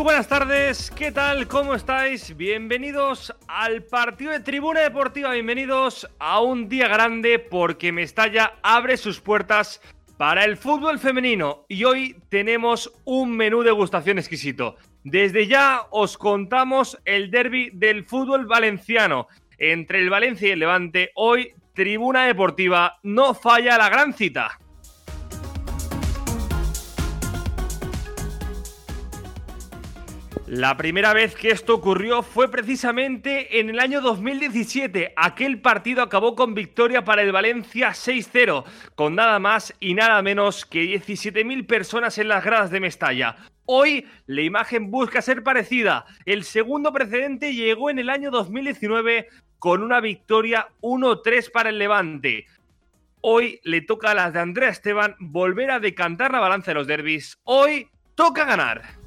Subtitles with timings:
[0.00, 1.46] Muy buenas tardes, ¿qué tal?
[1.46, 2.34] ¿Cómo estáis?
[2.34, 9.20] Bienvenidos al partido de Tribuna Deportiva, bienvenidos a un día grande porque Mestalla abre sus
[9.20, 9.82] puertas
[10.16, 14.76] para el fútbol femenino y hoy tenemos un menú de gustación exquisito.
[15.04, 19.28] Desde ya os contamos el derby del fútbol valenciano
[19.58, 21.10] entre el Valencia y el Levante.
[21.14, 24.58] Hoy Tribuna Deportiva no falla la gran cita.
[30.50, 35.12] La primera vez que esto ocurrió fue precisamente en el año 2017.
[35.14, 38.64] Aquel partido acabó con victoria para el Valencia 6-0,
[38.96, 43.36] con nada más y nada menos que 17.000 personas en las gradas de Mestalla.
[43.64, 46.04] Hoy la imagen busca ser parecida.
[46.26, 49.28] El segundo precedente llegó en el año 2019
[49.60, 52.46] con una victoria 1-3 para el Levante.
[53.20, 56.88] Hoy le toca a las de Andrea Esteban volver a decantar la balanza de los
[56.88, 57.38] derbis.
[57.44, 58.99] Hoy toca ganar.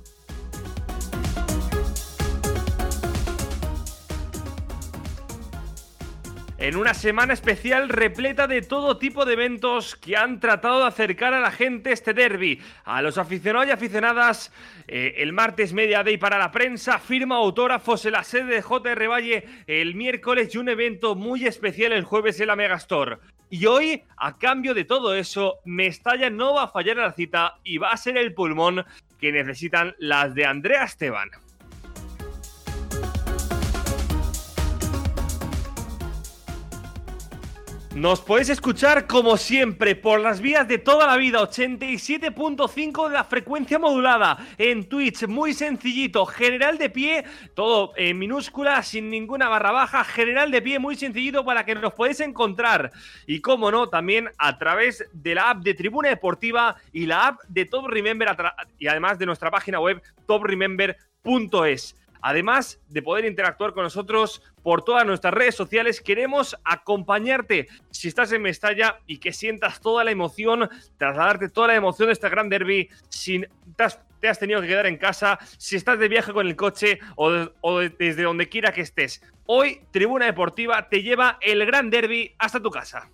[6.63, 11.33] En una semana especial repleta de todo tipo de eventos que han tratado de acercar
[11.33, 14.49] a la gente este derby, a los aficionados y aficionadas.
[14.87, 19.09] Eh, el martes Media Day para la prensa, firma autógrafos en la sede de JR
[19.09, 23.17] Valle el miércoles y un evento muy especial el jueves en la Megastore.
[23.49, 27.57] Y hoy, a cambio de todo eso, Mestalla no va a fallar a la cita
[27.65, 28.85] y va a ser el pulmón
[29.19, 31.29] que necesitan las de Andrea Esteban.
[37.95, 43.23] Nos podéis escuchar como siempre por las vías de toda la vida, 87.5 de la
[43.23, 47.23] frecuencia modulada, en Twitch, muy sencillito, general de pie,
[47.53, 51.93] todo en minúscula, sin ninguna barra baja, general de pie, muy sencillito para que nos
[51.93, 52.91] podáis encontrar.
[53.27, 57.41] Y como no, también a través de la app de Tribuna Deportiva y la app
[57.47, 58.35] de Top Remember,
[58.79, 61.95] y además de nuestra página web topremember.es.
[62.23, 68.31] Además de poder interactuar con nosotros por todas nuestras redes sociales, queremos acompañarte si estás
[68.31, 72.47] en Mestalla y que sientas toda la emoción, trasladarte toda la emoción de este gran
[72.47, 73.45] derby sin
[73.75, 77.29] te has, tenido que quedar en casa, si estás de viaje con el coche o,
[77.59, 79.21] o desde donde quiera que estés.
[79.45, 83.09] Hoy Tribuna Deportiva te lleva el gran derby hasta tu casa.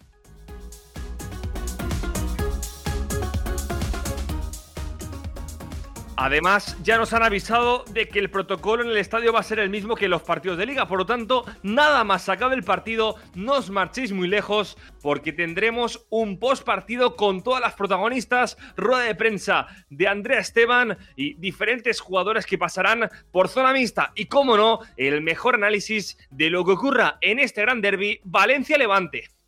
[6.22, 9.58] Además, ya nos han avisado de que el protocolo en el estadio va a ser
[9.58, 10.86] el mismo que los partidos de liga.
[10.86, 16.06] Por lo tanto, nada más acabe el partido, no os marchéis muy lejos porque tendremos
[16.10, 22.02] un post partido con todas las protagonistas, rueda de prensa de Andrea Esteban y diferentes
[22.02, 24.12] jugadores que pasarán por zona mixta.
[24.14, 29.39] Y como no, el mejor análisis de lo que ocurra en este gran derby Valencia-Levante.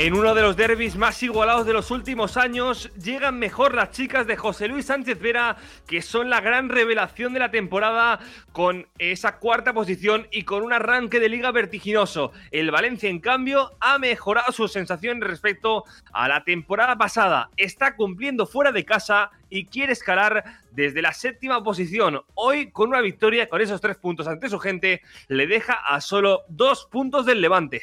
[0.00, 4.28] En uno de los derbis más igualados de los últimos años, llegan mejor las chicas
[4.28, 5.56] de José Luis Sánchez Vera,
[5.88, 8.20] que son la gran revelación de la temporada,
[8.52, 12.30] con esa cuarta posición y con un arranque de liga vertiginoso.
[12.52, 17.50] El Valencia, en cambio, ha mejorado su sensación respecto a la temporada pasada.
[17.56, 22.22] Está cumpliendo fuera de casa y quiere escalar desde la séptima posición.
[22.34, 26.42] Hoy, con una victoria, con esos tres puntos ante su gente, le deja a solo
[26.48, 27.82] dos puntos del Levante.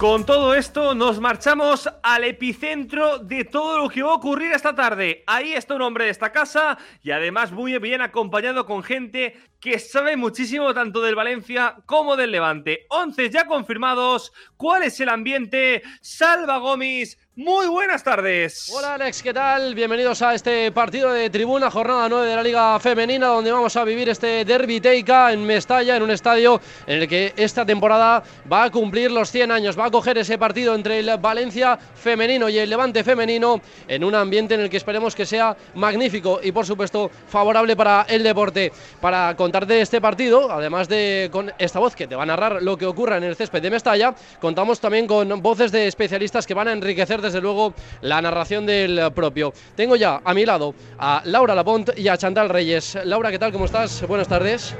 [0.00, 4.74] Con todo esto nos marchamos al epicentro de todo lo que va a ocurrir esta
[4.74, 5.22] tarde.
[5.26, 9.78] Ahí está un hombre de esta casa y además muy bien acompañado con gente que
[9.78, 12.86] sabe muchísimo tanto del Valencia como del Levante.
[12.88, 14.32] Once ya confirmados.
[14.56, 15.82] ¿Cuál es el ambiente?
[16.00, 18.70] Salva Gómez, muy buenas tardes.
[18.74, 19.74] Hola Alex, ¿qué tal?
[19.74, 23.84] Bienvenidos a este partido de tribuna, jornada 9 de la Liga Femenina, donde vamos a
[23.84, 28.22] vivir este derby Teica en Mestalla, en un estadio en el que esta temporada
[28.52, 29.78] va a cumplir los 100 años.
[29.78, 34.14] Va a coger ese partido entre el Valencia femenino y el Levante femenino en un
[34.16, 38.72] ambiente en el que esperemos que sea magnífico y, por supuesto, favorable para el deporte.
[39.00, 42.76] Para contarte este partido, además de con esta voz que te va a narrar lo
[42.76, 46.68] que ocurra en el césped de Mestalla, contamos también con voces de especialistas que van
[46.68, 49.52] a enriquecer desde luego la narración del propio.
[49.74, 52.98] Tengo ya a mi lado a Laura Lapont y a Chantal Reyes.
[53.04, 53.52] Laura, ¿qué tal?
[53.52, 54.06] ¿Cómo estás?
[54.06, 54.74] Buenas tardes.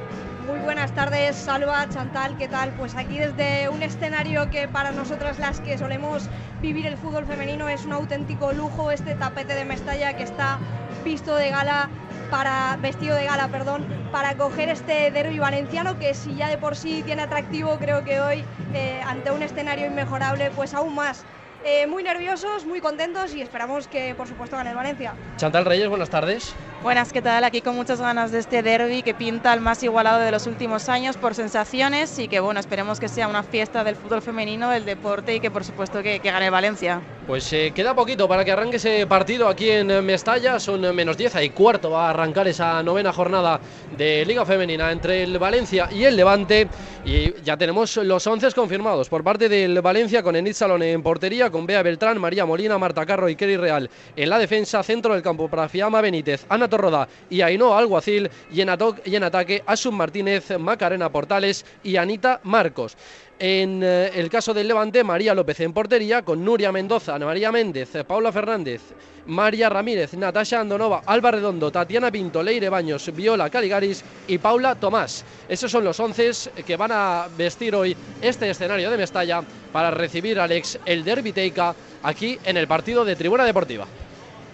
[0.46, 2.70] Muy buenas tardes, Salva, Chantal, ¿qué tal?
[2.70, 6.24] Pues aquí desde un escenario que para nosotras las que solemos
[6.60, 10.58] vivir el fútbol femenino es un auténtico lujo, este tapete de Mestalla que está
[11.04, 11.88] visto de gala
[12.30, 16.76] para vestido de gala, perdón, para coger este derby valenciano que si ya de por
[16.76, 18.44] sí tiene atractivo, creo que hoy
[18.74, 21.24] eh, ante un escenario inmejorable, pues aún más.
[21.62, 25.12] Eh, muy nerviosos, muy contentos y esperamos que, por supuesto, gane el Valencia.
[25.36, 26.54] Chantal Reyes, buenas tardes.
[26.82, 27.44] Buenas, ¿qué tal?
[27.44, 30.88] Aquí con muchas ganas de este derby que pinta el más igualado de los últimos
[30.88, 34.86] años por sensaciones y que, bueno, esperemos que sea una fiesta del fútbol femenino, del
[34.86, 37.02] deporte y que, por supuesto, que, gane Valencia.
[37.26, 40.58] Pues eh, queda poquito para que arranque ese partido aquí en Mestalla.
[40.58, 41.90] Son eh, menos 10 y cuarto.
[41.90, 43.60] Va a arrancar esa novena jornada
[43.96, 46.66] de Liga Femenina entre el Valencia y el Levante.
[47.04, 51.49] Y ya tenemos los 11 confirmados por parte del Valencia con Enid Salón en portería,
[51.50, 55.22] con Bea Beltrán, María Molina, Marta Carro y Kerry Real en la defensa, centro del
[55.22, 58.70] campo para Fiamma Benítez, Ana Torroda y Ainhoa Alguacil y en,
[59.04, 62.96] y en ataque Asun Martínez, Macarena Portales y Anita Marcos.
[63.42, 67.50] En eh, el caso del Levante, María López en portería, con Nuria Mendoza, Ana María
[67.50, 68.82] Méndez, Paula Fernández,
[69.24, 75.24] María Ramírez, Natasha Andonova, Alba Redondo, Tatiana Pinto, Leire Baños, Viola Caligaris y Paula Tomás.
[75.48, 76.30] Esos son los once
[76.66, 79.42] que van a vestir hoy este escenario de Mestalla
[79.72, 83.86] para recibir al ex el Derby Teica aquí en el partido de Tribuna Deportiva.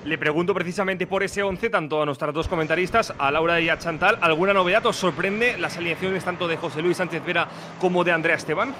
[0.07, 3.77] Le pregunto precisamente por ese 11, tanto a nuestras dos comentaristas, a Laura y a
[3.77, 7.49] Chantal, ¿alguna novedad os sorprende las alineaciones tanto de José Luis Sánchez Vera
[7.81, 8.73] como de Andrea Esteban?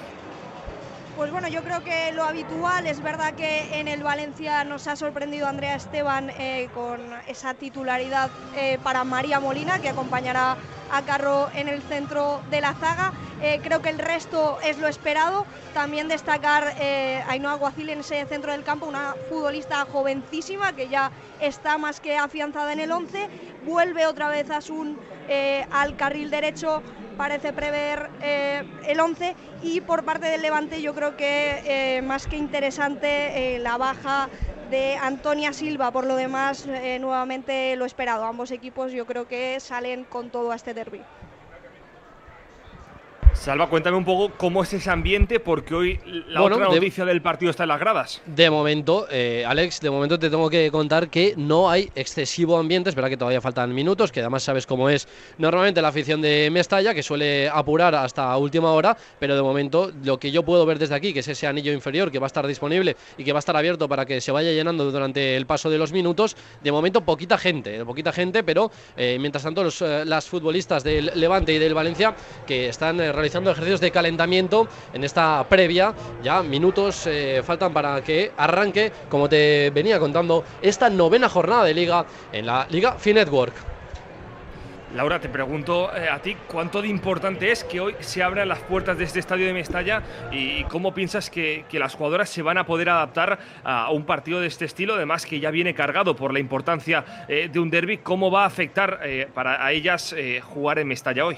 [1.17, 4.95] Pues bueno, yo creo que lo habitual es verdad que en el Valencia nos ha
[4.95, 10.55] sorprendido Andrea Esteban eh, con esa titularidad eh, para María Molina, que acompañará
[10.91, 13.13] a Carro en el centro de la zaga.
[13.41, 15.45] Eh, creo que el resto es lo esperado.
[15.73, 21.11] También destacar a Ainhoa Guacil en ese centro del campo, una futbolista jovencísima que ya
[21.39, 23.29] está más que afianzada en el 11.
[23.65, 24.97] Vuelve otra vez Asun
[25.71, 26.81] al carril derecho
[27.17, 32.27] parece prever eh, el 11 y por parte del Levante yo creo que eh, más
[32.27, 34.29] que interesante eh, la baja
[34.69, 36.67] de Antonia Silva, por lo demás
[36.99, 38.25] nuevamente lo esperado.
[38.25, 41.01] Ambos equipos yo creo que salen con todo a este derby.
[43.39, 47.51] Salva, cuéntame un poco cómo es ese ambiente, porque hoy la otra noticia del partido
[47.51, 48.21] está en las gradas.
[48.25, 52.89] De momento, eh, Alex, de momento te tengo que contar que no hay excesivo ambiente.
[52.89, 55.07] Es verdad que todavía faltan minutos, que además sabes cómo es
[55.37, 60.19] normalmente la afición de Mestalla, que suele apurar hasta última hora, pero de momento lo
[60.19, 62.45] que yo puedo ver desde aquí, que es ese anillo inferior que va a estar
[62.47, 65.69] disponible y que va a estar abierto para que se vaya llenando durante el paso
[65.69, 70.03] de los minutos, de momento poquita gente, poquita gente, pero eh, mientras tanto los, eh,
[70.05, 75.45] las futbolistas del Levante y del Valencia que están realizando ejercicios de calentamiento en esta
[75.47, 75.93] previa.
[76.23, 81.73] Ya minutos eh, faltan para que arranque, como te venía contando, esta novena jornada de
[81.73, 83.53] liga en la Liga Finetwork.
[84.95, 88.59] Laura, te pregunto eh, a ti cuánto de importante es que hoy se abran las
[88.59, 92.65] puertas de este estadio de Mestalla y cómo piensas que, las jugadoras se van a
[92.65, 96.39] poder adaptar a un partido de este estilo, además que ya viene cargado por la
[96.39, 97.97] importancia eh, de un derby.
[97.97, 98.99] ¿Cómo va a afectar
[99.33, 101.37] para a ellas jugar en Mestalla hoy?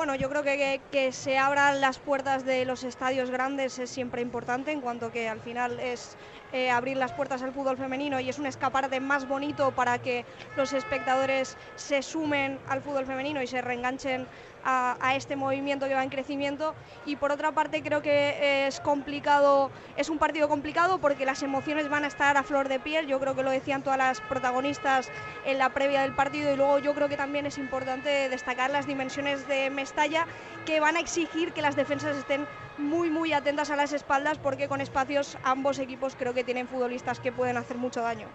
[0.00, 4.22] Bueno, yo creo que, que, se abran las puertas de los estadios grandes es siempre
[4.22, 6.16] importante, en cuanto que al final es
[6.52, 10.24] eh, abrir las puertas al fútbol femenino y es un escaparate más bonito para que
[10.56, 14.26] los espectadores se sumen al fútbol femenino y se reenganchen
[14.64, 16.74] a, este movimiento que va en crecimiento.
[17.06, 21.88] Y por otra parte creo que es complicado, es un partido complicado porque las emociones
[21.88, 25.10] van a estar a flor de piel, yo creo que lo decían todas las protagonistas
[25.44, 26.52] en la previa del partido.
[26.52, 30.26] Y luego yo creo que también es importante destacar las dimensiones de Mestalla
[30.66, 32.46] que van a exigir que las defensas estén
[32.78, 37.20] muy muy atentas a las espaldas porque con espacios ambos equipos creo que tienen futbolistas
[37.20, 38.28] que pueden hacer mucho daño.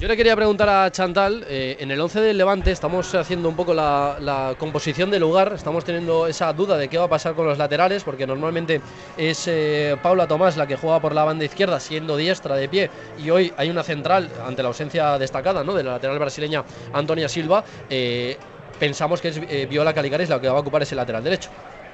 [0.00, 3.56] Yo le quería preguntar a Chantal, eh, en el 11 del Levante estamos haciendo un
[3.56, 7.46] poco la, composición del lugar, estamos teniendo esa duda de qué va a pasar con
[7.46, 8.80] los laterales, porque normalmente
[9.16, 12.90] es eh, Paula Tomás la que juega por la banda izquierda, siendo diestra de pie,
[13.18, 16.62] y hoy hay una central ante la ausencia destacada de la lateral brasileña
[16.92, 17.64] Antonia Silva.
[17.90, 18.36] Eh,
[18.78, 21.50] pensamos que es Viola Caligares la que va a ocupar ese lateral derecho.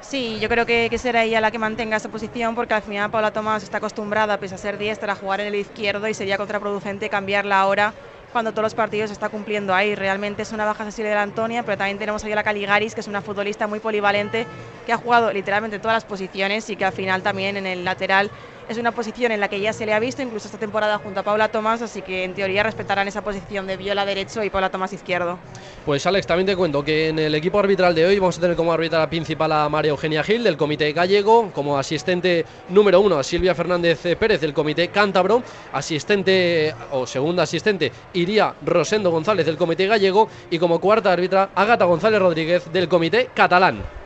[0.08, 3.32] Sí, yo creo que, será ella la que mantenga esa posición porque al final Paula
[3.32, 7.08] Tomás está acostumbrada, pese a ser diestra, a jugar en el izquierdo y sería contraproducente
[7.08, 7.94] cambiarla ahora
[8.30, 9.94] cuando todos los partidos se está cumpliendo ahí.
[9.94, 12.94] Realmente es una baja sensible de la Antonia, pero también tenemos ahí a la Caligaris,
[12.94, 14.46] que es una futbolista muy polivalente,
[14.84, 18.30] que ha jugado literalmente todas las posiciones y que al final también en el lateral
[18.68, 21.20] es una posición en la que ya se le ha visto, incluso esta temporada junto
[21.20, 24.70] a Paula Tomás, así que en teoría respetarán esa posición de Viola derecho y Paula
[24.70, 25.38] Tomás izquierdo.
[25.84, 28.56] Pues Alex, también te cuento que en el equipo arbitral de hoy vamos a tener
[28.56, 33.22] como árbitra principal a María Eugenia Gil del Comité Gallego, como asistente número uno a
[33.22, 35.42] Silvia Fernández Pérez del Comité Cántabro,
[35.72, 41.84] asistente o segunda asistente iría Rosendo González del Comité Gallego y como cuarta árbitra Agata
[41.84, 44.03] González Rodríguez del Comité Catalán.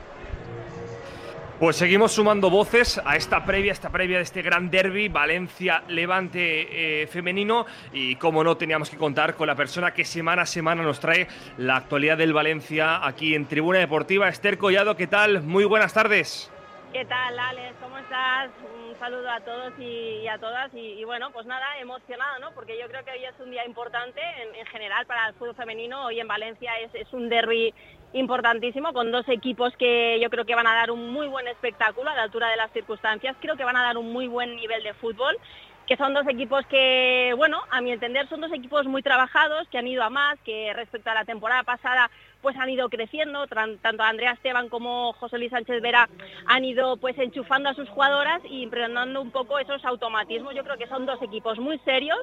[1.59, 7.07] Pues seguimos sumando voces a esta previa, esta previa de este gran derby Valencia-Levante eh,
[7.09, 11.01] femenino y como no teníamos que contar con la persona que semana a semana nos
[11.01, 14.29] trae la actualidad del Valencia aquí en Tribuna Deportiva.
[14.29, 15.43] Esther Collado, ¿qué tal?
[15.43, 16.49] Muy buenas tardes.
[16.99, 17.77] ¿Qué tal, Alex?
[17.81, 18.51] ¿Cómo estás?
[18.75, 20.69] Un saludo a todos y, a todas.
[20.75, 22.51] Y, bueno, pues nada, emocionado, ¿no?
[22.55, 26.07] Porque yo creo que hoy es un día importante en, general para el fútbol femenino.
[26.07, 27.73] Hoy en Valencia es, un derby
[28.15, 32.11] importantísimo con dos equipos que yo creo que van a dar un muy buen espectáculo
[32.11, 33.37] a la altura de las circunstancias.
[33.39, 35.39] Creo que van a dar un muy buen nivel de fútbol
[35.87, 39.79] que son dos equipos que, bueno, a mi entender son dos equipos muy trabajados, que
[39.79, 42.11] han ido a más, que respecto a la temporada pasada
[42.43, 46.09] pues han ido creciendo, tanto Andrea Esteban como José Luis Sánchez Vera
[46.47, 50.55] han ido pues enchufando a sus jugadoras y impregnando un poco esos automatismos.
[50.55, 52.19] Yo creo que son dos equipos muy serios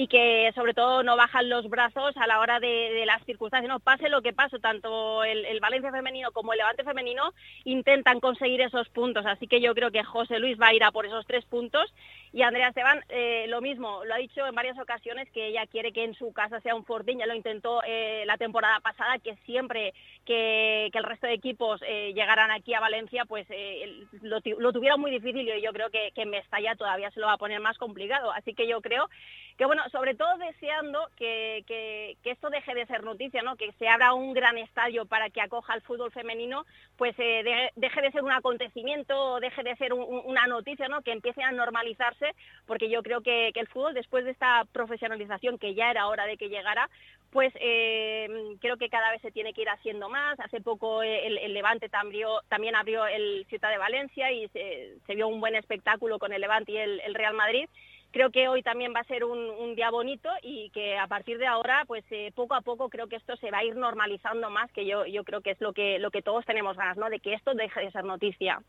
[0.00, 3.80] y que sobre todo no bajan los brazos a la hora de, las circunstancias, no
[3.80, 8.88] pase lo que pase, tanto el, Valencia femenino como el Levante femenino intentan conseguir esos
[8.88, 11.44] puntos, así que yo creo que José Luis va a ir a por esos tres
[11.44, 11.92] puntos.
[12.32, 15.92] Y Andrea Esteban eh, lo mismo, lo ha dicho en varias ocasiones que ella quiere
[15.92, 19.36] que en su casa sea un fortín, ya lo intentó eh, la temporada pasada, que
[19.44, 19.92] siempre
[20.24, 24.40] que, el resto de equipos eh, llegaran aquí a Valencia, pues eh, lo,
[24.72, 25.46] tuvieron muy difícil.
[25.46, 28.30] Y yo creo que, que en Mestalla todavía se lo va a poner más complicado.
[28.30, 29.10] Así que yo creo
[29.60, 33.56] que, bueno, sobre todo deseando que, esto deje de ser noticia, ¿no?
[33.56, 36.64] que se abra un gran estadio para que acoja el fútbol femenino,
[36.96, 41.02] pues eh, deje de ser un acontecimiento, deje de ser una noticia, ¿no?
[41.02, 42.34] que empiece a normalizarse,
[42.66, 46.38] porque yo creo que, el fútbol, después de esta profesionalización que ya era hora de
[46.38, 46.88] que llegara,
[47.30, 50.38] pues creo que cada vez se tiene tiene que ir haciendo más.
[50.38, 55.40] Hace poco eh, el, Levante también abrió el Ciudad de Valencia y se, vio un
[55.40, 57.66] buen espectáculo con el Levante y el, Real Madrid.
[58.12, 61.46] Creo que hoy también va a ser un, día bonito y que a partir de
[61.46, 64.70] ahora, pues eh, poco a poco creo que esto se va a ir normalizando más,
[64.72, 67.08] que yo, yo creo que es lo que, lo que todos tenemos ganas, ¿no?
[67.08, 68.60] De que esto deje de ser noticia.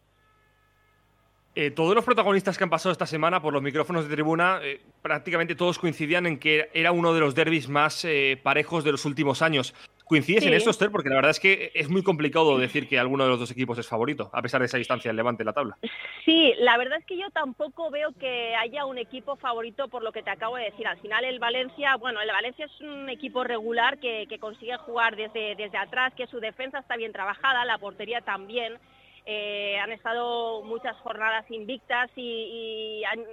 [1.54, 4.80] Eh, todos los protagonistas que han pasado esta semana por los micrófonos de tribuna, eh,
[5.02, 9.04] prácticamente todos coincidían en que era uno de los derbis más eh, parejos de los
[9.04, 9.76] últimos años.
[10.12, 10.92] ¿Coincides en esto, Esther?
[10.92, 13.78] Porque la verdad es que es muy complicado decir que alguno de los dos equipos
[13.78, 15.78] es favorito, a pesar de esa distancia del levante en la tabla.
[16.26, 20.12] Sí, la verdad es que yo tampoco veo que haya un equipo favorito por lo
[20.12, 20.86] que te acabo de decir.
[20.86, 25.56] Al final el Valencia, bueno, el Valencia es un equipo regular que, consigue jugar desde,
[25.56, 28.80] desde atrás, que su defensa está bien trabajada, la portería también.
[29.26, 33.26] Eh, han estado muchas jornadas invictas y, han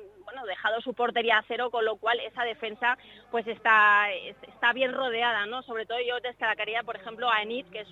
[0.47, 2.97] dejado su portería a cero, con lo cual esa defensa
[3.31, 5.63] pues está, está bien rodeada, ¿no?
[5.63, 7.89] Sobre todo yo destacaría, por ejemplo, a Enid, que es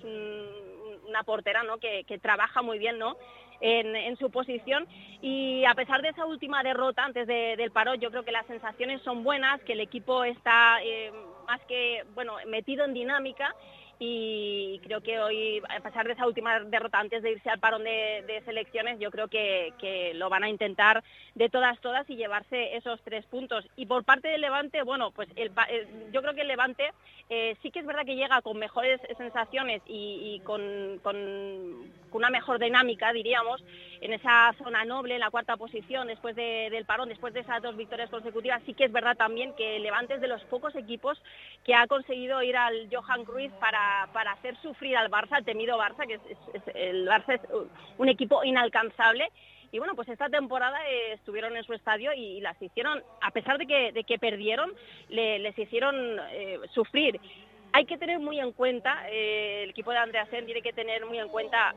[1.07, 1.77] una portera ¿no?
[1.77, 3.17] que, trabaja muy bien ¿no?
[3.59, 4.87] En, su posición
[5.21, 9.01] y a pesar de esa última derrota antes del paro yo creo que las sensaciones
[9.01, 11.11] son buenas, que el equipo está eh,
[11.47, 13.55] más que bueno metido en dinámica
[13.99, 17.83] y creo que hoy, a pesar de esa última derrota antes de irse al parón
[17.83, 21.03] de, selecciones, yo creo que, lo van a intentar
[21.35, 23.65] de todas, todas y llevarse esos tres puntos.
[23.75, 25.29] Y por parte del Levante, bueno, pues
[26.11, 26.91] yo creo que el Levante
[27.29, 31.01] eh, sí que es verdad que llega con mejores sensaciones y, con,
[32.11, 33.63] una mejor dinámica, diríamos,
[34.01, 37.75] en esa zona noble, en la cuarta posición, después del parón, después de esas dos
[37.75, 41.21] victorias consecutivas, sí que es verdad también que Levante es de los pocos equipos
[41.63, 45.77] que ha conseguido ir al Johan Cruyff para para, hacer sufrir al Barça, al temido
[45.77, 46.21] Barça, que es,
[46.75, 47.41] el Barça es
[47.97, 49.31] un equipo inalcanzable.
[49.71, 50.77] Y bueno, pues esta temporada
[51.11, 54.73] estuvieron en su estadio y, las hicieron, a pesar de que, de que perdieron,
[55.09, 55.95] les hicieron
[56.31, 57.19] eh, sufrir
[57.73, 61.05] hay que tener muy en cuenta, eh, el equipo de Andrea Sen tiene que tener
[61.05, 61.73] muy en cuenta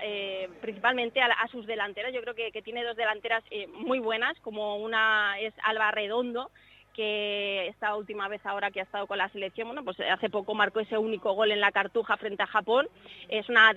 [0.60, 2.12] principalmente a, sus delanteras.
[2.12, 3.42] Yo creo que, que tiene dos delanteras
[3.74, 6.50] muy buenas, como una es Alba Redondo,
[6.94, 10.54] que esta última vez ahora que ha estado con la selección, bueno, pues hace poco
[10.54, 12.88] marcó ese único gol en la Cartuja frente a Japón.
[13.28, 13.72] Es una,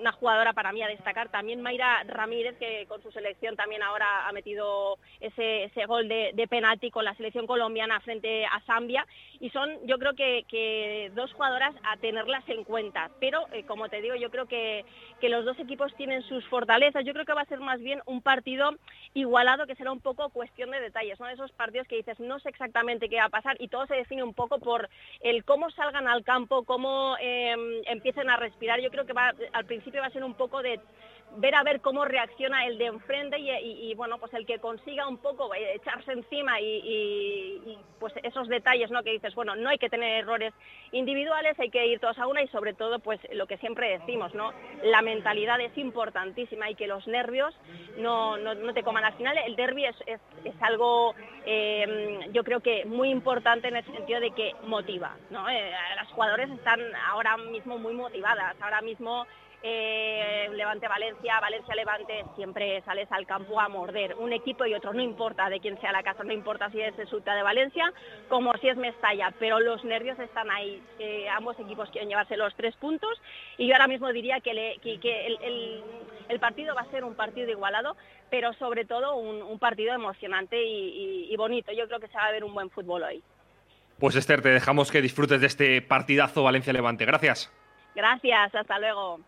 [0.00, 1.30] una jugadora para mí a destacar.
[1.30, 6.46] También Mayra Ramírez, que con su selección también ahora ha metido ese, ese gol de,
[6.48, 9.06] penalti con la selección colombiana frente a Zambia.
[9.40, 13.10] Y son, yo creo que, dos jugadoras a tenerlas en cuenta.
[13.20, 14.84] Pero, eh, como te digo, yo creo que,
[15.20, 17.04] que los dos equipos tienen sus fortalezas.
[17.04, 18.74] Yo creo que va a ser más bien un partido
[19.14, 21.18] igualado, que será un poco cuestión de detalles.
[21.18, 24.22] Son esos partidos que dices, no exactamente qué va a pasar y todo se define
[24.22, 24.88] un poco por
[25.20, 28.80] el cómo salgan al campo, cómo em, empiecen a respirar.
[28.80, 30.80] Yo creo que va, al principio va a ser un poco de
[31.36, 35.18] ver a ver cómo reacciona el de enfrente y, bueno, pues el que consiga un
[35.18, 39.02] poco eh, echarse encima y, pues esos detalles, ¿no?
[39.02, 40.52] Que dices, bueno, no hay que tener errores
[40.92, 44.34] individuales, hay que ir todos a una y sobre todo, pues lo que siempre decimos,
[44.34, 44.52] ¿no?
[44.82, 47.54] La mentalidad es importantísima y que los nervios
[47.98, 48.36] no,
[48.74, 49.04] te coman.
[49.04, 49.96] Al final el derby es,
[50.60, 51.14] algo,
[51.44, 55.48] em, yo creo que muy importante en el sentido de que motiva, ¿no?
[55.48, 59.26] Eh, las jugadores están ahora mismo muy motivadas, ahora mismo
[59.66, 64.14] eh, Levante-Valencia, Valencia-Levante, siempre sales al campo a morder.
[64.16, 66.94] Un equipo y otro, no importa de quién sea la casa, no importa si es
[67.08, 67.90] Suta de Valencia
[68.28, 70.82] como si es Mestalla, pero los nervios están ahí.
[70.98, 73.20] Eh, ambos equipos quieren llevarse los tres puntos
[73.56, 77.96] y yo ahora mismo diría que, el, partido va a ser un partido igualado,
[78.30, 81.72] pero sobre todo un, partido emocionante y bonito.
[81.72, 83.22] Yo creo que se va a ver un buen fútbol hoy.
[83.98, 87.04] Pues Esther, te dejamos que disfrutes de este partidazo Valencia-Levante.
[87.06, 87.50] Gracias.
[87.94, 89.20] Gracias, hasta luego.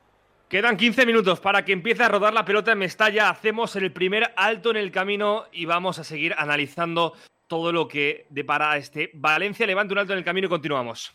[0.49, 3.31] Quedan 15 minutos para que empiece a rodar la pelota en Mestalla.
[3.31, 7.15] Hacemos el primer alto en el camino y vamos a seguir analizando
[7.49, 9.67] todo lo que depara este Valencia.
[9.67, 11.13] Levante un alto en el camino y continuamos.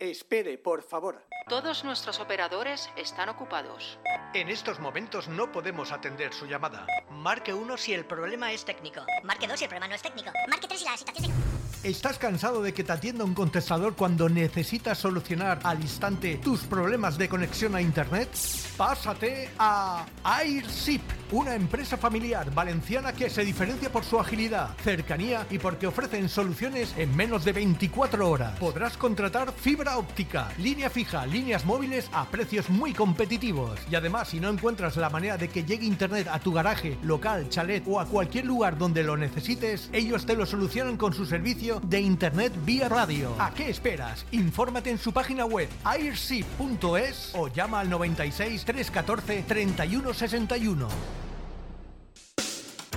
[0.00, 1.22] Espere, por favor.
[1.48, 4.00] Todos nuestros operadores están ocupados.
[4.34, 6.84] En estos momentos no podemos atender su llamada.
[7.10, 9.02] Marque uno si el problema es técnico.
[9.22, 10.32] Marque dos si el problema no es técnico.
[10.48, 11.59] Marque tres si la situación es...
[11.82, 17.16] ¿Estás cansado de que te atienda un contestador cuando necesitas solucionar al instante tus problemas
[17.16, 18.28] de conexión a Internet?
[18.76, 21.00] Pásate a AirShip,
[21.32, 26.92] una empresa familiar valenciana que se diferencia por su agilidad, cercanía y porque ofrecen soluciones
[26.98, 28.58] en menos de 24 horas.
[28.58, 33.80] Podrás contratar fibra óptica, línea fija, líneas móviles a precios muy competitivos.
[33.90, 37.48] Y además, si no encuentras la manera de que llegue Internet a tu garaje, local,
[37.48, 41.69] chalet o a cualquier lugar donde lo necesites, ellos te lo solucionan con su servicio
[41.78, 43.34] de Internet vía radio.
[43.38, 44.26] ¿A qué esperas?
[44.32, 50.88] Infórmate en su página web airship.es o llama al 96 314 3161.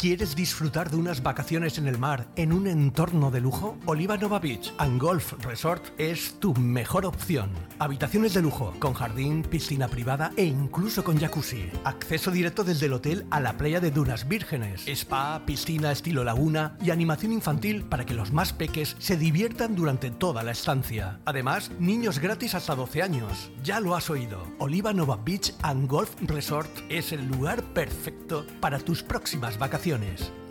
[0.00, 3.76] ¿Quieres disfrutar de unas vacaciones en el mar en un entorno de lujo?
[3.84, 7.50] Oliva Nova Beach and Golf Resort es tu mejor opción.
[7.78, 11.68] Habitaciones de lujo, con jardín, piscina privada e incluso con jacuzzi.
[11.84, 14.88] Acceso directo desde el hotel a la playa de Dunas Vírgenes.
[14.88, 20.10] Spa, piscina estilo laguna y animación infantil para que los más peques se diviertan durante
[20.10, 21.20] toda la estancia.
[21.26, 23.50] Además, niños gratis hasta 12 años.
[23.62, 24.46] Ya lo has oído.
[24.60, 29.89] Oliva Nova Beach and Golf Resort es el lugar perfecto para tus próximas vacaciones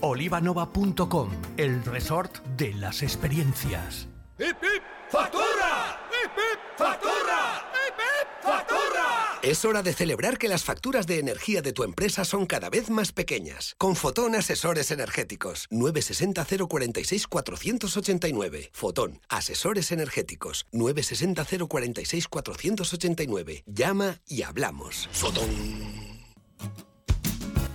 [0.01, 4.07] Olivanova.com, el resort de las experiencias.
[4.37, 4.83] ¡Hip, hip!
[5.09, 6.07] ¡Factura!
[6.09, 6.59] ¡Hip, hip!
[6.77, 7.71] ¡Factura!
[7.73, 8.43] ¡Hip, hip!
[8.43, 9.39] ¡Factura!
[9.41, 12.89] Es hora de celebrar que las facturas de energía de tu empresa son cada vez
[12.89, 13.75] más pequeñas.
[13.77, 15.67] Con Fotón Asesores Energéticos.
[15.71, 18.69] 960 046 489.
[18.73, 20.65] Fotón Asesores Energéticos.
[20.71, 23.63] 960 046 489.
[23.67, 25.07] Llama y hablamos.
[25.11, 25.49] Fotón.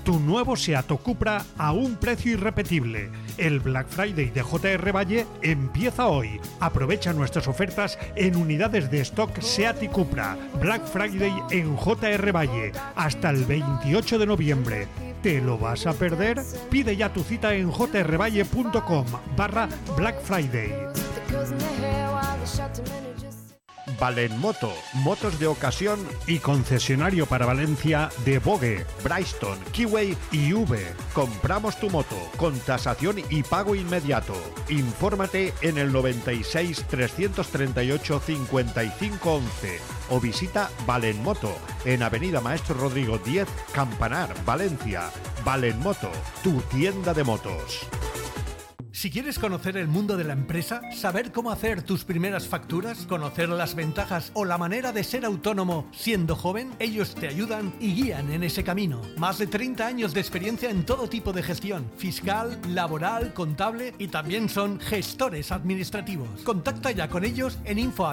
[0.04, 3.10] Tu nuevo Seat Cupra a un precio irrepetible.
[3.38, 6.38] El Black Friday de JR Valle empieza hoy.
[6.60, 10.36] Aprovecha nuestras ofertas en unidades de stock Seat y Cupra.
[10.60, 14.88] Black Friday en JR Valle hasta el 28 de noviembre.
[15.22, 16.38] ¿Te lo vas a perder?
[16.70, 20.70] Pide ya tu cita en jrvalle.com barra Black Friday.
[23.98, 30.92] Valenmoto, motos de ocasión y concesionario para Valencia de Bogue, Bryston, Kiway y V.
[31.12, 34.34] Compramos tu moto con tasación y pago inmediato.
[34.68, 43.48] Infórmate en el 96 338 55 11 o visita Valenmoto en Avenida Maestro Rodrigo 10,
[43.72, 45.10] Campanar, Valencia.
[45.44, 46.10] Valenmoto,
[46.42, 47.86] tu tienda de motos.
[48.94, 53.48] Si quieres conocer el mundo de la empresa, saber cómo hacer tus primeras facturas, conocer
[53.48, 58.30] las ventajas o la manera de ser autónomo siendo joven, ellos te ayudan y guían
[58.30, 59.02] en ese camino.
[59.16, 64.06] Más de 30 años de experiencia en todo tipo de gestión, fiscal, laboral, contable y
[64.06, 66.28] también son gestores administrativos.
[66.44, 68.06] Contacta ya con ellos en info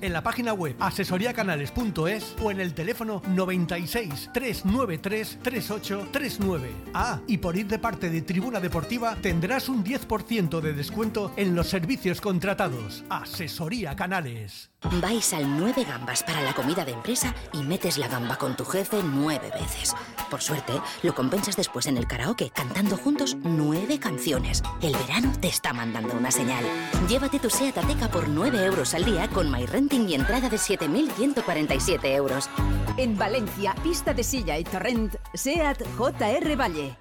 [0.00, 6.70] en la página web asesoriacanales.es o en el teléfono 96 393 3839.
[6.94, 8.77] Ah, y por ir de parte de Tribuna Deportiva
[9.22, 13.04] tendrás un 10% de descuento en los servicios contratados.
[13.08, 14.70] Asesoría Canales.
[15.00, 18.64] Vais al 9 gambas para la comida de empresa y metes la gamba con tu
[18.64, 19.94] jefe nueve veces.
[20.30, 24.62] Por suerte, lo compensas después en el karaoke cantando juntos nueve canciones.
[24.80, 26.64] El verano te está mandando una señal.
[27.08, 32.14] Llévate tu SEAT Ateca por 9 euros al día con MyRenting y entrada de 7.147
[32.14, 32.48] euros.
[32.96, 36.96] En Valencia, pista de silla y torrent, SEAT JR Valle.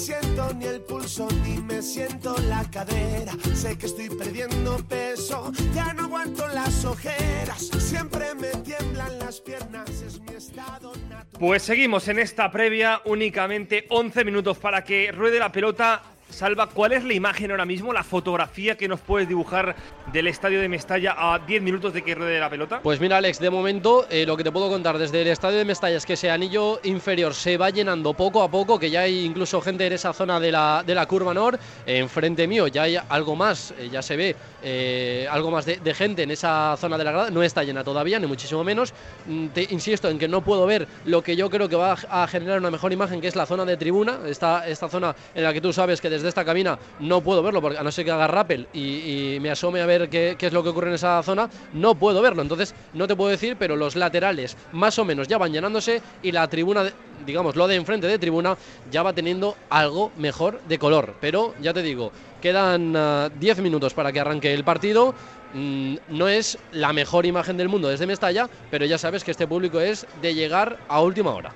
[0.00, 3.32] Siento ni el pulso ni me siento la cadera.
[3.54, 7.68] Sé que estoy perdiendo peso, ya no aguanto las ojeras.
[7.78, 10.92] Siempre me tiemblan las piernas, es mi estado.
[11.38, 16.02] Pues seguimos en esta previa, únicamente 11 minutos para que ruede la pelota.
[16.28, 19.74] Salva, ¿cuál es la imagen ahora mismo, la fotografía que nos puedes dibujar
[20.12, 22.78] del estadio de Mestalla a 10 minutos de que ruede la pelota?
[22.84, 25.64] Pues mira, Alex, de momento eh, lo que te puedo contar desde el estadio de
[25.64, 29.24] Mestalla es que ese anillo inferior se va llenando poco a poco, que ya hay
[29.24, 31.58] incluso gente en esa zona de la, de la curva nor.
[31.84, 35.94] Enfrente mío ya hay algo más, eh, ya se ve eh, algo más de, de
[35.94, 37.30] gente en esa zona de la grada.
[37.30, 38.94] No está llena todavía, ni muchísimo menos.
[39.26, 42.26] Mm, Te insisto en que no puedo ver lo que yo creo que va a
[42.26, 45.52] generar una mejor imagen, que es la zona de tribuna, esta, esta zona en la
[45.52, 48.10] que tú sabes que desde esta cabina no puedo verlo, porque a no ser que
[48.10, 51.48] haga rappel y, me asome a ver qué, es lo que ocurre en esa zona,
[51.72, 52.42] no puedo verlo.
[52.42, 56.32] Entonces, no te puedo decir, pero los laterales más o menos ya van llenándose y
[56.32, 56.84] la tribuna,
[57.24, 58.56] digamos, lo de enfrente de tribuna,
[58.90, 61.14] ya va teniendo algo mejor de color.
[61.20, 65.14] Pero ya te digo, quedan ah, 10 minutos para que arranque el partido.
[65.52, 69.46] Mm, no es la mejor imagen del mundo desde Mestalla, pero ya sabes que este
[69.48, 71.54] público es de llegar a última hora.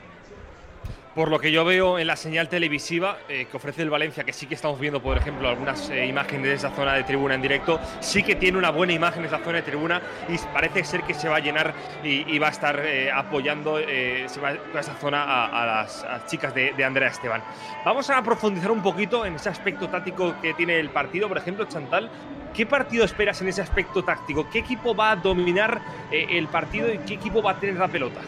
[1.14, 4.32] Por lo que yo veo en la señal televisiva eh, que ofrece el Valencia, que
[4.32, 7.42] sí que estamos viendo, por ejemplo, algunas eh, imágenes de esa zona de tribuna en
[7.42, 11.14] directo, sí que tiene una buena imagen esa zona de tribuna y parece ser que
[11.14, 11.72] se va a llenar
[12.02, 17.44] y, va a estar eh, apoyando esa zona a, las, chicas de, de Andrea Esteban.
[17.84, 21.28] Vamos a profundizar un poquito en ese aspecto táctico que tiene el partido.
[21.28, 22.10] Por ejemplo, Chantal,
[22.52, 24.50] ¿qué partido esperas en ese aspecto táctico?
[24.50, 28.20] ¿Qué equipo va a dominar el partido y qué equipo va a tener la pelota?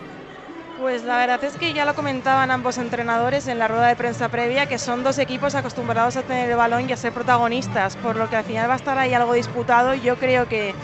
[0.78, 4.28] Pues la verdad es que ya lo comentaban ambos entrenadores en la rueda de prensa
[4.28, 8.16] previa, que son dos equipos acostumbrados a tener el balón y a ser protagonistas, por
[8.16, 9.94] lo que al final va a estar ahí algo disputado.
[9.94, 10.74] Yo creo que,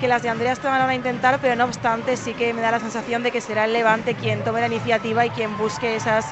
[0.00, 2.70] que las de Andreas te van a intentar, pero no obstante sí que me da
[2.70, 6.26] la sensación de que será el Levante quien tome la iniciativa y quien busque esas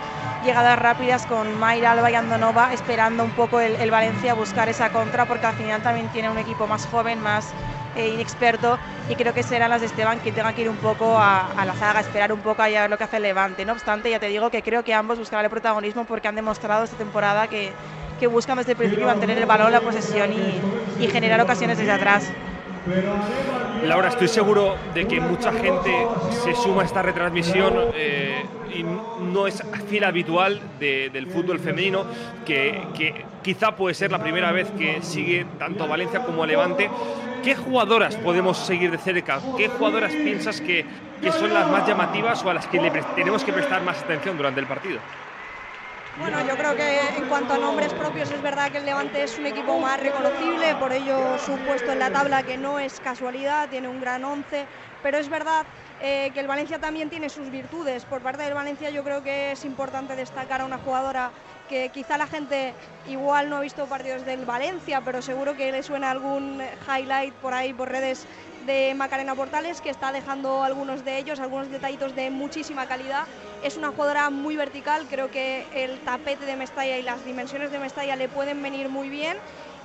[0.45, 4.89] llegadas rápidas con Mayra Alba y Andonova, esperando un poco el, el Valencia buscar esa
[4.91, 7.45] contra, porque al final también tiene un equipo más joven, más
[7.97, 11.19] eh, inexperto y creo que serán las de Esteban quien tenga que ir un poco
[11.19, 13.65] a, la zaga, esperar un poco y a ver lo que hace Levante.
[13.65, 16.85] No obstante, ya te digo que creo que ambos buscarán el protagonismo porque han demostrado
[16.85, 17.73] esta temporada que,
[18.21, 22.31] que buscan desde el principio mantener el balón, la posesión y, generar ocasiones desde atrás.
[23.85, 25.91] Laura, estoy seguro de que mucha gente
[26.45, 32.05] se suma a esta retransmisión eh, y no es fiel habitual de- del fútbol femenino,
[32.45, 36.47] que, que quizá puede ser la primera vez que sigue tanto a Valencia como a
[36.47, 36.91] Levante.
[37.43, 39.41] ¿Qué jugadoras podemos seguir de cerca?
[39.57, 40.85] ¿Qué jugadoras piensas que,
[41.23, 44.37] que son las más llamativas o a las que le tenemos que prestar más atención
[44.37, 45.01] durante el partido?
[46.19, 49.39] Bueno, yo creo que en cuanto a nombres propios es verdad que el Levante es
[49.39, 53.71] un equipo más reconocible, por ello su puesto en la tabla que no es casualidad,
[53.71, 54.67] tiene un gran once,
[55.03, 55.65] pero es verdad
[56.03, 58.05] eh, que el Valencia también tiene sus virtudes.
[58.05, 61.31] Por parte del Valencia yo creo que es importante destacar a una jugadora
[61.71, 62.75] que quizá la gente
[63.09, 67.55] igual no ha visto partidos del Valencia, pero seguro que le suena algún highlight por
[67.55, 68.27] ahí por redes
[68.67, 73.25] de Macarena Portales, que está dejando algunos de ellos, algunos detallitos de muchísima calidad.
[73.63, 77.79] Es una jugadora muy vertical, creo que el tapete de Mestalla y las dimensiones de
[77.79, 79.37] Mestalla le pueden venir muy bien.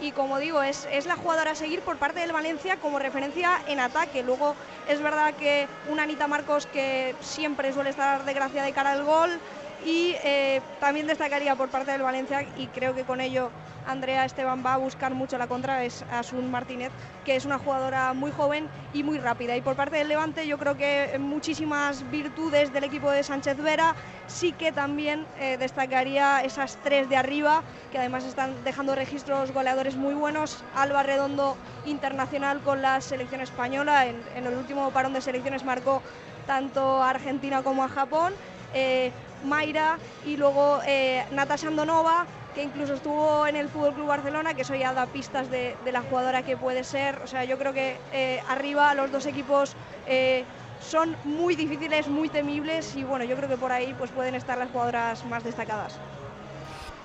[0.01, 3.61] Y como digo, es, es la jugadora a seguir por parte del Valencia como referencia
[3.67, 4.23] en ataque.
[4.23, 4.55] Luego
[4.89, 9.05] es verdad que una Anita Marcos que siempre suele estar de gracia de cara al
[9.05, 9.39] gol,
[9.85, 13.51] y eh, también destacaría por parte del Valencia, y creo que con ello
[13.87, 16.91] Andrea Esteban va a buscar mucho la contra, es Asun Martínez,
[17.23, 19.55] que es una jugadora muy joven y muy rápida.
[19.55, 23.95] Y por parte del Levante yo creo que muchísimas virtudes del equipo de Sánchez Vera,
[24.27, 29.95] sí que también eh, destacaría esas tres de arriba, que además están dejando registros goleadores
[29.95, 30.63] muy buenos.
[30.75, 36.01] Alba Redondo, internacional con la selección española, en, el último parón de selecciones marcó
[36.47, 38.33] tanto a Argentina como a Japón.
[38.73, 39.11] Eh,
[39.43, 44.61] Mayra y luego eh, Natasha Andonova, que incluso estuvo en el Fútbol Club Barcelona, que
[44.61, 47.19] eso ya da pistas de, la jugadora que puede ser.
[47.21, 50.45] O sea, yo creo que eh, arriba los dos equipos eh,
[50.79, 54.57] son muy difíciles, muy temibles y bueno, yo creo que por ahí pues pueden estar
[54.57, 55.99] las jugadoras más destacadas.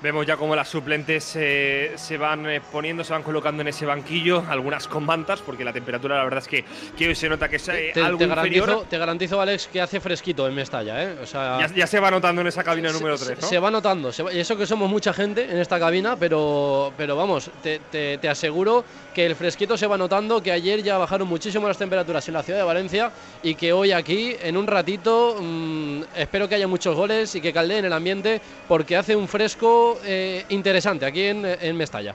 [0.03, 3.85] Vemos ya cómo las suplentes eh, se van eh, poniendo, se van colocando en ese
[3.85, 6.65] banquillo, algunas con mantas, porque la temperatura la verdad es que,
[6.97, 8.67] que hoy se nota que es eh, Te, algo te inferior.
[8.67, 11.17] garantizo, te garantizo, Alex, que hace fresquito en Mestalla, ¿eh?
[11.23, 13.47] O sea, Ya, ya se va notando en esa cabina número se- 3, ¿no?
[13.49, 16.93] Se va notando, se va- y eso que somos mucha gente en esta cabina, pero,
[16.97, 20.99] pero vamos, te, te- te aseguro que el fresquito se va notando, que ayer ya
[20.99, 23.11] bajaron muchísimo las temperaturas en la ciudad de Valencia
[23.43, 27.53] y que hoy aquí, en un ratito, mm, espero que haya muchos goles y que
[27.53, 32.15] caldeen el ambiente porque hace un fresco eh, interesante aquí en, en Mestalla.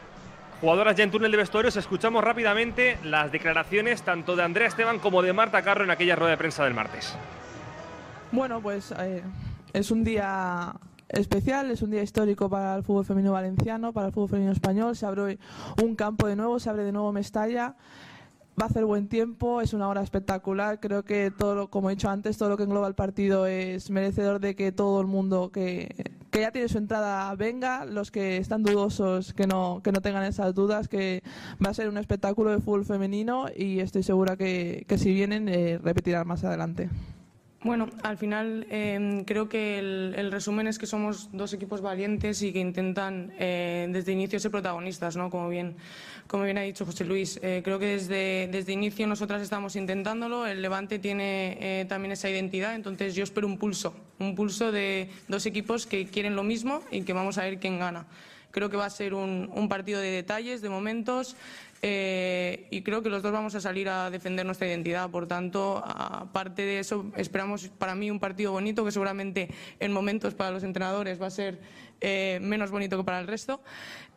[0.61, 5.21] Jugadoras ya en túnel de vestuarios, escuchamos rápidamente las declaraciones tanto de Andrea Esteban como
[5.21, 7.15] de Marta Carro en aquella rueda de prensa del martes.
[8.31, 9.21] Bueno, pues eh,
[9.73, 10.73] es un día
[11.09, 14.95] especial, es un día histórico para el fútbol femenino valenciano, para el fútbol femenino español.
[14.95, 15.39] Se abre
[15.81, 17.75] un campo de nuevo, se abre de nuevo Mestalla.
[18.59, 20.79] Va a hacer buen tiempo, es una hora espectacular.
[20.79, 23.89] Creo que todo, lo, como he dicho antes, todo lo que engloba el partido es
[23.89, 27.83] merecedor de que todo el mundo que, que ya tiene su entrada venga.
[27.83, 31.21] Los que están dudosos que no, que no tengan esas dudas, que
[31.63, 35.49] va a ser un espectáculo de fútbol femenino y estoy segura que, que si vienen
[35.49, 36.89] eh, repetirán más adelante.
[37.65, 42.43] Bueno, al final eh, creo que el, el, resumen es que somos dos equipos valientes
[42.43, 45.31] y que intentan eh, desde inicio ser protagonistas, ¿no?
[45.31, 45.75] Como bien,
[46.27, 47.39] como bien ha dicho José Luis.
[47.41, 50.45] Eh, creo que desde, desde inicio nosotras estamos intentándolo.
[50.45, 55.09] El Levante tiene eh, también esa identidad, entonces yo espero un pulso, un pulso de
[55.27, 58.05] dos equipos que quieren lo mismo y que vamos a ver quién gana.
[58.51, 61.35] Creo que va a ser un, un partido de detalles, de momentos.
[61.87, 65.07] Eh, y creo que los dos vamos a salir a defender nuestra identidad.
[65.11, 70.33] Por tanto, aparte de eso, esperamos para mí un partido bonito que seguramente en momentos
[70.33, 71.59] para los entrenadores va a ser
[72.01, 73.61] eh, menos bonito que para el resto.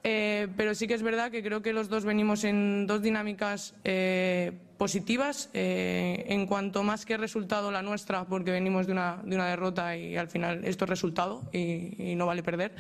[0.03, 3.75] Eh, pero sí que es verdad que creo que los dos venimos en dos dinámicas
[3.85, 9.47] eh, positivas en cuanto más que resultado la nuestra, porque venimos de una, de una
[9.47, 12.73] derrota y al final esto es resultado y, y no vale perder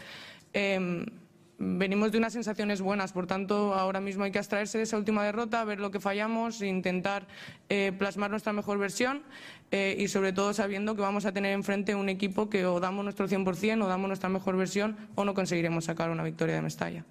[1.58, 5.24] venimos de unas sensaciones buenas, por tanto, ahora mismo hay que abstraerse de esa última
[5.24, 7.26] derrota, ver lo que fallamos, intentar
[7.68, 9.22] eh, plasmar nuestra mejor versión
[9.72, 13.04] eh, y, sobre todo, sabiendo que vamos a tener enfrente un equipo que o damos
[13.04, 17.04] nuestro 100% o damos nuestra mejor versión o no conseguiremos sacar una victoria de Mestalla.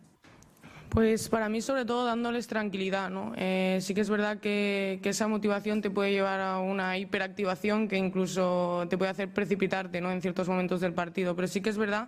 [0.89, 3.09] Pues para mí, sobre todo, dándoles tranquilidad.
[3.09, 3.33] ¿no?
[3.35, 7.89] Eh, sí que es verdad que, que, esa motivación te puede llevar a una hiperactivación
[7.89, 10.09] que incluso te puede hacer precipitarte ¿no?
[10.09, 11.35] en ciertos momentos del partido.
[11.35, 12.07] Pero sí que es verdad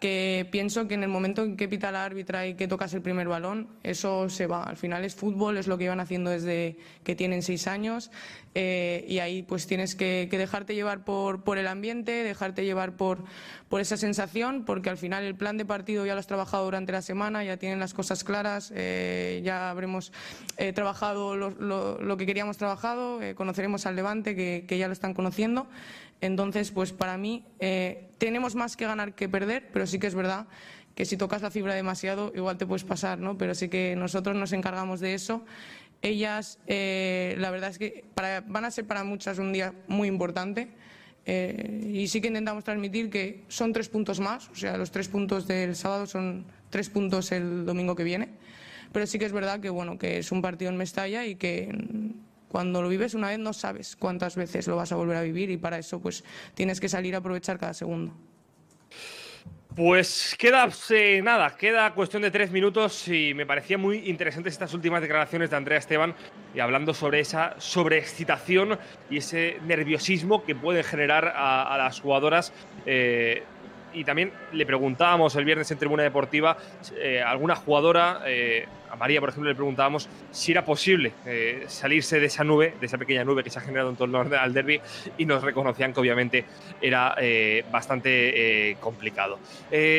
[0.00, 3.02] que pienso que en el momento en que pita la árbitra y que tocas el
[3.02, 4.62] primer balón, eso se va.
[4.64, 8.10] Al final es fútbol, es lo que iban haciendo desde que tienen seis años
[8.54, 13.24] eh, y ahí pues tienes que, dejarte llevar por, por el ambiente, dejarte llevar por,
[13.68, 16.92] por esa sensación, porque al final el plan de partido ya lo has trabajado durante
[16.92, 20.12] la semana, ya tienen las cosas claras, eh, ya habremos
[20.56, 25.66] eh, trabajado lo, lo, que queríamos trabajado, conoceremos al Levante que ya lo están conociendo.
[26.20, 30.14] Entonces, pues para mí eh, tenemos más que ganar que perder, pero sí que es
[30.14, 30.46] verdad
[30.94, 33.38] que si tocas la fibra demasiado igual te puedes pasar, ¿no?
[33.38, 35.44] Pero sí que nosotros nos encargamos de eso.
[36.02, 38.04] Ellas, eh, la verdad es que
[38.46, 40.68] van a ser para muchas un día muy importante.
[41.26, 45.08] Eh, y sí que intentamos transmitir que son tres puntos más, o sea, los tres
[45.08, 48.28] puntos del sábado son tres puntos el domingo que viene.
[48.92, 51.72] Pero sí que es verdad que, bueno, que es un partido en Mestalla y que
[52.50, 55.50] cuando lo vives una vez no sabes cuántas veces lo vas a volver a vivir
[55.50, 58.12] y para eso pues tienes que salir a aprovechar cada segundo.
[59.76, 64.74] Pues queda eh, nada, queda cuestión de tres minutos y me parecía muy interesantes estas
[64.74, 66.14] últimas declaraciones de Andrea Esteban
[66.52, 72.52] y hablando sobre esa sobreexcitación y ese nerviosismo que puede generar a, las jugadoras.
[72.84, 73.44] Eh,
[73.92, 76.56] y también le preguntábamos el viernes en Tribuna Deportiva
[76.96, 82.18] eh, alguna jugadora, eh, a María, por ejemplo, le preguntábamos si era posible eh, salirse
[82.18, 84.80] de esa nube, de esa pequeña nube que se ha generado en torno al derby,
[85.16, 86.44] y nos reconocían que obviamente
[86.80, 89.38] era eh, bastante eh, complicado.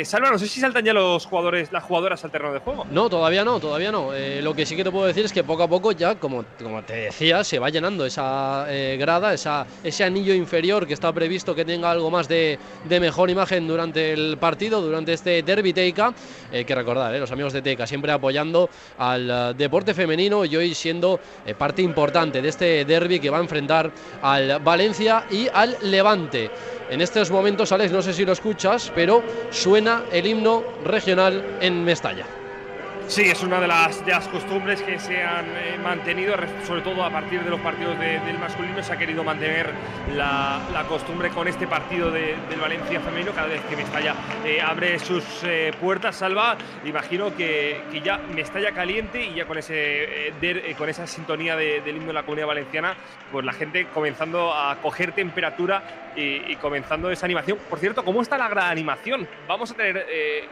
[0.04, 2.86] Salva, no sé si saltan ya los jugadores, las jugadoras al terreno de juego.
[2.92, 4.12] No, todavía no, todavía no.
[4.42, 6.84] lo que sí que te puedo decir es que poco a poco ya, como, como
[6.84, 11.64] te decía, se va llenando esa grada, esa, ese anillo inferior que está previsto que
[11.64, 16.14] tenga algo más de, mejor imagen durante el partido, durante este derby Teica.
[16.52, 21.20] que recordar, los amigos de Teica siempre apoyando al uh, deporte femenino y hoy siendo
[21.46, 23.92] eh, parte importante de este derby que va a enfrentar
[24.22, 26.50] al Valencia y al Levante.
[26.90, 31.84] En estos momentos, Alex, no sé si lo escuchas, pero suena el himno regional en
[31.84, 32.41] Mestalla.
[33.08, 36.34] Sí, es una de las, de las costumbres que se han eh, mantenido,
[36.66, 39.70] sobre todo a partir de los partidos de, del masculino, se ha querido mantener
[40.16, 44.62] la, la costumbre con este partido de, del Valencia femenino, cada vez que Mestalla eh,
[44.62, 50.28] abre sus eh, puertas, salva, imagino que, que, ya Mestalla caliente y ya con, ese,
[50.28, 52.96] eh, de, con esa sintonía del himno de la comunidad valenciana,
[53.32, 57.58] pues la gente comenzando a coger temperatura y, y, comenzando esa animación.
[57.70, 59.28] Por cierto, ¿cómo está la gran animación?
[59.48, 60.06] ¿Vamos a tener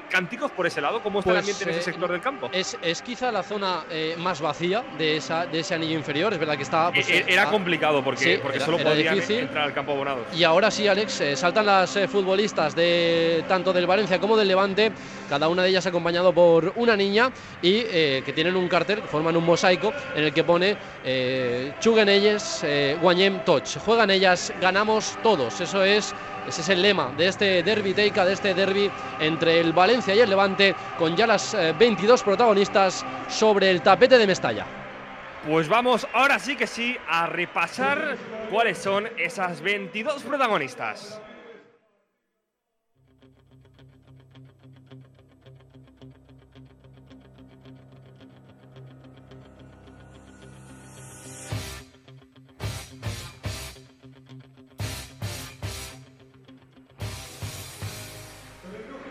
[0.10, 1.02] cánticos por ese lado?
[1.02, 2.39] ¿Cómo está pues, el ambiente en ese sector del campo?
[2.52, 6.34] Es, es, quizá la zona eh, más vacía de, esa, de ese anillo inferior.
[6.34, 6.92] Es verdad que estaba.
[6.92, 9.40] Pues, era, era complicado porque, sí, porque era, solo era podían difícil.
[9.40, 10.28] entrar al campo abonados.
[10.34, 14.48] Y ahora sí, Alex, eh, saltan las eh, futbolistas de tanto del Valencia como del
[14.48, 14.92] Levante,
[15.30, 19.46] cada una de ellas acompañado por una niña y que tienen un cartel, forman un
[19.46, 20.76] mosaico en el que pone
[21.80, 22.66] Chuguen ellas,
[23.02, 23.78] Guanyem Toch.
[23.86, 25.60] Juegan ellas, ganamos todos.
[25.62, 26.14] Eso es
[26.50, 30.20] ese es el lema de este derby teica, de este derby entre el Valencia y
[30.20, 34.66] el Levante, con ya las eh, 22 protagonistas sobre el tapete de Mestalla.
[35.48, 38.18] Pues vamos ahora sí que sí a repasar
[38.50, 41.22] cuáles son esas 22 protagonistas.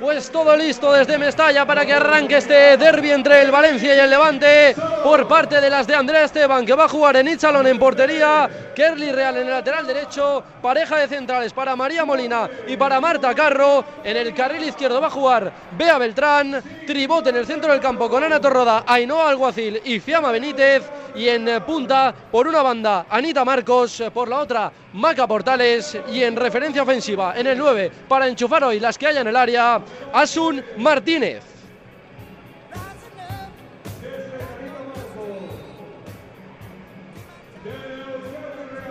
[0.01, 4.09] Pues todo listo desde Mestalla para que arranque este derby entre el Valencia y el
[4.09, 7.81] Levante por parte de las de Andrea Esteban, que va a jugar en Ichalon en
[7.81, 13.01] portería, Kerly Real en el lateral derecho, pareja de centrales para María Molina y para
[13.01, 13.85] Marta Carro.
[14.05, 18.09] En el carril izquierdo va a jugar Bea Beltrán, Tribote en el centro del campo
[18.09, 20.85] con Ana Torroda, Ainhoa Alguacil y Fiamma Benítez.
[21.17, 25.99] Y en punta, por una banda, Anita Marcos, por la otra, Maca Portales.
[26.13, 29.35] Y en referencia ofensiva, en el 9, para enchufar hoy las que haya en el
[29.35, 29.81] área,
[30.12, 31.58] Asun Martínez.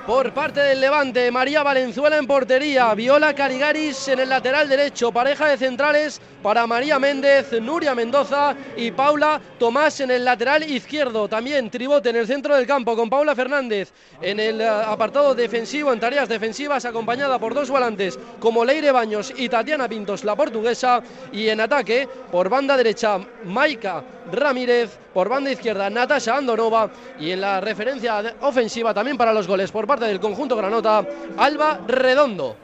[0.07, 5.49] Por parte del Levante, María Valenzuela en portería, Viola Carigaris en el lateral derecho, pareja
[5.49, 11.27] de centrales para María Méndez, Nuria Mendoza y Paula Tomás en el lateral izquierdo.
[11.27, 13.91] También tribote en el centro del campo con Paula Fernández
[14.21, 19.33] en el eh, apartado defensivo, en tareas defensivas, acompañada por dos volantes como Leire Baños
[19.35, 21.03] y Tatiana Pintos, la portuguesa.
[21.33, 26.91] Y en ataque, por banda derecha, Maika Ramírez, por banda izquierda, Natasha Andonova.
[27.19, 31.03] Y en la referencia ofensiva también para los goles por parte del conjunto Granota,
[31.37, 32.55] Alba Redondo.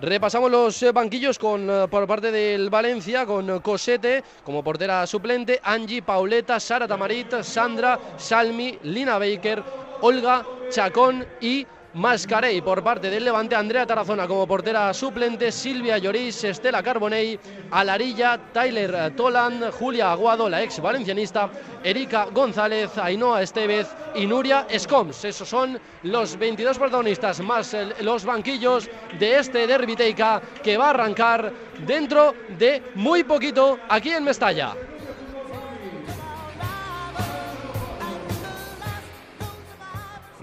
[0.00, 5.60] Repasamos los eh, banquillos con, eh, por parte del Valencia, con Cosete como portera suplente,
[5.62, 9.62] Angie, Pauleta, Sara Tamarit, Sandra, Salmi, Lina Baker,
[10.00, 16.44] Olga, Chacón y Mascarey por parte del Levante, Andrea Tarazona como portera suplente, Silvia Lloris,
[16.44, 17.38] Estela Carbonell,
[17.70, 21.50] Alarilla, Tyler Toland, Julia Aguado, la ex valencianista,
[21.84, 25.24] Erika González, Ainhoa Estevez y Nuria Scoms.
[25.24, 30.90] Esos son los 22 protagonistas más los banquillos de este Derby Teica que va a
[30.90, 31.52] arrancar
[31.86, 34.74] dentro de muy poquito aquí en Mestalla.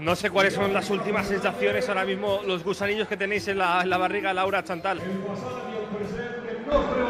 [0.00, 3.82] No sé cuáles son las últimas sensaciones ahora mismo, los gusanillos que tenéis en la,
[3.82, 4.98] en la barriga, Laura Chantal.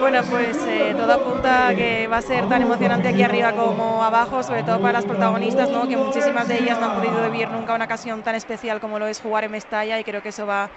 [0.00, 4.42] Bueno, pues eh, todo apunta que va a ser tan emocionante aquí arriba como abajo,
[4.42, 5.86] sobre todo para las protagonistas, ¿no?
[5.86, 9.06] que muchísimas de ellas no han podido vivir nunca una ocasión tan especial como lo
[9.06, 10.68] es jugar en Mestalla y creo que eso va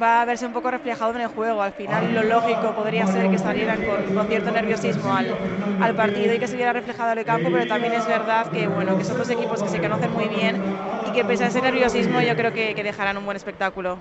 [0.00, 1.62] va a verse un poco reflejado en el juego.
[1.62, 5.34] Al final lo lógico podría ser que salieran con, cierto nerviosismo al,
[5.80, 8.66] al, partido y que se viera reflejado en el campo, pero también es verdad que,
[8.66, 10.60] bueno, que son dos equipos que se conocen muy bien
[11.08, 13.98] y que pese a ese nerviosismo yo creo que dejarán un buen espectáculo.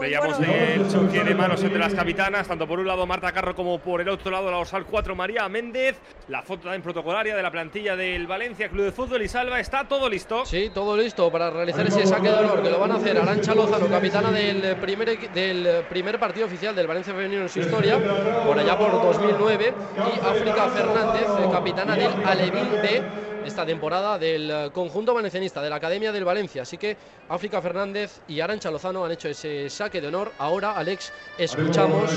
[0.00, 3.78] Veíamos el choque de manos entre las capitanas, tanto por un lado Marta Carro como
[3.78, 6.00] por el otro lado la Osal 4 María Méndez.
[6.28, 9.60] La foto también protocolaria de la plantilla del Valencia Club de Fútbol y Salva.
[9.60, 10.46] ¿Está todo listo?
[10.46, 13.54] Sí, todo listo para realizar ese saque de honor que lo van a hacer Arancha
[13.54, 17.98] Lozano, capitana del primer, del primer partido oficial del Valencia Femenino en su historia,
[18.46, 19.74] por allá por 2009.
[19.96, 25.76] Y África Fernández, capitana del Alevín B esta temporada del eh, conjunto valencianista, de la
[25.76, 26.62] Academia del Valencia.
[26.62, 26.96] Así que
[27.28, 30.32] África Fernández y Arancha Lozano han hecho ese saque de honor.
[30.38, 32.10] Ahora, Alex, escuchamos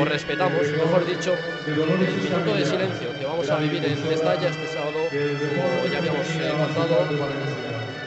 [0.00, 1.34] o respetamos, mejor dicho,
[1.66, 6.26] el minuto de silencio que vamos a vivir en Mestalla este sábado, como ya habíamos
[6.28, 7.08] eh, contado.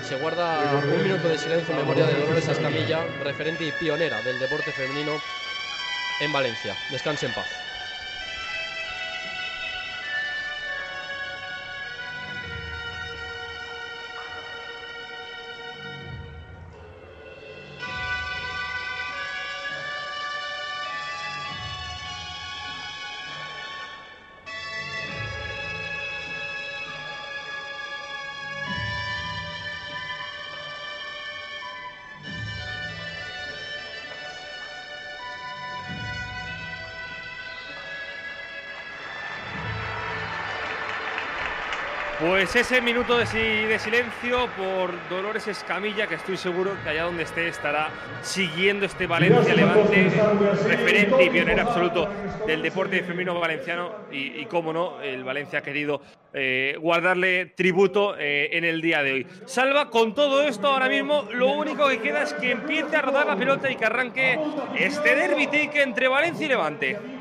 [0.07, 4.39] Se guarda un minuto de silencio en memoria de Dolores Escamilla, referente y pionera del
[4.39, 5.13] deporte femenino
[6.19, 6.75] en Valencia.
[6.91, 7.62] Descanse en paz.
[42.43, 47.23] Pues ese minuto de, de, silencio por Dolores Escamilla, que estoy seguro que allá donde
[47.23, 47.89] esté estará
[48.21, 50.11] siguiendo este Valencia Levante,
[50.67, 52.09] referente y pionero absoluto
[52.45, 56.01] del deporte femenino valenciano y, y cómo no, el Valencia ha querido
[56.33, 59.27] eh, guardarle tributo eh, en el día de hoy.
[59.45, 63.25] Salva, con todo esto ahora mismo, lo único que queda es que empiece a rodar
[63.25, 64.37] la pelota y que arranque
[64.75, 67.12] este derby take entre Valencia y Levante.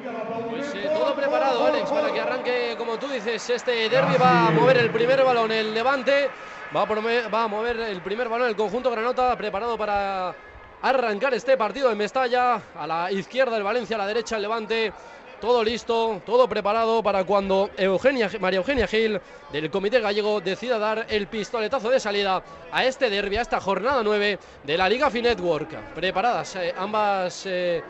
[1.12, 4.16] Todo preparado, Alex, para que arranque, como tú dices, este derby.
[4.16, 6.30] Va a mover el primer balón el Levante,
[6.74, 10.34] va a, va a mover el primer balón el conjunto Granota, preparado para
[10.80, 14.90] arrancar este partido en Mestalla, a la izquierda el Valencia, a la derecha el Levante.
[15.38, 19.20] Todo listo, todo preparado para cuando Eugenia, María Eugenia Gil
[19.52, 24.02] del Comité Gallego decida dar el pistoletazo de salida a este derby, a esta jornada
[24.02, 25.94] 9 de la Liga Finetwork.
[25.94, 27.82] Preparadas eh, ambas eh,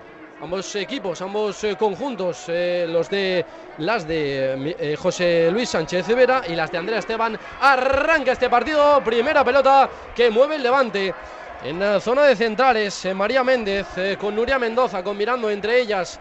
[0.43, 3.47] ambos equipos, ambos eh, conjuntos, eh, los de
[3.79, 7.39] las de eh, José Luis Sánchez Vera y las de Andrea Esteban.
[7.61, 11.15] Arranca este partido, primera pelota que mueve el Levante.
[11.65, 13.87] En la zona de centrales, María Méndez
[14.19, 16.19] con Nuria Mendoza combinando entre ellas,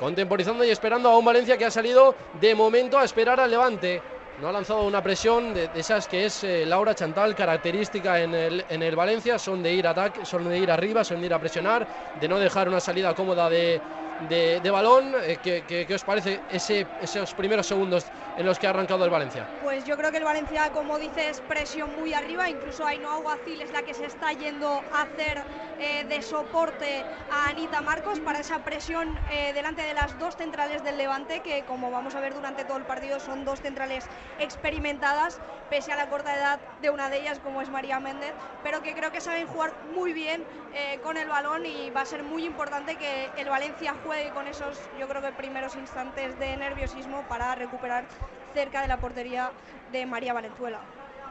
[0.00, 4.02] contemporizando y esperando a un Valencia que ha salido de momento a esperar al Levante.
[4.44, 8.66] No ha lanzado una presión de, esas que es eh, Laura Chantal, característica en el,
[8.68, 11.38] en el Valencia, son de ir ataque, son de ir arriba, son de ir a
[11.38, 13.80] presionar, de no dejar una salida cómoda de,
[14.28, 15.14] de, de balón.
[15.22, 18.06] Eh, ¿qué, qué, qué os parece ese, esos primeros segundos
[18.36, 19.46] en los que ha arrancado el Valencia?
[19.62, 23.70] Pues yo creo que el Valencia, como dices, presión muy arriba, incluso Ainhoa Alguacil es
[23.72, 25.42] la que se está yendo a hacer
[25.78, 30.82] eh, de soporte a Anita Marcos para esa presión eh, delante de las dos centrales
[30.84, 34.06] del Levante, que como vamos a ver durante todo el partido son dos centrales
[34.38, 35.40] experimentadas,
[35.70, 38.94] pese a la corta edad de una de ellas, como es María Méndez, pero que
[38.94, 40.44] creo que saben jugar muy bien
[40.74, 44.46] eh, con el balón y va a ser muy importante que el Valencia juegue con
[44.46, 48.04] esos, yo creo que primeros instantes de nerviosismo para recuperar
[48.52, 49.50] cerca de la portería
[49.92, 50.80] de María Valenzuela.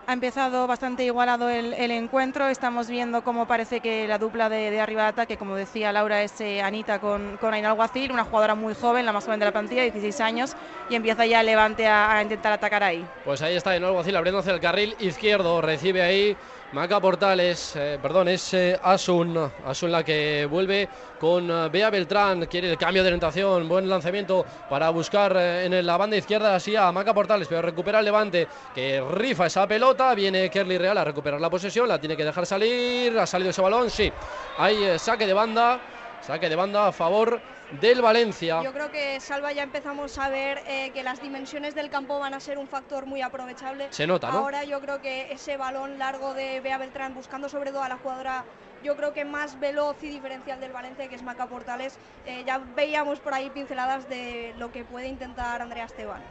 [0.05, 2.49] Ha empezado bastante igualado el, el, encuentro.
[2.49, 6.23] Estamos viendo cómo parece que la dupla de, de arriba de ataque, como decía Laura,
[6.23, 9.45] es eh, Anita con, con Aina Alguacil, una jugadora muy joven, la más joven de
[9.45, 10.57] la plantilla, 16 años,
[10.89, 13.05] y empieza ya el Levante a, a intentar atacar ahí.
[13.23, 16.35] Pues ahí está Aina Alguacil abriendo hacia el carril izquierdo, recibe ahí
[16.73, 22.47] Maca Portales, eh, perdón, es eh, Asun, Asun la que vuelve con eh, Bea Beltrán,
[22.47, 26.91] quiere el cambio de orientación, buen lanzamiento para buscar en la banda izquierda así a
[26.91, 31.39] Maca Portales, pero recupera el Levante, que rifa esa pelota, viene Kerly Real a recuperar
[31.39, 34.11] la posesión, la tiene que dejar salir, ha salido ese balón, sí,
[34.57, 35.79] hay saque de banda,
[36.25, 37.39] saque de banda a favor
[37.79, 38.61] del Valencia.
[38.63, 42.33] Yo creo que Salva ya empezamos a ver eh, que las dimensiones del campo van
[42.33, 43.87] a ser un factor muy aprovechable.
[43.91, 44.39] Se nota, ¿no?
[44.39, 47.97] Ahora yo creo que ese balón largo de Bea Beltrán buscando sobre todo a la
[47.97, 48.45] jugadora
[48.83, 52.59] yo creo que más veloz y diferencial del Valencia, que es Maca Portales, eh, ya
[52.75, 56.21] veíamos por ahí pinceladas de lo que puede intentar Andrea Esteban.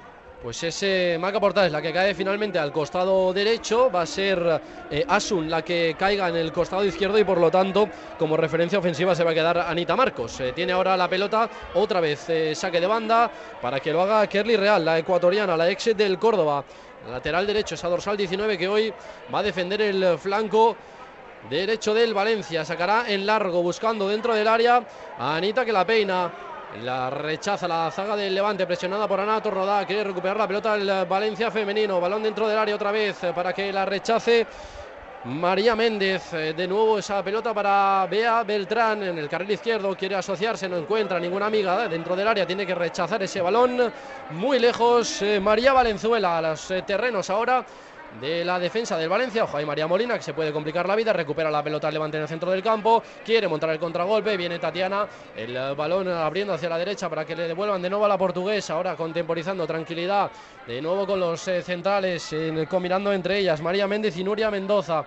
[0.43, 5.05] Pues ese Maca Portales, la que cae finalmente al costado derecho, va a ser eh,
[5.07, 7.89] Asun la que caiga en el costado izquierdo y por lo tanto,
[8.19, 10.41] como referencia ofensiva, se va a quedar Anita Marcos.
[10.41, 13.31] Eh, tiene ahora la pelota, otra vez eh, saque de banda
[13.61, 16.65] para que lo haga Kerly Real, la ecuatoriana, la ex del Córdoba.
[17.09, 18.93] Lateral derecho, esa dorsal 19 que hoy
[19.33, 20.77] va a defender el flanco
[21.49, 22.65] derecho del Valencia.
[22.65, 24.83] Sacará en largo, buscando dentro del área
[25.19, 26.52] a Anita que la peina.
[26.81, 29.85] La rechaza la zaga del Levante, presionada por Anato Rodá.
[29.85, 32.01] Quiere recuperar la pelota el Valencia femenino.
[32.01, 34.47] Balón dentro del área otra vez para que la rechace
[35.25, 36.31] María Méndez.
[36.31, 39.95] De nuevo esa pelota para Bea Beltrán en el carril izquierdo.
[39.95, 42.47] Quiere asociarse, no encuentra ninguna amiga dentro del área.
[42.47, 43.93] Tiene que rechazar ese balón
[44.31, 45.23] muy lejos.
[45.43, 47.67] María Valenzuela a los terrenos ahora
[48.21, 49.45] de la defensa del Valencia.
[49.45, 51.13] Ojo, María Molina que se puede complicar la vida.
[51.13, 53.03] Recupera la pelota al Levante en el centro del campo.
[53.25, 54.37] Quiere montar el contragolpe.
[54.37, 55.07] Viene Tatiana.
[55.37, 58.75] El balón abriendo hacia la derecha para que le devuelvan de nuevo a la portuguesa.
[58.75, 60.31] Ahora contemporizando tranquilidad.
[60.67, 62.33] De nuevo con los eh, centrales.
[62.33, 65.05] Eh, combinando entre ellas María Méndez y Nuria Mendoza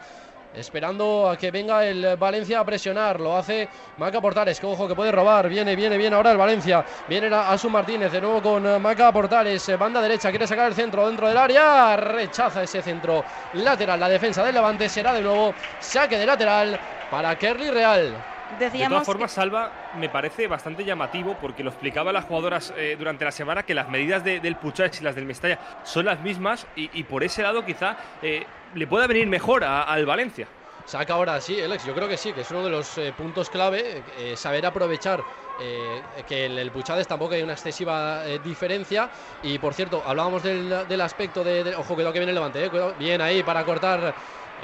[0.56, 3.20] esperando a que venga el Valencia a presionar.
[3.20, 5.50] Lo hace Maca Portales, que ojo que puede robar.
[5.50, 6.86] Viene, viene, viene ahora el Valencia.
[7.08, 9.78] Viene Asu Martínez de nuevo con Maca Portales.
[9.78, 11.96] Banda derecha, quiere sacar el centro dentro del área.
[11.96, 14.00] Rechaza ese centro lateral.
[14.00, 16.80] La defensa del Levante será de nuevo saque de lateral
[17.10, 18.35] para Kerly Real.
[18.60, 22.96] Decíamos de todas formas, Salva, me parece bastante llamativo porque lo explicaba las jugadoras eh,
[22.98, 26.22] durante la semana que las medidas de, del Puchach y las del Mestalla son las
[26.22, 30.48] mismas y, y por ese lado quizá eh, le pueda venir mejor a, al Valencia.
[30.86, 33.50] Saca ahora sí, Alex, yo creo que sí, que es uno de los eh, puntos
[33.50, 35.24] clave, eh, saber aprovechar
[35.60, 39.10] eh, que el, el Puchades tampoco hay una excesiva diferencia.
[39.42, 42.70] Y por cierto, hablábamos del, del aspecto de, de, Ojo, cuidado que viene el levante,
[42.70, 44.14] cuidado, bien ahí para cortar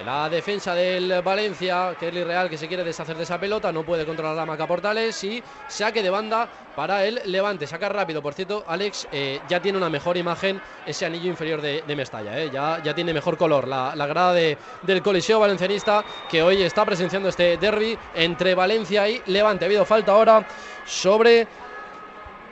[0.04, 4.06] la defensa del Valencia, Kelly Real que se quiere deshacer de esa pelota, no puede
[4.06, 7.68] controlar a Maca Portales y saque de banda para el Levante.
[7.68, 11.84] Saca rápido, por cierto, Alex eh, ya tiene una mejor imagen ese anillo inferior de,
[11.86, 16.04] de Mestalla, eh, ya, ya tiene mejor color la, la grada de, del Coliseo Valencianista
[16.30, 19.66] que hoy está presenciando este derby entre Valencia y Levante.
[19.66, 20.45] Ha habido falta ahora
[20.86, 21.47] sobre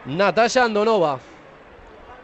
[0.05, 1.19] Natasha Andonova.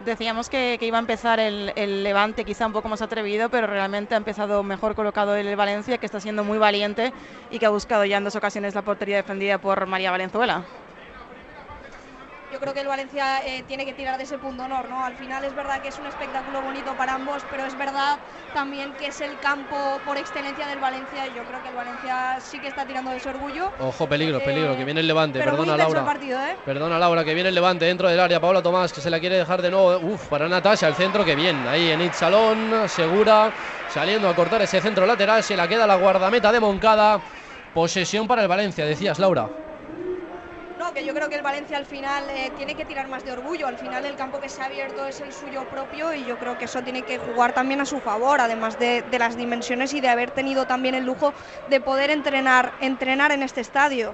[0.04, 4.14] Decíamos que, iba a empezar el, el, Levante quizá un poco más atrevido, pero realmente
[4.14, 7.14] ha empezado mejor colocado el Valencia, que está siendo muy valiente
[7.50, 10.66] y que ha buscado ya en dos ocasiones la portería defendida por María Valenzuela.
[12.56, 15.04] Yo creo que el Valencia eh, tiene que tirar de ese punto honor, ¿no?
[15.04, 18.18] Al final es verdad que es un espectáculo bonito para ambos, pero es verdad
[18.54, 21.28] también que es el campo por excelencia del Valencia.
[21.28, 23.74] Yo creo que el Valencia sí que está tirando de ese orgullo.
[23.78, 25.40] Ojo, peligro, peligro, que viene el Levante.
[25.40, 26.00] Pero Perdona, muy Laura.
[26.00, 26.56] El partido, ¿eh?
[26.64, 28.40] Perdona, Laura, que viene el Levante dentro del área.
[28.40, 29.98] Paola Tomás, que se la quiere dejar de nuevo.
[29.98, 31.68] Uf, para Natasha, el centro, que bien.
[31.68, 33.52] Ahí en Itzalón, segura,
[33.90, 35.44] saliendo a cortar ese centro lateral.
[35.44, 37.20] Se la queda la guardameta de Moncada.
[37.74, 39.65] Posesión para el Valencia, decías, Laura.
[40.86, 43.66] Porque yo creo que el Valencia al final eh, tiene que tirar más de orgullo.
[43.66, 46.58] Al final el campo que se ha abierto es el suyo propio y yo creo
[46.60, 50.10] que eso tiene que jugar también a su favor, además de, las dimensiones y de
[50.10, 51.34] haber tenido también el lujo
[51.70, 54.14] de poder entrenar, entrenar en este estadio.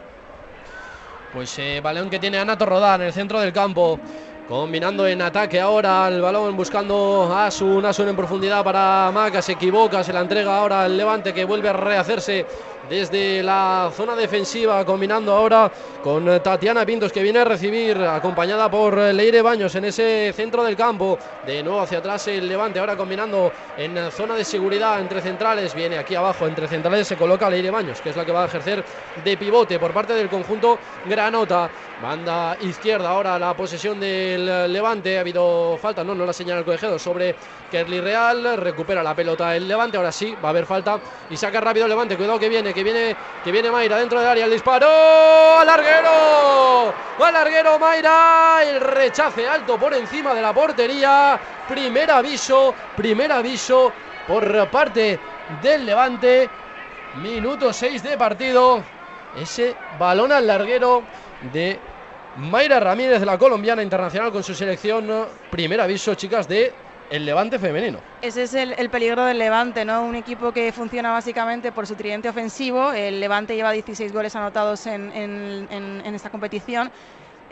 [1.34, 4.00] Pues eh, balón que tiene Anato Rodán en el centro del campo.
[4.48, 9.54] Combinando en ataque ahora el balón buscando a Asun, Asun en profundidad para Maca, se
[9.54, 12.46] equivoca, se la entrega ahora el Levante que vuelve a rehacerse
[12.92, 15.72] desde la zona defensiva, combinando ahora
[16.04, 20.76] con Tatiana Pintos que viene a recibir, acompañada por Leire Baños en ese centro del
[20.76, 21.18] campo.
[21.46, 25.98] De nuevo hacia atrás el Levante, ahora combinando en zona de seguridad entre centrales, viene
[25.98, 28.84] aquí abajo entre centrales, se coloca Leire Baños, que es la que va a ejercer
[29.24, 31.70] de pivote por parte del conjunto Granota.
[32.02, 35.18] Banda izquierda ahora la posesión del Levante.
[35.18, 37.36] Ha habido falta, no, no la señala el colegiado sobre
[37.70, 38.58] Kerly Real.
[38.58, 39.98] Recupera la pelota el Levante.
[39.98, 41.00] Ahora sí, va a haber falta.
[41.30, 42.18] Y saca rápido el Levante.
[42.18, 44.46] Cuidado que viene, viene, que viene Mayra dentro del área.
[44.46, 44.88] El disparo.
[45.60, 46.94] ¡Al larguero!
[47.24, 48.64] ¡Al larguero Mayra!
[48.64, 51.40] El rechace alto por encima de la portería.
[51.68, 53.92] Primer aviso, primer aviso
[54.28, 55.20] por parte
[55.62, 56.50] del Levante.
[57.16, 58.82] Minuto 6 de partido.
[59.36, 61.04] Ese balón al larguero
[61.54, 61.80] de
[62.38, 65.28] Mayra Ramírez, la colombiana internacional con su selección.
[65.50, 66.74] Primer aviso, chicas, de
[67.12, 68.00] el Levante femenino.
[68.22, 70.04] Ese es el, el, peligro del Levante, ¿no?
[70.04, 72.94] Un equipo que funciona básicamente por su tridente ofensivo.
[72.94, 75.12] El Levante lleva 16 goles anotados en
[76.16, 76.90] esta competición.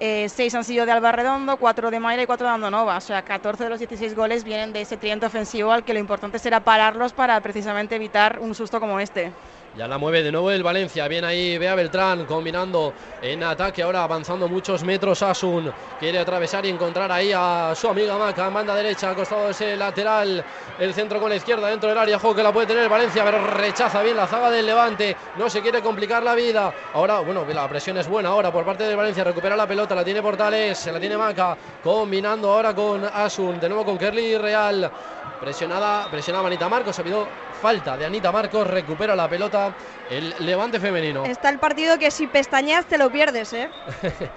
[0.01, 2.95] Eh, seis han sido de Alba Redondo, cuatro de Mayra y cuatro de Andonova.
[2.97, 5.99] O sea, 14 de los 16 goles vienen de ese tridente ofensivo al que lo
[5.99, 9.33] importante será pararlos para precisamente evitar un susto como este.
[9.79, 11.07] Ya la mueve de nuevo el Valencia.
[11.07, 13.81] Bien ahí Bea Beltrán combinando en ataque.
[13.81, 15.23] Ahora avanzando muchos metros.
[15.23, 19.09] Asun quiere atravesar y encontrar ahí a su amiga Maca en banda derecha.
[19.09, 20.43] Al costado de ese lateral.
[20.77, 22.19] El centro con la izquierda dentro del área.
[22.19, 25.15] Juego que la puede tener Valencia, pero rechaza bien la zaga del Levante.
[25.37, 26.73] No se quiere complicar la vida.
[26.93, 29.23] Ahora, bueno, la presión es buena ahora por parte del Valencia.
[29.23, 29.95] Recupera la pelota.
[29.95, 30.77] La tiene Portales.
[30.77, 31.57] Se la tiene Maca.
[31.81, 33.61] Combinando ahora con Asun.
[33.61, 34.91] De nuevo con Kerly Real.
[35.39, 36.97] Presionada, presionada Anita Marcos.
[36.99, 37.27] Ha habido
[37.61, 38.67] falta de Anita Marcos.
[38.67, 39.73] Recupera la pelota
[40.09, 41.25] el Levante femenino.
[41.25, 43.69] Está el partido que si pestañeas te lo pierdes, ¿eh?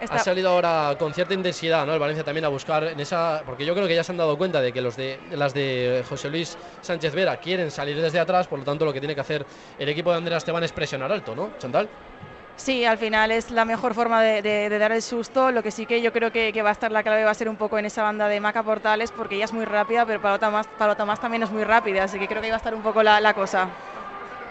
[0.00, 0.16] Está...
[0.16, 1.94] Ha salido ahora con cierta intensidad, ¿no?
[1.94, 3.42] El Valencia también a buscar en esa.
[3.46, 6.02] Porque yo creo que ya se han dado cuenta de que los de las de
[6.08, 9.20] José Luis Sánchez Vera quieren salir desde atrás, por lo tanto, lo que tiene que
[9.20, 9.46] hacer
[9.78, 11.52] el equipo de Andrea Esteban es presionar alto, ¿no?
[11.58, 11.88] Chantal.
[12.56, 15.50] Sí, al final es la mejor forma de, de, de, dar el susto.
[15.50, 17.48] Lo que sí que yo creo que, va a estar la clave va a ser
[17.48, 20.66] un poco en esa banda de Maca Portales, porque ella es muy rápida, pero Tomás,
[20.78, 23.02] Paula Tomás también es muy rápida, así que creo que va a estar un poco
[23.02, 23.68] la cosa.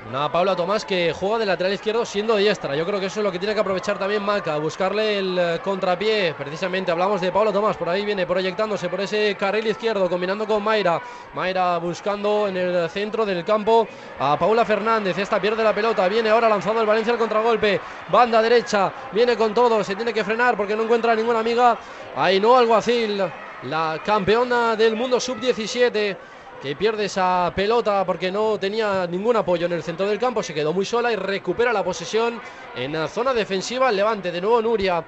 [0.10, 2.76] Una Paula Tomás que juega de lateral izquierdo siendo diestra.
[2.76, 6.34] Yo creo que eso es lo que tiene que aprovechar también Maca, buscarle el contrapié.
[6.34, 10.64] Precisamente hablamos de Paula Tomás, por ahí viene proyectándose por ese carril izquierdo, combinando con
[10.64, 10.99] Mayra.
[11.36, 13.88] Mayra buscando en el centro del campo
[14.20, 15.20] a Paula Fernández.
[15.20, 17.80] Esta pierde la pelota, viene ahora lanzando el Valencia al contragolpe.
[18.10, 21.78] Banda derecha, viene con todo, se tiene que frenar porque no encuentra ninguna amiga.
[22.16, 23.24] Ahí no Alguacil,
[23.64, 26.18] la campeona del mundo sub-17
[26.62, 30.53] que pierde esa pelota porque no tenía ningún apoyo en el centro del campo, se
[30.53, 32.39] quedó muy sola y recupera la posesión
[32.76, 33.91] en la zona defensiva.
[33.91, 35.03] Levante de nuevo Nuria.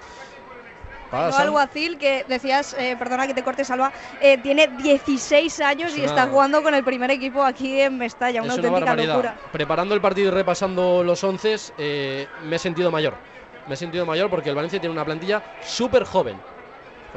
[1.11, 5.99] No, Alguacil, que decías, eh, perdona que te corte, Salva, eh, tiene 16 años y
[5.99, 6.05] una...
[6.07, 9.37] está jugando con el primer equipo aquí en Mestalla, una es auténtica una locura.
[9.51, 13.13] Preparando el partido y repasando los 11, eh, me he sentido mayor.
[13.67, 16.35] Me he sentido mayor porque el Valencia tiene una plantilla súper joven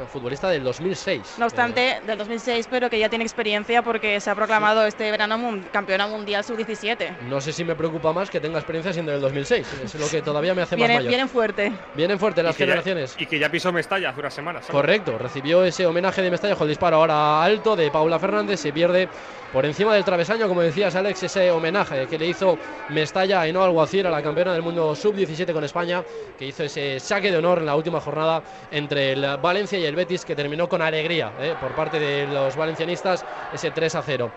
[0.05, 1.35] futbolista del 2006.
[1.37, 2.01] No obstante, eh.
[2.05, 4.89] del 2006, pero que ya tiene experiencia porque se ha proclamado sí.
[4.89, 7.21] este verano mun campeona mundial sub-17.
[7.21, 9.67] No sé si me preocupa más que tenga experiencia siendo del 2006.
[9.83, 11.07] Es lo que todavía me hace más mayor.
[11.07, 11.71] Vienen fuerte.
[11.95, 13.15] Vienen fuerte las generaciones.
[13.15, 14.65] Ya, y que ya pisó Mestalla hace unas semanas.
[14.65, 14.81] ¿sabes?
[14.81, 18.59] Correcto, recibió ese homenaje de Mestalla con el disparo ahora alto de Paula Fernández.
[18.59, 19.09] Se pierde
[19.53, 22.57] por encima del travesaño, como decías Alex, ese homenaje que le hizo
[22.89, 26.03] Mestalla a Eno Alguacil, a la campeona del mundo sub-17 con España,
[26.37, 29.95] que hizo ese saque de honor en la última jornada entre el Valencia y el
[29.95, 31.55] Betis, que terminó con alegría ¿eh?
[31.59, 34.31] por parte de los valencianistas, ese 3 a 0.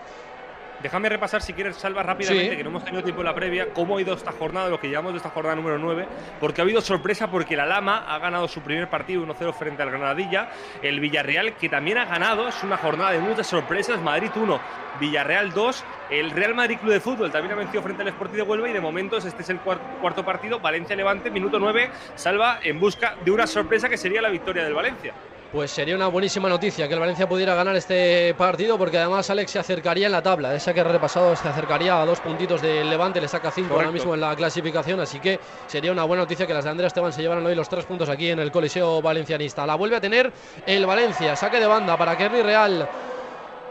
[0.82, 2.57] Déjame repasar, si quieres, Salva, rápidamente, Sí.
[2.57, 4.88] que no hemos tenido tiempo en la previa, cómo ha ido esta jornada, lo que
[4.88, 6.07] llamamos de esta jornada número 9,
[6.40, 9.90] porque ha habido sorpresa porque la Lama ha ganado su primer partido 1-0 frente al
[9.90, 10.48] Granadilla,
[10.80, 14.59] el Villarreal, que también ha ganado, es una jornada de muchas sorpresas, Madrid 1,
[14.98, 18.42] Villarreal 2, el Real Madrid Club de Fútbol también ha vencido frente al Sporting de
[18.42, 22.80] Huelva y de momento este es el cuarto, cuarto partido, Valencia-Levante, minuto 9, Salva en
[22.80, 25.12] busca de una sorpresa que sería la victoria del Valencia.
[25.53, 29.51] Pues sería una buenísima noticia que el Valencia pudiera ganar este partido porque además Alex
[29.51, 30.55] se acercaría en la tabla.
[30.55, 33.90] Esa que ha repasado se acercaría a dos puntitos del Levante, le saca cinco ahora
[33.90, 37.12] mismo en la clasificación, así que sería una buena noticia que las de Andrea Esteban
[37.12, 39.66] se llevaran hoy los tres puntos aquí en el Coliseo Valencianista.
[39.66, 40.32] La vuelve a tener
[40.66, 42.88] el Valencia, saque de banda para Kerry Real.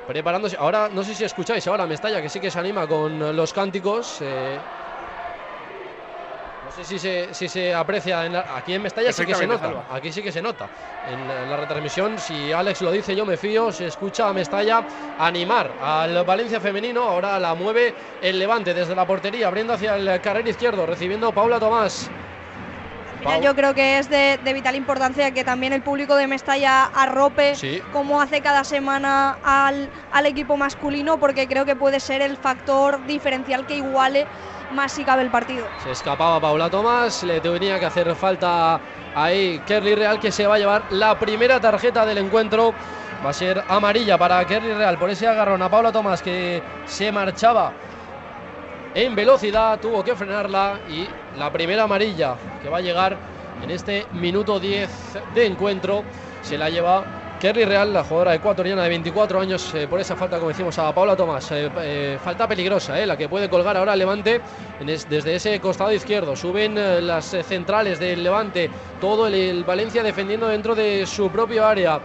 [0.05, 3.53] Preparándose, ahora no sé si escucháis ahora Mestalla que sí que se anima con los
[3.53, 4.17] cánticos.
[4.19, 4.57] Eh,
[6.79, 9.65] sé si se, si se aprecia en la- aquí en Mestalla, sí que se nota.
[9.67, 9.85] Salva.
[9.89, 10.69] Aquí sí que se nota.
[11.03, 13.71] En, la- en la retransmisión, si Alex lo dice, yo me fío.
[13.71, 14.85] Se escucha a Mestalla
[15.17, 17.03] animar al Valencia femenino.
[17.03, 21.59] Ahora la mueve el Levante desde la portería, abriendo hacia el carril izquierdo, recibiendo Paula
[21.59, 22.09] Tomás.
[23.41, 27.55] Yo creo que es de, de vital importancia que también el público de Mestalla arrope
[27.55, 27.81] Sí.
[27.91, 33.05] como hace cada semana al, al equipo masculino, porque creo que puede ser el factor
[33.05, 34.27] diferencial que iguale
[34.71, 35.67] más si cabe el partido.
[35.83, 38.79] Se escapaba Paula Tomás, le tenía que hacer falta
[39.15, 42.73] ahí Kerly Real que se va a llevar la primera tarjeta del encuentro.
[43.25, 47.11] Va a ser amarilla para Kerly Real por ese agarrón a Paula Tomás que se
[47.11, 47.73] marchaba
[48.95, 53.17] en velocidad, tuvo que frenarla y la primera amarilla que va a llegar
[53.63, 54.89] en este minuto 10
[55.35, 56.03] de encuentro
[56.41, 57.03] se la lleva
[57.39, 60.93] Kerry Real, la jugadora ecuatoriana de 24 años, eh, por esa falta, como decimos, a
[60.93, 61.49] Paula Tomás.
[61.51, 64.41] Eh, eh, falta peligrosa, la que puede colgar ahora Levante
[64.81, 66.35] desde ese costado izquierdo.
[66.35, 66.75] Suben
[67.07, 68.69] las centrales del Levante,
[68.99, 72.01] todo el, el Valencia defendiendo dentro de su propio área.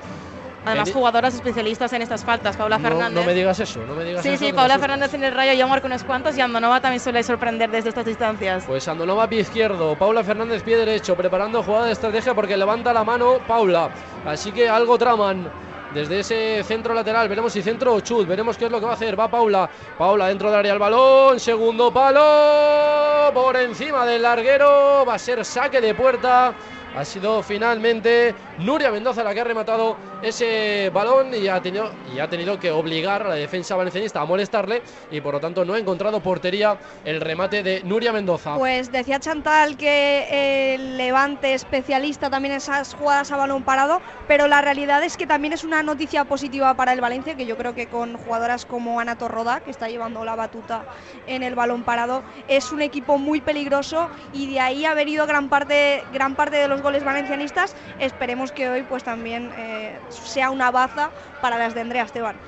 [0.65, 2.57] Además, jugadoras especialistas en estas faltas.
[2.57, 3.15] Paula Fernández.
[3.21, 4.39] no me digas eso, no me digas Sí, eso.
[4.39, 4.79] sí, me Paula.
[4.79, 8.05] Fernández en el rayo ya marca unos cuantos y Andonova también suele sorprender desde estas
[8.07, 8.65] distancias.
[8.67, 13.05] Pues Andonova pie izquierdo, Paula Fernández pie derecho, preparando jugada de estrategia porque levanta la
[13.05, 13.91] mano Paula.
[14.27, 15.51] Así que algo traman
[15.95, 17.29] desde ese centro lateral.
[17.29, 19.19] Veremos si centro o chut, veremos qué es lo que va a hacer.
[19.19, 25.15] Va Paula, Paula dentro del área el balón, segundo palo, por encima del larguero, va
[25.15, 26.53] a ser saque de puerta.
[26.97, 32.21] Ha sido finalmente Nuria Mendoza la que ha rematado ese balón y ha tenido, y
[32.21, 34.81] ha tenido que obligar a la defensa valencianista a molestarle
[35.11, 38.57] y por lo tanto no ha encontrado portería el remate de Nuria Mendoza.
[38.57, 44.63] Pues decía Chantal que el Levante especialista también esas jugadas a balón parado, pero la
[44.63, 47.89] realidad es que también es una noticia positiva para el Valencia, que yo creo que
[47.89, 50.85] con jugadoras como Ana Torroda, que está llevando la batuta
[51.27, 55.49] en el balón parado, es un equipo muy peligroso y de ahí ha venido gran
[55.49, 57.75] parte, gran parte de los goles valencianistas.
[57.99, 62.41] Esperemos que hoy pues también eh, sea una baza para las de Andrea Esteban.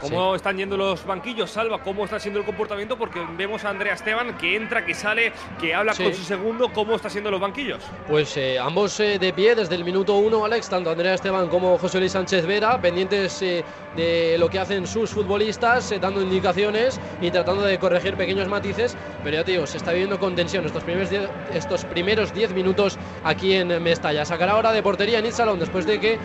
[0.00, 1.82] ¿Cómo están yendo los banquillos, Salva?
[1.82, 2.96] ¿Cómo está siendo el comportamiento?
[2.96, 6.04] Porque vemos a Andrea Esteban que entra, que sale, que habla Sí.
[6.04, 6.72] con su segundo.
[6.72, 7.82] ¿Cómo está siendo los banquillos?
[8.08, 11.78] Pues eh, ambos eh, de pie desde el minuto uno, Alex, tanto Andrea Esteban como
[11.78, 13.64] José Luis Sánchez Vera, pendientes eh,
[13.96, 18.96] de lo que hacen sus futbolistas, dando indicaciones y tratando de corregir pequeños matices.
[19.24, 22.52] Pero ya te digo, se está viviendo con tensión estos primeros diez, estos primeros 10
[22.52, 24.24] minutos aquí en Mestalla.
[24.24, 26.18] Sacará ahora de portería en Salón después de que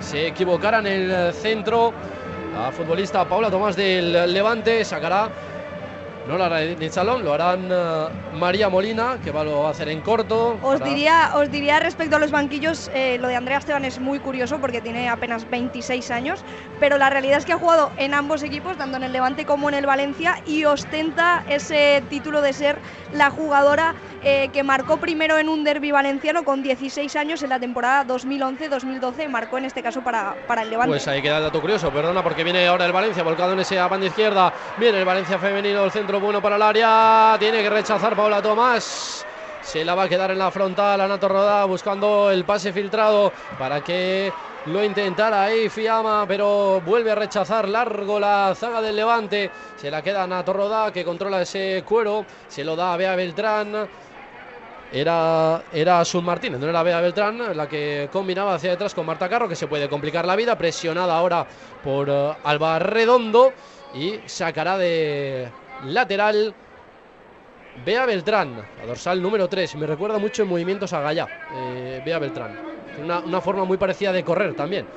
[0.00, 1.92] se equivocara en el centro.
[2.52, 5.30] La futbolista Paula Tomás del Levante sacará
[6.30, 9.70] no lo hará Edith Salón, lo harán eh, María Molina, que va, lo va a
[9.72, 10.56] hacer en corto.
[10.62, 13.98] Os para- diría, os diría respecto a los banquillos, eh, lo de Andrea Esteban es
[13.98, 16.44] muy curioso porque tiene apenas 26 años,
[16.78, 19.68] pero la realidad es que ha jugado en ambos equipos, tanto en el Levante como
[19.68, 22.78] en el Valencia, y ostenta ese título de ser
[23.12, 27.58] la jugadora eh, que marcó primero en un derby valenciano con 16 años en la
[27.58, 30.90] temporada 2011-2012, marcó en este caso para, para el Levante.
[30.90, 33.88] Pues ahí queda el dato curioso, perdona, porque viene ahora el Valencia volcado en esa
[33.88, 34.52] banda izquierda.
[34.78, 37.36] Viene el Valencia femenino, el centro bueno para el área.
[37.38, 39.26] Tiene que rechazar Paula Tomás.
[39.62, 43.82] Se la va a quedar en la frontal, Anato Rodá buscando el pase filtrado para
[43.82, 44.32] que
[44.66, 49.50] lo intentara ahí Fiamma, pero vuelve a rechazar largo la zaga del Levante.
[49.76, 52.24] Se la queda Anato Rodá que controla ese cuero.
[52.48, 53.88] Se lo da a Bea Beltrán.
[54.92, 59.28] Era, era Sun Martínez, no era Bea Beltrán, la que combinaba hacia detrás con Marta
[59.28, 61.46] Carro, que se puede complicar la vida, presionada ahora
[61.80, 63.52] por eh, Alba Redondo
[63.94, 66.54] y sacará de lateral
[67.74, 69.76] Bea Beltrán, la dorsal número 3.
[69.76, 72.58] Me recuerda mucho en movimientos a Gallá, eh, Bea Beltrán.
[72.96, 74.88] Una, una forma muy parecida de correr también.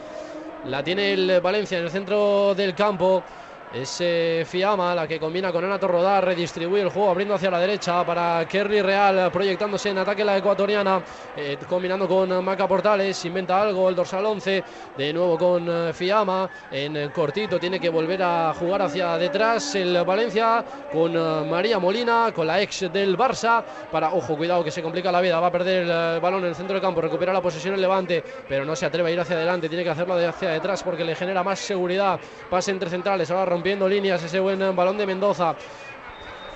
[0.64, 3.26] La tiene el Valencia en el centro del campo.
[3.74, 4.04] Es
[4.46, 8.48] Fiamma la que combina con Ana Torrodá, redistribuye el juego abriendo hacia la derecha para
[8.48, 11.02] Kerry Real, proyectándose en ataque la ecuatoriana,
[11.36, 14.64] eh, combinando con Maca Portales, inventa algo el dorsal 11,
[14.96, 20.04] de nuevo con eh, Fiamma, en cortito tiene que volver a jugar hacia detrás el
[20.04, 24.84] Valencia con eh, María Molina, con la ex del Barça, para, ojo, cuidado que se
[24.84, 27.42] complica la vida, va a perder el balón en el centro del campo, recupera la
[27.42, 30.50] posesión el Levante, pero no se atreve a ir hacia adelante, tiene que hacerlo hacia
[30.50, 32.20] detrás porque le genera más seguridad,
[32.52, 35.56] pase entre centrales, ahora rompiendo líneas ese buen eh, balón de Mendoza.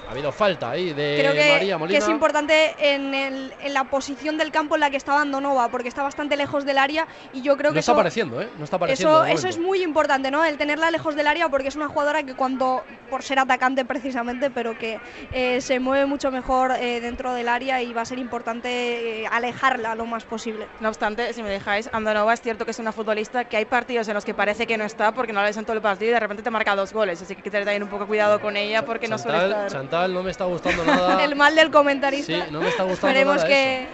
[0.08, 2.00] Ha habido falta ahí de Creo que, María que Molina.
[2.00, 5.90] es importante en, el- en la posición del campo en la que está Andonova, porque
[5.90, 8.48] está bastante lejos del área y yo creo no que está eso, apareciendo, ¿eh?
[8.58, 9.26] No está apareciendo.
[9.26, 10.46] eso, eso es muy importante, ¿no?
[10.46, 14.50] El tenerla lejos del área porque es una jugadora que cuando, por ser atacante precisamente,
[14.50, 15.02] pero que
[15.34, 19.28] eh, se mueve mucho mejor eh, dentro del área y va a ser importante eh,
[19.30, 20.68] alejarla lo más posible.
[20.80, 24.08] No obstante, si me dejáis, Andonova es cierto que es una futbolista que hay partidos
[24.08, 26.12] en los que parece que no está porque no la ves en todo el partido
[26.12, 27.22] y de repente te marca dos goles.
[27.22, 29.70] Así que hay que tener también un poco cuidado con ella porque no suele estar.
[29.70, 31.24] Chantal, No me está gustando nada.
[31.24, 32.46] El mal del comentarista.
[32.46, 33.88] Sí, no me está gustando Esperemos nada que.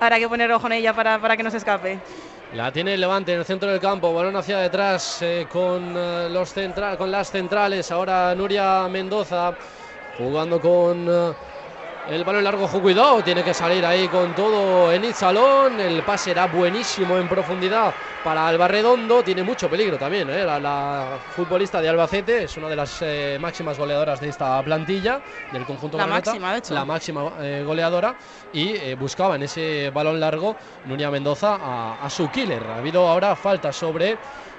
[0.00, 2.00] Habrá que poner ojo en ella para, para que no se escape.
[2.52, 6.28] La tiene el Levante en el centro del campo, balón hacia detrás eh, con, eh,
[6.30, 7.90] los centra- con las centrales.
[7.90, 9.54] Ahora Nuria Mendoza
[10.16, 11.32] jugando con eh,
[12.10, 12.66] el balón largo.
[12.68, 15.78] Cuidado, tiene que salir ahí con todo en Salón.
[15.80, 17.92] El pase era buenísimo en profundidad
[18.24, 19.22] para Alba Redondo.
[19.22, 20.28] Tiene mucho peligro también.
[20.30, 24.62] eh, La, la futbolista de Albacete es una de las eh, máximas goleadoras de esta
[24.62, 25.20] plantilla
[25.52, 26.30] del conjunto La granata.
[26.30, 26.74] máxima, de hecho.
[26.74, 28.14] La máxima eh, goleadora
[28.52, 30.56] y buscaba en ese balón largo
[30.86, 32.62] Nuria Mendoza a, a su killer.
[32.64, 34.16] Ha habido ahora falta sobre.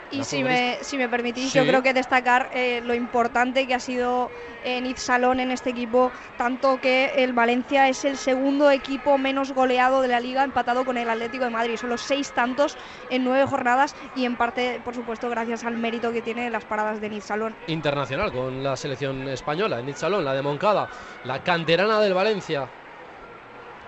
[0.10, 1.58] Y si me, si me permitís, Sí.
[1.60, 4.32] yo creo que destacar eh, lo importante que ha sido
[4.64, 10.02] Niz Salón en este equipo, tanto que el Valencia es el segundo equipo menos goleado
[10.02, 11.78] de la liga, empatado con el Atlético de Madrid.
[11.78, 12.78] Solo seis tantos
[13.10, 17.00] en nueve jornadas y en parte, por supuesto, gracias al mérito que tiene las paradas
[17.00, 17.56] de Salón.
[17.68, 20.90] internacional con la selección española, en Salón, la de Moncada,
[21.24, 22.70] la canterana del Valencia.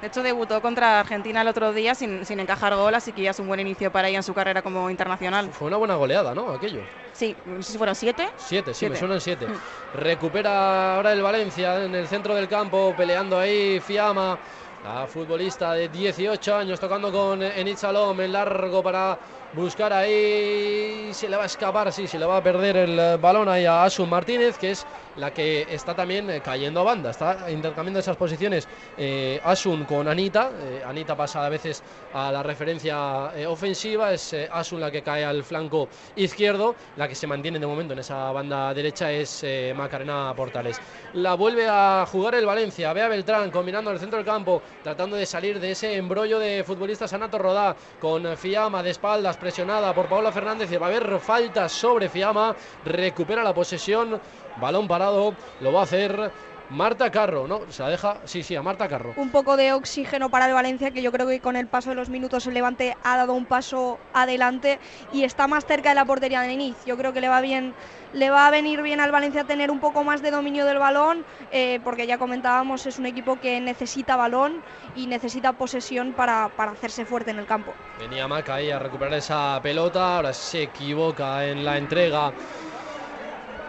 [0.01, 3.31] De hecho, debutó contra Argentina el otro día sin, sin encajar gol, así que ya
[3.31, 5.51] es un buen inicio para ella en su carrera como internacional.
[5.51, 6.49] Fue una buena goleada, ¿no?
[6.51, 6.81] Aquello.
[7.13, 8.27] Sí, no sé si fueron siete.
[8.37, 8.99] Siete, sí, me Siete.
[8.99, 9.47] suenan siete.
[9.47, 9.97] Mm.
[9.99, 14.39] Recupera ahora el Valencia en el centro del campo, peleando ahí Fiamma,
[14.83, 19.19] la futbolista de 18 años, tocando con Enid Salom en largo para
[19.53, 21.09] buscar ahí.
[21.13, 23.65] Se le va a escapar, sí, se le va a perder el eh, balón ahí
[23.65, 24.85] a Asun Martínez, que es
[25.17, 27.11] la que está también eh, cayendo a banda.
[27.11, 30.51] Está intercambiando esas posiciones eh, Asun con Anita.
[30.85, 31.83] Anita pasa a veces
[32.13, 34.13] a la referencia ofensiva.
[34.13, 36.75] Es Asun la que cae al flanco izquierdo.
[36.95, 39.45] La que se mantiene de momento en esa banda derecha es
[39.75, 40.79] Macarena Portales.
[41.13, 42.93] La vuelve a jugar el Valencia.
[42.93, 46.63] Ve a Beltrán combinando el centro del campo, tratando de salir de ese embrollo de
[46.63, 50.71] futbolistas Anato Rodá con Fiamma de espaldas, presionada por Paula Fernández.
[50.71, 52.55] Y va a haber falta sobre Fiamma.
[52.85, 54.21] Recupera la posesión.
[54.61, 55.33] Balón parado.
[55.59, 56.31] Lo va a hacer
[56.71, 57.49] Marta Carro.
[57.49, 58.17] No, se la deja.
[58.23, 59.13] Sí, sí, a Marta Carro.
[59.17, 61.95] un poco de oxígeno para el Valencia, que yo creo que con el paso de
[61.95, 64.79] los minutos el Levante ha dado un paso adelante
[65.11, 66.81] y está más cerca de la portería de inicio.
[66.85, 67.73] Yo creo que le va bien,
[68.13, 71.25] le va a venir bien al Valencia tener un poco más de dominio del balón,
[71.51, 74.61] eh, porque ya comentábamos, es un equipo que necesita balón
[74.95, 77.73] y necesita posesión para, para hacerse fuerte en el campo.
[77.99, 80.15] Venía Maca ahí a recuperar esa pelota.
[80.15, 82.31] Ahora se equivoca en la entrega.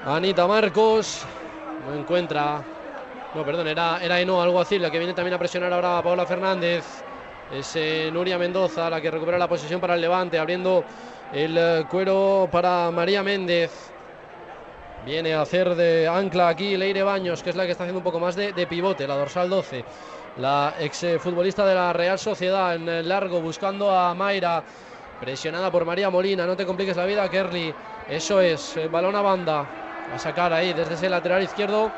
[0.06, 1.26] Anita Marcos.
[1.84, 2.62] No encuentra.
[3.34, 4.78] No, perdón, era, era Eno, algo así.
[4.78, 6.84] La que viene también a presionar ahora a Paula Fernández.
[7.50, 10.38] Es eh, Nuria Mendoza la que recupera la posición para el Levante.
[10.38, 10.84] Abriendo
[11.32, 13.90] el eh, cuero para María Méndez.
[15.06, 18.04] Viene a hacer de ancla aquí Leire Baños, que es la que está haciendo un
[18.04, 19.84] poco más de, pivote, la dorsal 12.
[20.36, 24.62] La ex eh, futbolista de la Real Sociedad en el largo buscando a Mayra.
[25.20, 26.46] Presionada por María Molina.
[26.46, 27.72] No te compliques la vida, Kerly.
[28.08, 28.78] Eso es.
[28.90, 29.66] balón a banda.
[30.12, 31.90] A sacar ahí desde ese lateral izquierdo.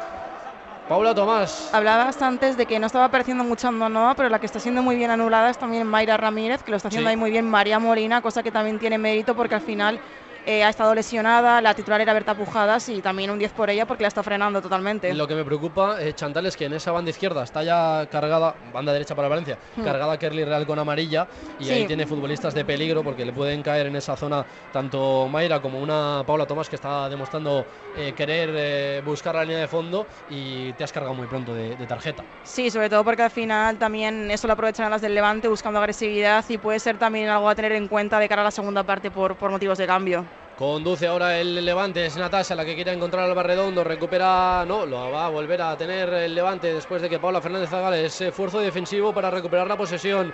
[0.88, 1.70] Paula Tomás.
[1.72, 4.96] Hablabas antes de que no estaba apareciendo mucho Andonoa, pero la que está siendo muy
[4.96, 7.12] bien anulada es también Mayra Ramírez, que lo está haciendo Sí.
[7.12, 9.98] ahí muy bien María Molina, cosa que también tiene mérito porque al final
[10.46, 13.86] eh, ha estado lesionada, la titular era Berta Pujadas y también un 10 por ella
[13.86, 15.12] porque la está frenando totalmente.
[15.14, 18.56] Lo que me preocupa, eh, Chantal, es que en esa banda izquierda está ya cargada,
[18.60, 19.82] banda derecha para Valencia, Hmm.
[19.84, 21.28] cargada Kerly Real con amarilla
[21.58, 21.70] y Sí.
[21.72, 25.80] ahí tiene futbolistas de peligro porque le pueden caer en esa zona tanto Mayra como
[25.80, 30.72] una Paula Tomás que está demostrando eh, querer eh, buscar la línea de fondo y
[30.74, 32.24] te has cargado muy pronto de, de tarjeta.
[32.42, 36.44] Sí, sobre todo porque al final también eso lo aprovecharán las del Levante buscando agresividad
[36.48, 39.10] y puede ser también algo a tener en cuenta de cara a la segunda parte
[39.10, 40.26] por, por motivos de cambio.
[40.56, 45.10] Conduce ahora el Levante, es Natasha la que quiere encontrar al Barredondo, recupera, no, lo
[45.10, 49.12] va a volver a tener el Levante después de que Paula Fernández haga esfuerzo defensivo
[49.12, 50.32] para recuperar la posesión.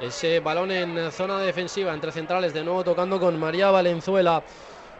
[0.00, 4.42] Ese balón en zona defensiva entre centrales, de nuevo tocando con María Valenzuela.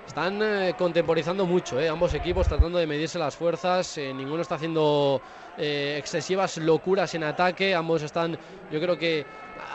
[0.06, 3.98] Están eh, contemporizando mucho, eh, ambos equipos tratando de medirse las fuerzas.
[3.98, 5.20] eh, ninguno está haciendo
[5.56, 7.74] excesivas locuras en ataque.
[7.74, 8.38] Ambos están,
[8.70, 9.26] yo creo que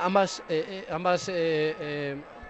[0.01, 0.41] ambas,
[0.89, 1.29] ambas,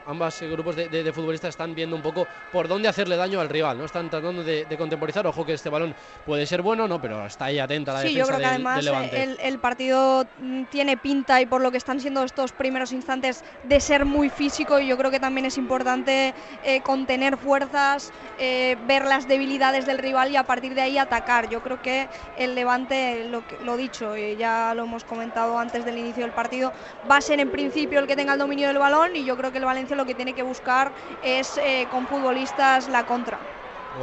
[0.06, 3.50] ambas grupos de, de- de futbolistas están viendo un poco por dónde hacerle daño al
[3.50, 3.78] rival.
[3.78, 5.26] No están tratando de, de contemporizar.
[5.28, 8.26] Ojo que este balón puede ser bueno, no, pero está ahí atenta la Sí, yo
[8.26, 9.24] defensa creo que del- además del Levante.
[9.24, 13.44] el, el partido mm, tiene pinta y por lo que están siendo estos primeros instantes
[13.64, 18.78] de ser muy físico y yo creo que también es importante eh, contener fuerzas, eh,
[18.80, 21.48] ver las debilidades del rival y a partir de ahí atacar.
[21.48, 26.24] Yo creo que el Levante, lo, dicho, eh, ya lo hemos comentado antes del inicio
[26.24, 26.74] del partido,
[27.10, 29.52] va a ser en principio el que tenga el dominio del balón y yo creo
[29.52, 30.92] que el Valencia lo que tiene que buscar
[31.24, 33.40] es eh, con futbolistas la contra.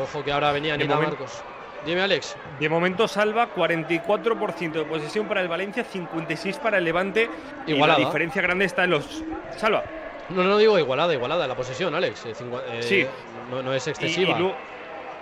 [0.01, 1.43] Ojo que ahora venía momento- Marcos.
[1.85, 2.37] Dime, Alex.
[2.61, 7.29] De momento salva 44% de posesión para el Valencia, 56 para el Levante.
[7.67, 7.99] Y Igualada.
[7.99, 9.23] la diferencia grande está en los.
[9.57, 9.83] Salva.
[10.29, 12.25] No, no digo igualada, igualada la posesión, Alex.
[12.27, 12.33] eh,
[12.71, 13.07] eh, Sí.
[13.51, 14.39] No, no es excesiva.
[14.39, 14.43] Y,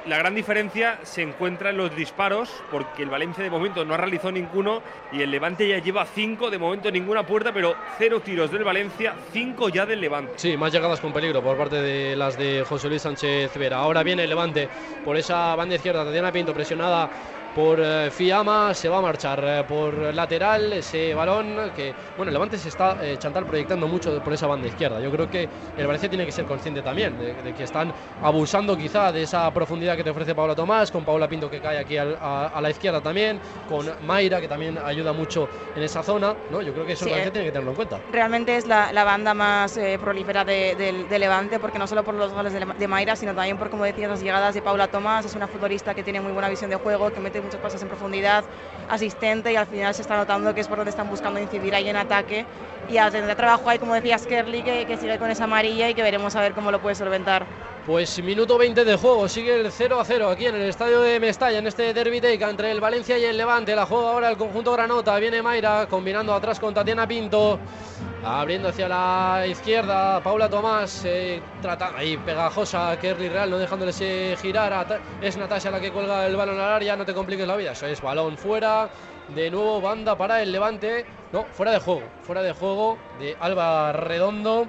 [0.07, 3.97] la gran diferencia se encuentra en los disparos, porque el Valencia de momento no ha
[3.97, 4.83] realizado ninguno
[5.13, 9.15] y el Levante ya lleva cinco, de momento ninguna puerta, pero cero tiros del Valencia,
[9.33, 10.33] cinco ya del Levante.
[10.37, 13.79] Sí, más llegadas con peligro por parte de las de José Luis Sánchez Vera.
[13.79, 14.69] Ahora viene el Levante
[15.05, 17.11] por esa banda izquierda, Tatiana Pinto presionada
[17.55, 22.35] por eh, Fiamma, se va a marchar eh, por lateral ese balón que, bueno, el
[22.35, 25.01] Levante se está, eh, Chantal, proyectando mucho por esa banda izquierda.
[25.01, 27.93] Yo creo que el Valencia tiene que ser consciente también de, que están
[28.23, 31.79] abusando quizá de esa profundidad que te ofrece Paula Tomás, con Paula Pinto que cae
[31.79, 36.63] aquí a, la izquierda también, con Mayra que también ayuda mucho en esa zona, ¿no?
[36.63, 38.01] Yo creo que eso el Valencia tiene que tenerlo en cuenta.
[38.13, 42.65] Realmente es la, banda más prolífera de, Levante, porque no solo por los goles de,
[42.65, 45.95] de Mayra, sino también por, como decías, las llegadas de Paula Tomás, es una futbolista
[45.95, 48.45] que tiene muy buena visión de juego, que mete muchos pasos en profundidad,
[48.87, 51.89] asistente y al final se está notando que es por donde están buscando incidir ahí
[51.89, 52.49] en ataque
[52.91, 55.95] y ya tendrá trabajo ahí como decía Kerly que, que sigue con esa amarilla y
[55.95, 57.47] que veremos a ver cómo lo puede solventar.
[57.87, 61.19] Pues minuto 20 de juego, sigue el 0 a 0 aquí en el estadio de
[61.19, 63.75] Mestalla, en este derby take entre el Valencia y el Levante.
[63.75, 67.59] La juega ahora el conjunto Granota, viene Mayra combinando atrás con Tatiana Pinto.
[68.23, 71.41] Abriendo hacia la izquierda, Paula Tomás, eh,
[71.97, 73.95] ahí pegajosa, Kerry Real, no dejándole
[74.37, 75.01] girar.
[75.23, 77.73] Es Natasha la que cuelga el balón al área, no te compliques la vida.
[77.73, 78.91] Es balón fuera.
[79.35, 81.07] De nuevo banda para el Levante.
[81.33, 82.03] No, fuera de juego.
[82.23, 84.67] Fuera de juego de Alba Redondo.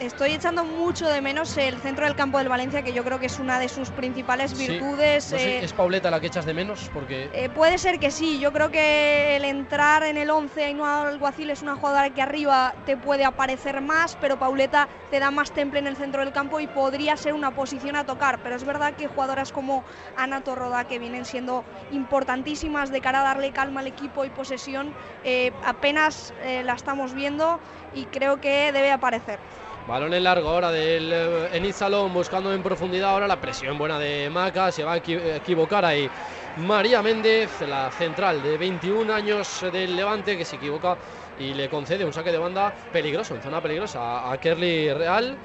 [0.00, 3.26] Estoy echando mucho de menos el centro del campo del Valencia, que yo creo que
[3.26, 5.32] es una de sus principales virtudes.
[5.32, 6.90] Eh, ¿Es Pauleta la que echas de menos?
[6.92, 7.30] Porque...
[7.32, 8.40] Eh, puede ser que sí.
[8.40, 12.74] Yo creo que el entrar en el 11 Ainhoa Alguacil es una jugadora que arriba
[12.86, 16.58] te puede aparecer más, pero Pauleta te da más temple en el centro del campo
[16.58, 18.40] y podría ser una posición a tocar.
[18.42, 19.84] Pero es verdad que jugadoras como
[20.16, 24.92] Ana Torroda, que vienen siendo importantísimas de cara a darle calma al equipo y posesión,
[25.22, 26.34] eh, apenas
[26.64, 27.60] la estamos viendo
[27.94, 29.38] y creo que debe aparecer.
[29.86, 33.98] Balón en largo ahora del eh, Enid Salón buscando en profundidad ahora la presión buena
[33.98, 34.72] de Maca.
[34.72, 36.08] Se va a equivocar ahí
[36.56, 40.96] María Méndez, la central de 21 años del Levante que se equivoca
[41.38, 45.36] y le concede un saque de banda peligroso, en zona peligrosa a Kerly Real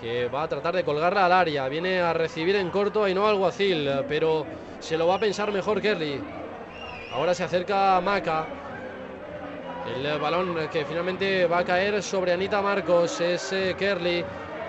[0.00, 1.68] que va a tratar de colgarla al área.
[1.68, 4.44] Viene a recibir en corto y no Alguacil, pero
[4.80, 6.20] se lo va a pensar mejor Kerly.
[7.12, 8.46] Ahora se acerca Maca.
[9.96, 13.74] El balón que finalmente va a caer sobre Anita Marcos es eh.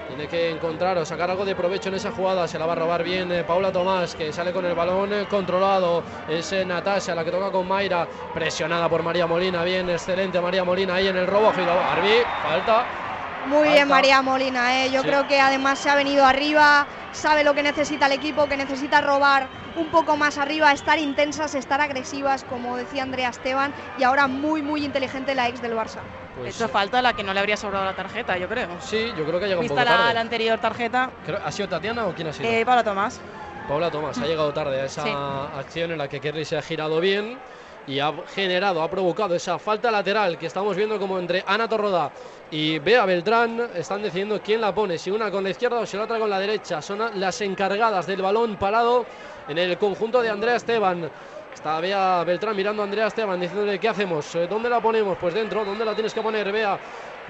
[0.07, 2.47] Tiene que encontrar o sacar algo de provecho en esa jugada.
[2.47, 5.25] Se la va a robar bien eh, Paula Tomás, que sale con el balón eh,
[5.29, 6.03] controlado.
[6.27, 8.07] Es Natasha la que toca con Mayra.
[8.33, 9.63] Presionada por María Molina.
[9.63, 11.49] Bien, excelente María Molina ahí en el robo.
[11.49, 13.08] Arbi, falta.
[13.45, 17.63] Muy bien María Molina, yo creo que además se ha venido arriba, sabe lo que
[17.63, 22.75] necesita el equipo, que necesita robar un poco más arriba, estar intensas, estar agresivas, como
[22.75, 26.01] decía Andrea Esteban, y ahora muy, muy inteligente la ex del Barça.
[26.35, 28.79] Pues, Esto falta la que no le habría sobrado la tarjeta, yo creo.
[28.81, 30.13] Sí, yo creo que ha llegado un poco tarde.
[30.13, 31.11] la, anterior tarjeta.
[31.43, 32.49] ¿Ha sido Tatiana o quién ha sido?
[32.49, 33.19] Eh, Paula Tomás.
[33.67, 36.99] Paula Tomás, ha llegado tarde a esa acción en la que Kerry se ha girado
[36.99, 37.37] bien
[37.89, 42.11] y ha generado, ha provocado esa falta lateral que estamos viendo como entre Ana Torroda
[42.51, 45.97] y Bea Beltrán están decidiendo quién la pone, si una con la izquierda o si
[45.97, 46.83] la otra con la derecha.
[46.83, 49.07] Son las encargadas del balón parado
[49.47, 51.09] en el conjunto de Andrea Esteban.
[51.51, 55.33] Está Bea Beltrán mirando a Andrea Esteban diciéndole qué hacemos, eh, dónde la ponemos, pues
[55.33, 56.77] dentro, dónde la tienes que poner, Bea.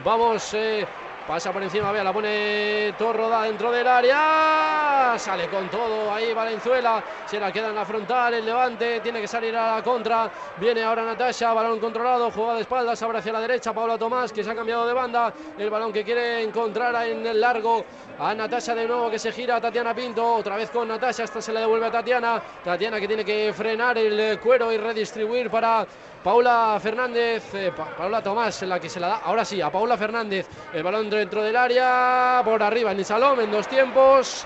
[0.03, 0.85] Vamos eh,
[1.29, 5.13] Pasa por encima, vea, la pone Torroda dentro del área.
[5.15, 7.03] Sale con todo ahí Valenzuela.
[7.27, 8.33] Se la queda en la frontal.
[8.33, 10.27] El levante tiene que salir a la contra.
[10.57, 11.53] Viene ahora Natasha.
[11.53, 12.31] Balón controlado.
[12.31, 13.03] Juega de espaldas.
[13.03, 13.71] Abre hacia la derecha.
[13.73, 15.31] Paula Tomás que se ha cambiado de banda.
[15.55, 17.85] El balón que quiere encontrar en el largo.
[18.17, 19.61] A Natasha de nuevo que se gira.
[19.61, 20.33] Tatiana Pinto.
[20.33, 21.25] Otra vez con Natasha.
[21.25, 22.41] Esta se la devuelve a Tatiana.
[22.63, 25.85] Tatiana que tiene que frenar el cuero y redistribuir para
[26.23, 30.47] Paula Fernández, eh, Paula Tomás, la que se la da, ahora sí, a Paula Fernández,
[30.73, 34.45] el balón dentro del área, por arriba en Salom en dos tiempos.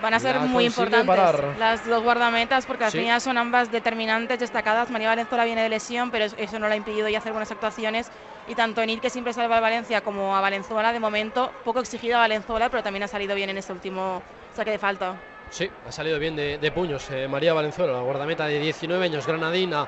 [0.00, 1.16] Van a ser muy importantes
[1.58, 4.90] las dos guardametas porque al final son ambas determinantes, destacadas.
[4.90, 8.10] María Valenzuela viene de lesión, pero eso no le ha impedido ya hacer buenas actuaciones.
[8.48, 12.16] Y tanto Enid, que siempre salva a Valencia, como a Valenzuela, de momento, poco exigida
[12.16, 14.20] a Valenzuela, pero también ha salido bien en este último
[14.56, 15.14] saque de falta.
[15.50, 19.86] Sí, ha salido bien de, puños eh, María Valenzuela, la guardameta de 19 años, granadina.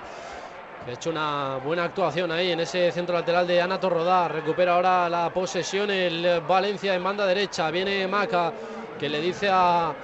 [0.87, 4.29] Ha hecho una buena actuación ahí en ese centro lateral de Ana Torrodá.
[4.29, 7.71] Recupera ahora la posesión el Valencia en banda derecha.
[7.71, 8.53] Viene Maca
[9.01, 9.95] que le dice a,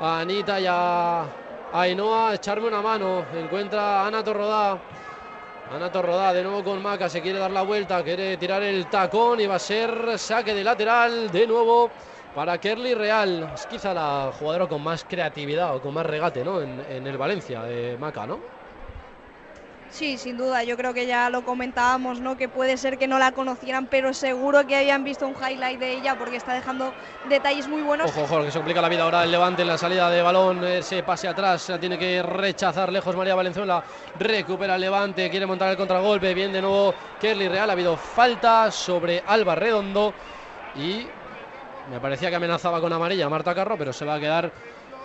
[0.00, 1.24] Anita y a,
[1.72, 3.24] Ainhoa echarme una mano.
[3.36, 4.78] Encuentra a Ana Torrodá.
[5.72, 7.08] Ana Torrodá de nuevo con Maca.
[7.08, 8.02] Se quiere dar la vuelta.
[8.02, 11.88] Quiere tirar el tacón y va a ser saque de lateral de nuevo
[12.34, 13.52] para Kerly Real.
[13.54, 16.60] Es quizá la jugadora con más creatividad o con más regate ¿no?
[16.60, 18.59] en, el Valencia, de Maca, ¿no?
[19.90, 22.36] Sí, sin duda, yo creo que ya lo comentábamos, ¿no?
[22.36, 25.92] Que puede ser que no la conocieran, pero seguro que habían visto un highlight de
[25.94, 28.08] ella porque está dejando detalles muy buenos.
[28.08, 30.62] Ojo, ojo, que se complica la vida ahora el Levante en la salida de balón,
[30.62, 33.82] ese pase atrás, tiene que rechazar lejos María Valenzuela,
[34.14, 38.70] recupera el Levante, quiere montar el contragolpe, bien de nuevo Kerly Real, ha habido falta
[38.70, 40.14] sobre Alba Redondo
[40.76, 41.08] y
[41.90, 44.52] me parecía que amenazaba con amarilla Marta Carro, pero se va a quedar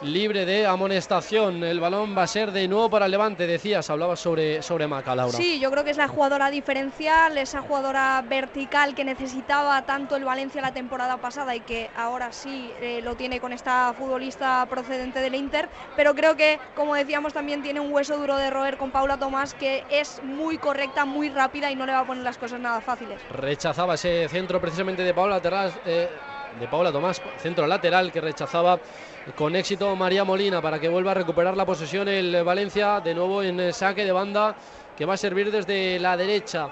[0.01, 1.63] libre de amonestación.
[1.63, 5.15] El balón va a ser de nuevo para el Levante, decías, hablabas sobre, sobre Maca,
[5.15, 5.37] Laura.
[5.37, 10.25] Sí, yo creo que es la jugadora diferencial, esa jugadora vertical que necesitaba tanto el
[10.25, 15.19] Valencia la temporada pasada y que ahora sí eh, lo tiene con esta futbolista procedente
[15.19, 18.91] del Inter, pero creo que, como decíamos, también tiene un hueso duro de roer con
[18.91, 22.37] Paula Tomás, que es muy correcta, muy rápida y no le va a poner las
[22.37, 23.21] cosas nada fáciles.
[23.29, 25.73] Rechazaba ese centro precisamente de Paula Terras.
[25.85, 26.09] Eh,
[26.59, 28.79] de Paula Tomás, centro lateral que rechazaba
[29.34, 33.41] con éxito María Molina para que vuelva a recuperar la posesión el Valencia de nuevo
[33.41, 34.55] en saque de banda
[34.95, 36.69] que va a servir desde la derecha.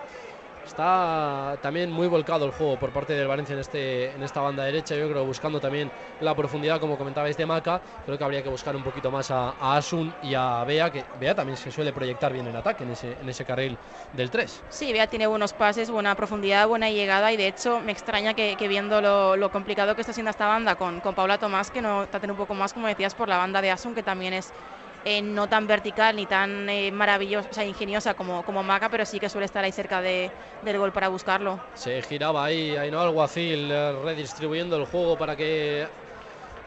[0.65, 4.63] Está también muy volcado el juego por parte del Valencia en, este, en esta banda
[4.63, 4.95] derecha.
[4.95, 5.89] Yo creo buscando también
[6.19, 7.81] la profundidad, como comentabais, de Maca.
[8.05, 11.35] Creo que habría que buscar un poquito más a, Asun y a Bea, que Bea
[11.35, 13.77] también se suele proyectar bien en ataque en ese, en ese carril
[14.13, 14.63] del 3.
[14.69, 17.31] Sí, Bea tiene buenos pases, buena profundidad, buena llegada.
[17.33, 21.01] Y de hecho, me extraña que, viendo lo, complicado que está siendo esta banda con,
[21.01, 23.69] con Paula Tomás, que no traten un poco más, como decías, por la banda de
[23.69, 24.51] Asun, que también es
[25.03, 29.05] eh, no tan vertical ni tan eh, maravillosa, o sea, ingeniosa como, como Maca, pero
[29.05, 31.61] sí que suele estar ahí cerca de, del gol para buscarlo.
[31.73, 35.89] Se giraba ahí, no Alguacil eh, redistribuyendo el juego para que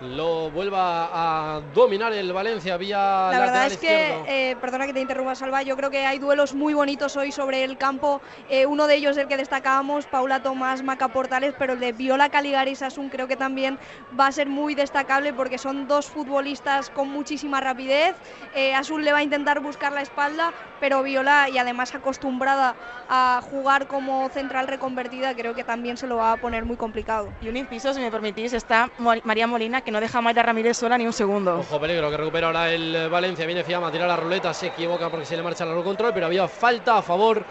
[0.00, 1.08] lo vuelva
[1.56, 5.62] a dominar el Valencia vía la verdad es que eh, perdona que te interrumpa Salva
[5.62, 8.20] yo creo que hay duelos muy bonitos hoy sobre el campo
[8.50, 12.28] eh, uno de ellos el que destacábamos Paula Tomás Maca Portales pero el de Viola
[12.28, 13.78] Caligari Sasun creo que también
[14.18, 18.14] va a ser muy destacable porque son dos futbolistas con muchísima rapidez.
[18.54, 22.74] Eh, Asun le va a intentar buscar la espalda pero Viola y además acostumbrada
[23.08, 27.32] a jugar como central reconvertida creo que también se lo va a poner muy complicado.
[27.40, 28.90] Y un inciso si me permitís está
[29.24, 31.60] María Molina que no deja a Ramírez sola ni un segundo.
[31.60, 33.46] Ojo peligro que recupera ahora el Valencia.
[33.46, 34.52] Viene Fiamma a tirar la ruleta.
[34.52, 37.44] Se equivoca porque se le marcha el control, pero había falta a favor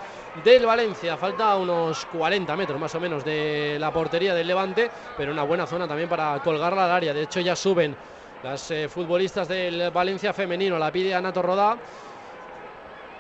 [0.44, 1.16] del Valencia.
[1.16, 5.66] Falta unos 40 metros más o menos de la portería del Levante, pero una buena
[5.66, 7.14] zona también para colgarla al área.
[7.14, 7.96] De hecho, ya suben
[8.44, 10.78] las eh, futbolistas del Valencia femenino.
[10.78, 11.78] La pide Anato Rodá.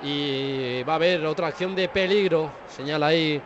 [0.03, 2.51] Y va a haber otra acción de peligro.
[2.67, 3.41] Señala ahí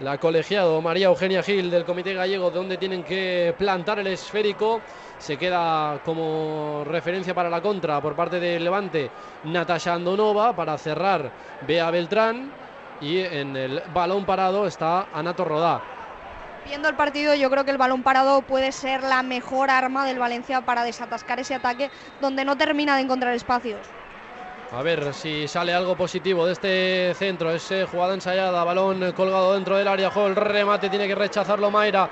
[0.00, 4.80] la colegiado María Eugenia Gil del Comité Gallego, donde tienen que plantar el esférico
[5.18, 9.10] se queda como referencia para la contra por parte del Levante
[9.44, 11.30] Natasha Andonova para cerrar
[11.66, 12.50] Bea Beltrán
[13.00, 15.80] y en el balón parado está Anato Rodá.
[16.66, 20.18] Viendo el partido, yo creo que el balón parado puede ser la mejor arma del
[20.18, 21.90] Valencia para desatascar ese ataque
[22.20, 23.80] donde no termina de encontrar espacios.
[24.76, 27.52] A ver si sale algo positivo de este centro.
[27.52, 30.10] Ese jugada ensayada, balón colgado dentro del área.
[30.12, 32.10] El remate, tiene que rechazarlo Mayra.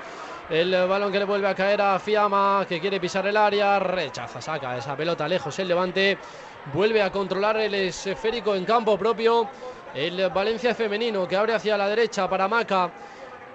[0.49, 4.41] El balón que le vuelve a caer a Fiamma, que quiere pisar el área, rechaza,
[4.41, 6.17] saca esa pelota lejos el Levante,
[6.73, 9.49] vuelve a controlar el esférico en campo propio.
[9.93, 12.89] El Valencia femenino que abre hacia la derecha para Maca.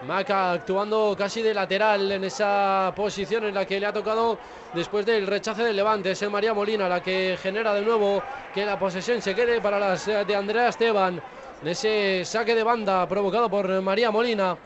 [0.00, 4.38] Maca actuando casi de lateral en esa posición en la que le ha tocado
[4.72, 6.12] después del rechace del Levante.
[6.12, 8.22] Es el María Molina la que genera de nuevo
[8.52, 11.20] que la posesión se quede para las de Andrea Esteban.
[11.62, 14.56] En ese saque de banda provocado por María Molina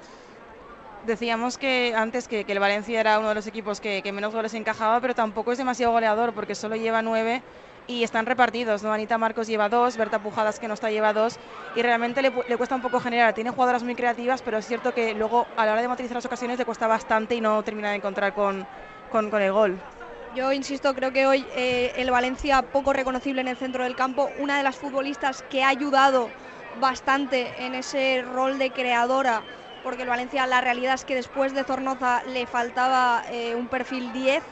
[1.03, 5.01] decíamos que antes que, el Valencia era uno de los equipos que, menos goles encajaba,
[5.01, 7.43] pero tampoco es demasiado goleador porque solo lleva nueve
[7.87, 8.83] y están repartidos.
[8.83, 8.93] ¿no?
[8.93, 11.39] Anita Marcos lleva dos, Berta Pujadas que no está lleva dos
[11.75, 13.35] y realmente le, cuesta un poco generar.
[13.35, 16.27] Tiene jugadoras muy creativas, pero es cierto que luego a la hora de materializar las
[16.27, 18.67] ocasiones le cuesta bastante y no termina de encontrar con,
[19.11, 19.79] con, el gol.
[20.35, 24.31] Yo insisto, creo que hoy eh, el Valencia poco reconocible en el centro del campo,
[24.39, 26.31] una de las futbolistas que ha ayudado
[26.81, 29.43] bastante en ese rol de creadora
[29.83, 34.13] porque el Valencia la realidad es que después de Zornoza le faltaba eh, un perfil
[34.13, 34.43] 10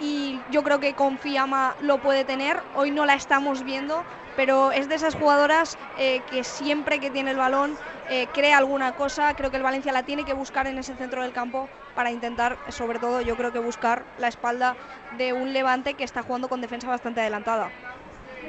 [0.00, 4.04] y yo creo que con Fiamma lo puede tener, hoy no la estamos viendo,
[4.36, 7.76] pero es de esas jugadoras eh, que siempre que tiene el balón
[8.10, 11.22] eh, crea alguna cosa, creo que el Valencia la tiene que buscar en ese centro
[11.22, 14.76] del campo para intentar, sobre todo yo creo que buscar la espalda
[15.16, 17.70] de un Levante que está jugando con defensa bastante adelantada.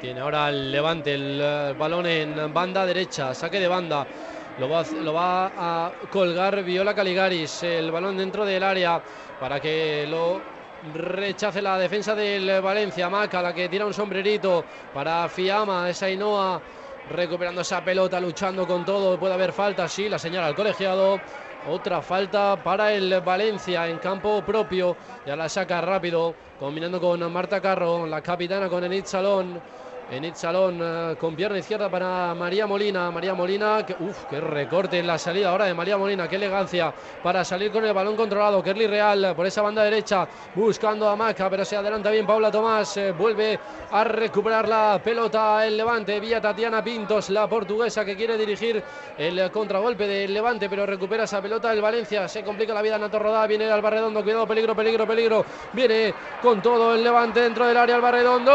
[0.01, 4.05] Tiene ahora el Levante el balón en banda derecha, saque de banda.
[4.59, 4.67] Lo
[5.13, 7.61] va, a colgar Viola Caligaris.
[7.61, 8.99] El balón dentro del área
[9.39, 10.56] para que lo
[10.93, 13.09] rechace la defensa del Valencia.
[13.09, 14.63] Maca, la que tira un sombrerito
[14.93, 15.89] para Fiamma.
[15.89, 16.61] Esa Ainoa
[17.09, 19.19] recuperando esa pelota, luchando con todo.
[19.19, 21.19] Puede haber falta, sí, la señala al colegiado.
[21.69, 24.95] Otra falta para el Valencia en campo propio.
[25.25, 29.61] Ya la saca rápido, combinando con Marta Carro, la capitana con Enid Salón.
[30.09, 33.11] En Itzalón eh, con pierna izquierda para María Molina.
[33.11, 36.93] María Molina, que, uf, qué recorte en la salida ahora de María Molina, qué elegancia
[37.21, 38.63] para salir con el balón controlado.
[38.63, 42.95] Kerly Real por esa banda derecha buscando a Maca, pero se adelanta bien Paula Tomás.
[42.97, 43.59] eh, vuelve
[43.91, 48.81] a recuperar la pelota el Levante vía Tatiana Pintos, la portuguesa que quiere dirigir
[49.17, 52.27] el contragolpe del Levante, pero recupera esa pelota el Valencia.
[52.27, 55.45] Se complica la vida Nato Rodá, viene Albarredondo, cuidado, peligro, peligro, peligro.
[55.73, 58.51] Viene con todo el Levante dentro del área Albarredondo.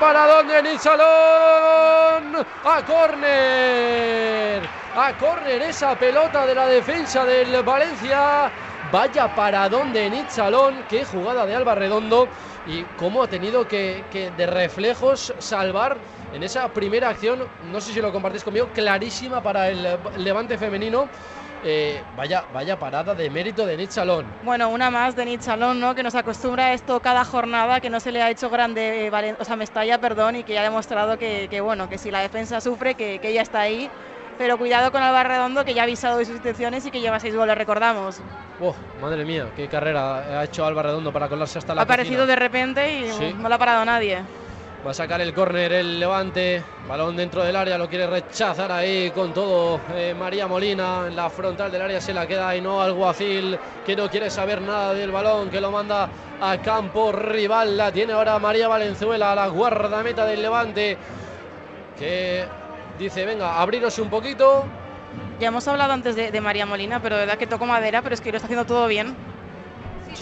[0.00, 0.45] ¿Para dónde?
[0.78, 4.62] Salón A córner.
[4.94, 8.50] A córner esa pelota de la defensa del Valencia.
[8.92, 10.84] Vaya para dónde Salón.
[10.88, 12.28] Qué jugada de Alba Redondo.
[12.66, 14.04] Y cómo ha tenido que
[14.36, 15.98] de reflejos salvar
[16.32, 17.48] en esa primera acción.
[17.64, 18.68] No sé si lo compartís conmigo.
[18.72, 21.08] Clarísima para el Levante femenino.
[21.68, 24.24] Eh, vaya, vaya parada de mérito de Salón.
[24.44, 25.96] Bueno, una más de Nichalón, ¿no?
[25.96, 29.36] Que nos acostumbra a esto cada jornada, que no se le ha hecho grande, eh,
[29.36, 32.20] o sea, Mestalla, perdón, y que ya ha demostrado que, que bueno, que si la
[32.20, 33.90] defensa sufre, que, que ella está ahí.
[34.38, 37.18] Pero cuidado con Alba Redondo, que ya ha avisado de sus intenciones y que lleva
[37.18, 38.20] seis goles, recordamos.
[38.60, 42.26] Oh, madre mía, qué carrera ha hecho Alba Redondo para colarse hasta la Ha aparecido
[42.26, 43.34] de repente y Sí.
[43.36, 44.22] no la ha parado nadie.
[44.86, 46.62] Va a sacar el córner el Levante.
[46.86, 51.08] Balón dentro del área, lo quiere rechazar ahí con todo eh, María Molina.
[51.08, 54.62] En la frontal del área se la queda y no Alguacil, que no quiere saber
[54.62, 56.08] nada del balón, que lo manda
[56.40, 57.76] a campo rival.
[57.76, 60.96] La tiene ahora María Valenzuela, la guardameta del Levante,
[61.98, 62.44] que
[62.96, 64.66] dice, venga, abriros un poquito.
[65.40, 68.14] Ya hemos hablado antes de, de María Molina, pero de verdad que toco madera, pero
[68.14, 69.16] es que lo está haciendo todo bien.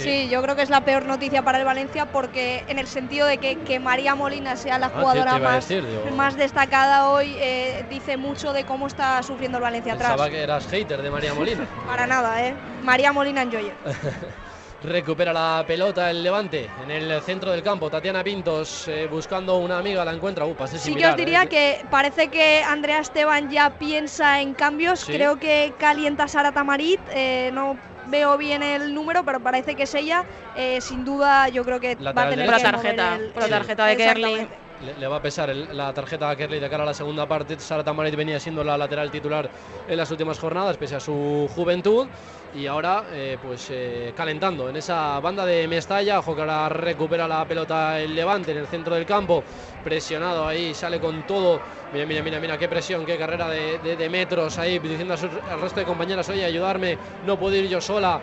[0.03, 0.29] Sí.
[0.29, 3.39] yo creo que es la peor noticia para el Valencia porque en el sentido de
[3.39, 5.85] que, que María Molina sea la Ah, te- jugadora te más, decir,
[6.17, 10.11] más destacada hoy eh, dice mucho de cómo está sufriendo el Valencia atrás.
[10.13, 11.67] Pensaba que eras hater de María Molina.
[11.87, 12.55] Para nada, ¿eh?
[12.83, 13.75] María Molina enjoy it.
[14.83, 17.89] Recupera la pelota el Levante en el centro del campo.
[17.89, 20.45] Tatiana Pintos eh, buscando una amiga, la encuentra.
[20.45, 21.49] Uh, Sí que mirar, os diría eh.
[21.49, 25.01] que parece que Andrea Esteban ya piensa en cambios.
[25.01, 25.13] Sí.
[25.13, 27.01] Creo que calienta Sara Tamarit.
[27.15, 30.25] eh, no veo bien el número, pero parece que es ella.
[30.55, 33.33] Eh, sin duda, yo creo que va a tener que Por la tarjeta, mover el-
[33.33, 34.49] por la tarjeta de Kerly.
[34.81, 37.59] Le, va a pesar la tarjeta a Kerley de cara a la segunda parte.
[37.61, 39.49] Sara Tamarit venía siendo la lateral titular
[39.87, 42.11] en las últimas jornadas, pese a su juventud.
[42.53, 46.19] Y ahora, eh, pues eh, calentando en esa banda de Mestalla.
[46.19, 49.45] Ojo que ahora recupera la pelota el Levante en el centro del campo.
[49.83, 51.63] Presionado ahí, sale con todo.
[51.93, 55.81] Mira, mira, mira, mira, qué presión, qué carrera de, de- metros ahí, diciendo al resto
[55.81, 58.23] de compañeras, oye, ayudarme, no puedo ir yo sola.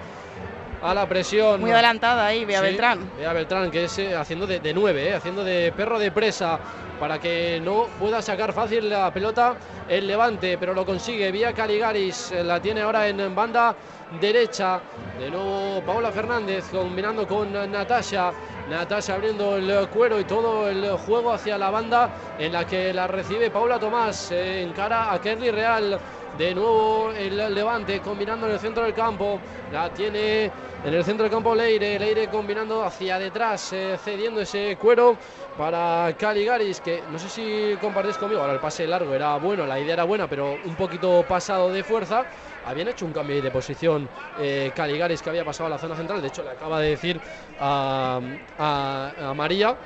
[0.83, 1.61] A la presión.
[1.61, 3.11] Muy adelantada ahí, Bea Sí, Beltrán.
[3.17, 6.59] Bea Beltrán, que es eh, haciendo de, de nueve, eh, haciendo de perro de presa
[6.99, 9.55] para que no pueda sacar fácil la pelota
[9.87, 11.31] el Levante, pero lo consigue.
[11.31, 13.75] Vía Caligaris, eh, la tiene ahora en banda
[14.19, 14.79] derecha.
[15.19, 18.31] De nuevo Paula Fernández combinando con Natasha.
[18.69, 22.09] Natasha abriendo el cuero y todo el juego hacia la banda
[22.39, 24.31] en la que la recibe Paula Tomás.
[24.31, 25.99] eh, encara a Kerly Real.
[26.31, 29.43] De nuevo el Levante combinando en el centro del campo.
[29.67, 31.99] La tiene en el centro del campo Leire.
[31.99, 35.19] Leire combinando hacia detrás, eh, cediendo ese cuero
[35.55, 36.79] para Caligaris.
[36.79, 38.39] Que no sé si compartís conmigo.
[38.41, 41.83] Ahora el pase largo era bueno, la idea era buena, pero un poquito pasado de
[41.83, 42.25] fuerza.
[42.63, 46.21] Habían hecho un cambio de posición eh, Caligaris que había pasado a la zona central.
[46.21, 47.21] De hecho, le acaba de decir
[47.57, 48.21] a,
[48.57, 49.77] a- a María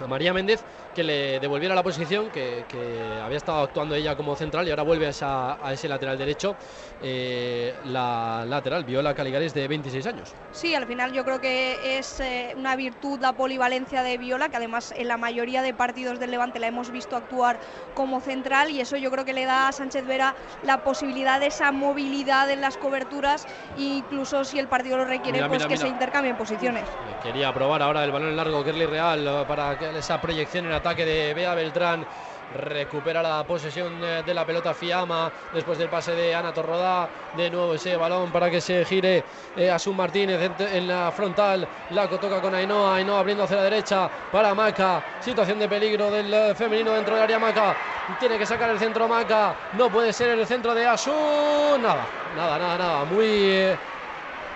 [0.00, 4.66] a María Méndez que le devolviera la posición, que, había estado actuando ella como central
[4.66, 6.56] y ahora vuelve a ese lateral derecho,
[7.04, 10.34] eh, la lateral, Viola Caligaris de 26 años.
[10.52, 14.56] Sí, al final yo creo que es eh, una virtud la polivalencia de Viola, que
[14.56, 17.58] además en la mayoría de partidos del Levante la hemos visto actuar
[17.94, 21.46] como central y eso yo creo que le da a Sánchez Vera la posibilidad de
[21.46, 23.46] esa movilidad en las coberturas
[23.76, 25.86] incluso si el partido lo requiere, Mira, pues mira, que mira.
[25.86, 26.84] se intercambien posiciones.
[27.22, 31.54] Quería probar ahora el balón largo Kerly Real para esa proyección en ataque de Bea
[31.54, 32.06] Beltrán.
[32.52, 37.08] Recupera la posesión de la pelota Fiamma después del pase de Ana Torrodá.
[37.36, 39.24] De nuevo ese balón para que se gire
[39.56, 41.68] eh, a Martínez en, en la frontal.
[41.90, 42.96] Laco toca con Ainhoa.
[42.96, 45.02] Ainhoa abriendo hacia la derecha para Maca.
[45.18, 47.78] Situación de peligro del eh, femenino dentro del área Maca.
[48.18, 49.56] Tiene que sacar el centro Maca.
[49.72, 51.80] No puede ser el centro de Asun.
[51.82, 53.04] Nada, nada, nada, nada.
[53.04, 53.80] Muy eh,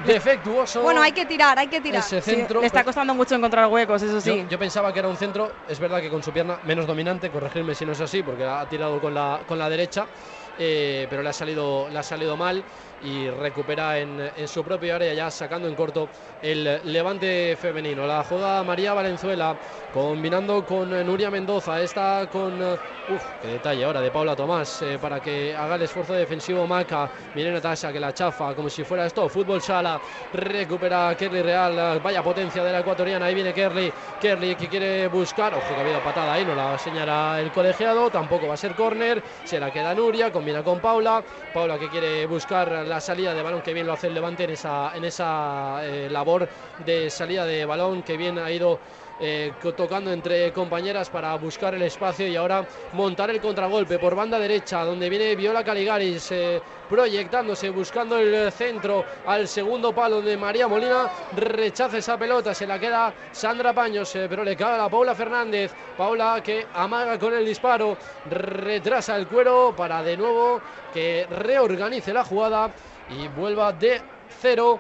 [0.05, 0.83] defectuoso.
[0.83, 2.01] Bueno, hay que tirar, hay que tirar.
[2.03, 2.61] Ese Sí, centro.
[2.61, 4.43] le está pues- costando mucho encontrar huecos, eso sí.
[4.43, 7.31] yo, yo pensaba que era un centro, es verdad que con su pierna menos dominante,
[7.31, 10.09] corregirme si no es así, porque ha tirado con la, con la derecha
[10.59, 12.65] eh, pero le ha salido, le ha salido mal
[13.03, 16.09] y recupera en, en, su propio área ya sacando en corto
[16.43, 18.07] el levante femenino.
[18.07, 19.57] La juega María Valenzuela
[19.93, 21.81] combinando con Nuria Mendoza.
[21.81, 22.61] Está con...
[23.09, 27.09] Uf, qué detalle ahora de Paula Tomás eh, para que haga el esfuerzo defensivo Maca.
[27.35, 29.29] Viene Natasha que la chafa como si fuera esto.
[29.29, 30.01] Fútbol sala.
[30.33, 32.01] Recupera Kerly Real.
[32.01, 33.27] Vaya potencia de la ecuatoriana.
[33.27, 33.93] Ahí viene Kerly.
[34.21, 35.55] Kerly que quiere buscar.
[35.55, 36.45] Ojo que ha habido patada ahí.
[36.45, 38.11] No la señala el colegiado.
[38.11, 39.23] Tampoco va a ser córner.
[39.45, 40.33] Se la queda Nuria.
[40.47, 41.25] Combina con Paula.
[41.53, 44.51] Paula que quiere buscar la salida de balón que bien lo hace el Levante en
[44.51, 46.49] esa, en esa eh, labor
[46.79, 48.79] de salida de balón que bien ha ido
[49.19, 54.39] eh, tocando entre compañeras para buscar el espacio y ahora montar el contragolpe por banda
[54.39, 60.69] derecha donde viene Viola Caligaris eh, proyectándose buscando el centro al segundo palo donde María
[60.69, 61.11] Molina.
[61.35, 65.73] Rechaza esa pelota se la queda Sandra Paños eh, pero le cae a Paula Fernández.
[65.97, 67.97] Paula que amaga con el disparo
[68.31, 70.61] retrasa el cuero para de nuevo
[70.93, 72.71] que reorganice la jugada
[73.09, 74.01] y vuelva de
[74.41, 74.79] cero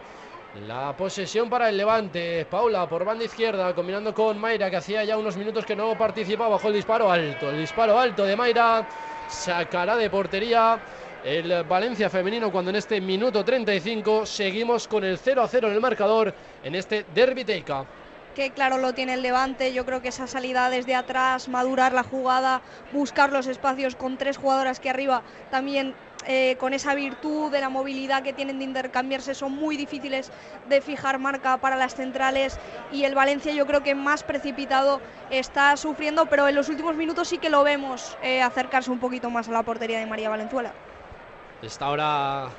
[0.54, 2.46] la posesión para el Levante.
[2.46, 6.50] Paula por banda izquierda, combinando con Mayra, que hacía ya unos minutos que no participaba
[6.50, 7.50] bajo el disparo alto.
[7.50, 8.86] El disparo alto de Mayra
[9.28, 10.78] sacará de portería
[11.24, 15.74] el Valencia femenino cuando en este minuto 35 seguimos con el 0 a 0 en
[15.74, 16.32] el marcador
[16.62, 17.84] en este Derby Teika
[18.36, 19.72] que claro lo tiene el Levante.
[19.72, 22.60] Yo creo que esa salida desde atrás, madurar la jugada,
[22.92, 25.94] buscar los espacios con tres jugadoras que arriba también
[26.26, 30.30] eh, con esa virtud de la movilidad que tienen de intercambiarse, son muy difíciles
[30.68, 32.58] de fijar marca para las centrales
[32.92, 35.00] y el Valencia yo creo que más precipitado
[35.30, 39.30] está sufriendo, pero en los últimos minutos sí que lo vemos eh, acercarse un poquito
[39.30, 40.72] más a la portería de María Valenzuela.
[41.62, 42.50] Está ahora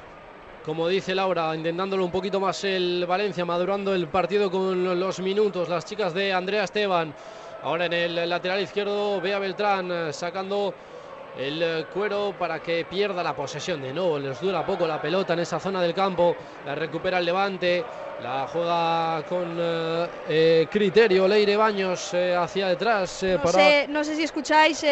[0.68, 5.70] como dice Laura, intentándolo un poquito más el Valencia, madurando el partido con los minutos.
[5.70, 7.14] Las chicas de Andrea Esteban.
[7.64, 10.74] Ahora en el lateral izquierdo, Bea Beltrán eh, sacando
[11.40, 13.82] el cuero para que pierda la posesión.
[13.82, 16.36] De nuevo, les dura poco la pelota en esa zona del campo.
[16.66, 17.86] La recupera el Levante.
[18.22, 23.24] La juega con eh, eh, criterio Leire Baños hacia detrás.
[23.24, 24.84] no, sé, no, sé, si escucháis,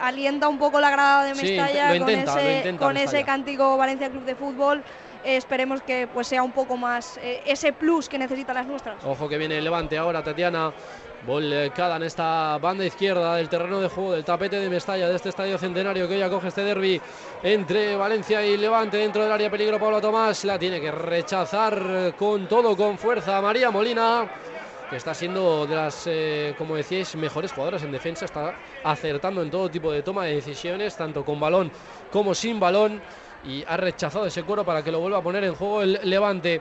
[0.00, 4.34] alienta un poco la grada de Mestalla con, ese, con ese cántico Valencia Club de
[4.36, 4.84] Fútbol
[5.26, 9.04] esperemos que pues sea un poco más eh, ese plus que necesitan las nuestras.
[9.04, 10.72] Ojo que viene el levante ahora, Tatiana.
[11.26, 15.30] Volcada en esta banda izquierda del terreno de juego del tapete de Mestalla, de este
[15.30, 17.00] estadio centenario que hoy acoge este derby
[17.42, 19.80] entre Valencia y Levante dentro del área peligro.
[19.80, 23.40] Pablo Tomás la tiene que rechazar con todo, con fuerza.
[23.40, 24.28] María Molina
[24.88, 28.54] que está siendo de las, eh, como decíais, mejores jugadoras en defensa, está
[28.84, 31.72] acertando en todo tipo de toma de decisiones, tanto con balón
[32.12, 33.00] como sin balón
[33.46, 36.60] y ha rechazado ese cuero para que lo vuelva a poner en juego el Levante.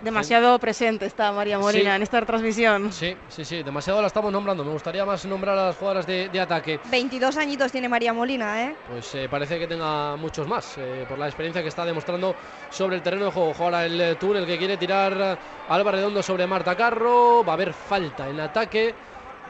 [0.00, 2.92] Demasiado presente está María Molina en esta transmisión.
[2.92, 4.64] Sí, sí, sí, demasiado la estamos nombrando.
[4.64, 6.78] Me gustaría más nombrar a las jugadoras de, ataque.
[6.88, 8.76] 22 añitos tiene María Molina, ¿eh?
[8.88, 12.36] Pues eh, parece que tenga muchos más, eh, por la experiencia que está demostrando
[12.70, 13.52] sobre el terreno de juego.
[13.58, 15.36] Ahora el túnel que quiere tirar
[15.68, 17.42] Alba Redondo sobre Marta Carro.
[17.44, 18.94] Va a haber falta en ataque.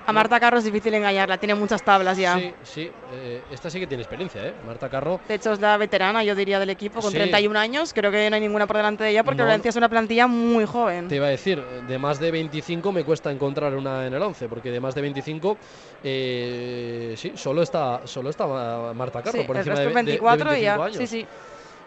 [0.08, 2.38] A Marta Carro es difícil engañarla, tiene muchas tablas ya.
[2.38, 4.54] Sí, sí, eh, esta sí que tiene experiencia, ¿eh?
[4.66, 5.20] Marta Carro.
[5.28, 7.92] De hecho, es la veterana, yo diría, del equipo, con 31 años.
[7.92, 10.64] Creo que no hay ninguna por delante de ella porque Valencia es una plantilla muy
[10.64, 11.08] joven.
[11.08, 14.48] Te iba a decir, de más de 25 me cuesta encontrar una en el 11,
[14.48, 15.58] porque de más de 25,
[16.02, 18.46] eh, sí, solo está, solo está
[18.94, 20.78] Marta Carro, por encima de, 24 de, ya.
[20.90, 21.26] Sí, sí.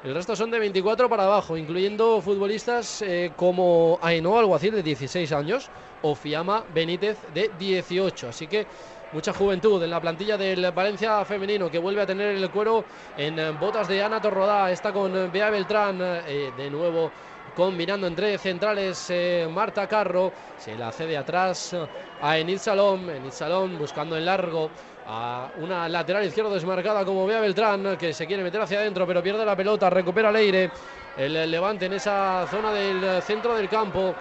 [0.03, 5.31] El resto son de 24 para abajo, incluyendo futbolistas eh, como Ainhoa Alguacil de 16
[5.31, 5.69] años
[6.01, 8.29] o Fiamma Benítez de 18.
[8.29, 8.65] Así que
[9.11, 12.83] mucha juventud en la plantilla del Valencia femenino que vuelve a tener el cuero
[13.15, 14.71] en botas de Ana Torrodá.
[14.71, 17.11] Está con Bea Beltrán eh, de nuevo
[17.55, 20.31] combinando entre centrales eh, Marta Carro.
[20.57, 21.75] Se la cede atrás
[22.19, 23.07] a Enid Salom.
[23.07, 24.71] Enid Salom buscando en largo
[25.13, 29.21] a una lateral izquierda desmarcada como Bea Beltrán, que se quiere meter hacia adentro, pero
[29.21, 30.71] pierde la pelota, recupera Leire.
[31.17, 34.15] El levante en esa zona del centro del campo.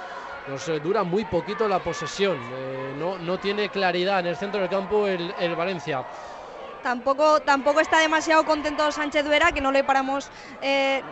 [0.48, 2.36] Nos eh, dura muy poquito la posesión.
[2.52, 6.04] Eh, no, no tiene claridad en el centro del campo el, el Valencia.
[6.82, 10.28] Tampoco, tampoco está demasiado contento Sánchez Duera, que no le paramos
[10.60, 11.02] eh,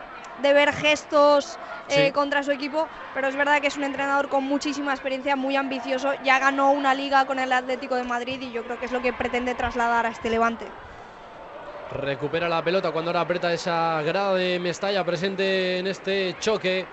[0.43, 1.59] de ver gestos
[1.89, 5.56] eh, contra su equipo, pero es verdad que es un entrenador con muchísima experiencia, muy
[5.56, 8.93] ambicioso, ya ganó una liga con el Atlético de Madrid y yo creo que es
[8.93, 10.66] lo que pretende trasladar a este Levante.
[11.90, 16.85] Recupera la pelota cuando ahora aprieta esa grada de Mestalla presente en este choque.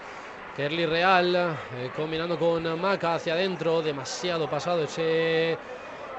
[0.55, 5.57] Kerly Real eh, combinando con Maca hacia adentro, demasiado pasado ese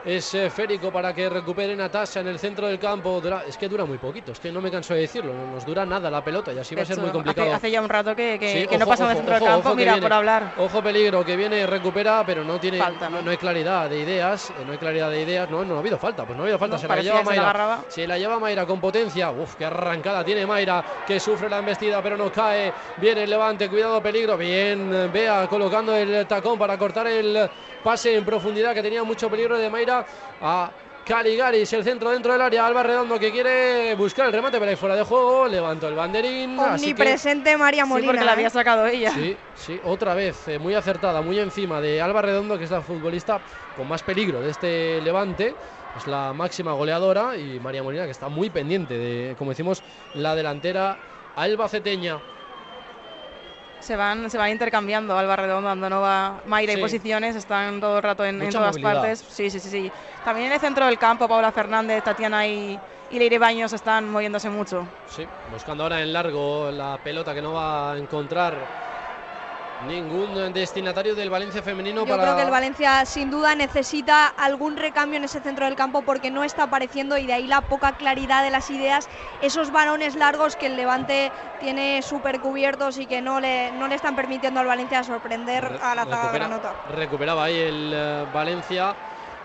[0.07, 3.21] esférico para que recupere Natasha en el centro del campo.
[3.21, 5.67] Dura- es que dura muy poquito, es que no me canso de decirlo, no nos
[5.67, 7.49] dura nada la pelota y así va a ser muy complicado.
[7.49, 9.21] Hace, hace ya un rato que, que- Sí, que no ojo, pasa en el ojo,
[9.27, 9.75] centro del campo.
[9.75, 10.03] Mira, viene.
[10.07, 10.53] por hablar.
[10.59, 13.17] Ojo peligro, que viene, recupera, pero no tiene Falta, ¿no?
[13.19, 15.79] no, no hay claridad de ideas, eh, no hay claridad de ideas, no, no ha
[15.81, 17.43] habido falta, pues no ha habido falta, No, se la lleva la Mayra.
[17.43, 17.85] agarraba.
[17.89, 19.31] Se la lleva Mayra con potencia.
[19.31, 22.73] Uf, qué arrancada tiene Mayra, que sufre la embestida, pero no cae.
[22.99, 24.37] Viene el levante, cuidado, peligro.
[24.37, 27.49] Bien, eh, Bea colocando el tacón para cortar el
[27.87, 30.05] pase en profundidad, que tenía mucho peligro de Mayra
[30.41, 30.73] a
[31.05, 32.67] Caligaris, el centro dentro del área.
[32.67, 35.47] Alba Redondo que quiere buscar el remate, pero ahí fuera de juego.
[35.47, 36.59] Levantó el banderín.
[36.59, 38.11] así que- Omnipresente María Sí, Molina.
[38.13, 38.51] porque la había ¿eh?
[38.51, 39.13] sacado ella.
[39.13, 42.83] Sí, sí, otra vez, eh, muy acertada, muy encima de Alba Redondo, que es la
[42.83, 43.41] futbolista
[43.73, 45.57] con más peligro de este levante.
[45.95, 50.35] Es la máxima goleadora y María Molina, que está muy pendiente de, como decimos, la
[50.35, 50.99] delantera
[51.37, 52.21] albaceteña.
[53.87, 56.79] Se van, se van intercambiando Alba Redondo, Andonova, Mayra Sí.
[56.79, 58.95] y posiciones, están todo el rato en, en todas movilidad.
[58.95, 59.21] partes.
[59.21, 59.93] Sí, sí, sí, sí.
[60.25, 64.51] También en el centro del campo, Paula Fernández, Tatiana y, y Leire Baños están moviéndose
[64.51, 64.89] mucho.
[65.05, 68.67] Sí, buscando ahora en largo la pelota que no va a encontrar
[69.79, 74.77] ningún destinatario del Valencia femenino Yo para creo que el Valencia sin duda necesita algún
[74.77, 77.93] recambio en ese centro del campo porque no está apareciendo y de ahí la poca
[77.93, 79.09] claridad de las ideas,
[79.41, 83.95] esos varones largos que el Levante tiene súper cubiertos y que no le, no le
[83.97, 86.75] están permitiendo al Valencia sorprender a la zaga granota.
[86.89, 88.97] Recuperaba ahí el eh, Valencia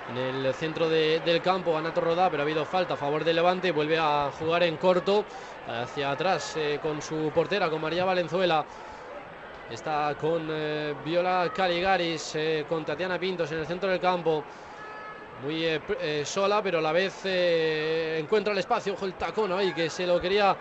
[0.07, 3.35] en el centro de- del campo, Anato Rodá, pero ha habido falta a favor del
[3.35, 5.25] Levante y vuelve a jugar en corto
[5.67, 8.65] hacia atrás eh, con su portera, con María Valenzuela.
[9.71, 14.43] Está con eh, Viola Caligaris, eh, con Tatiana Pintos en el centro del campo.
[15.43, 18.93] Muy eh, sola, pero a la vez encuentra el espacio.
[18.93, 20.55] Ojo el tacón ahí que se lo quería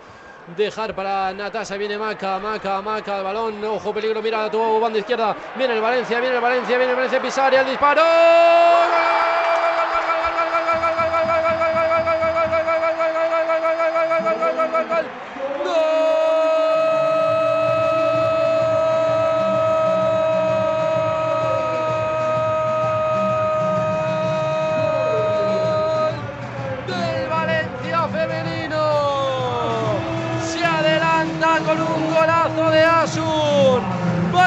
[0.55, 1.75] dejar para Natasa.
[1.75, 3.63] Viene Maca, Maca, Maca, el balón.
[3.65, 4.21] Ojo, peligro.
[4.21, 5.35] Mira, tuvo banda izquierda.
[5.57, 7.21] Viene el Valencia, viene el Valencia, viene el Valencia.
[7.21, 8.01] Pisaria, el disparo.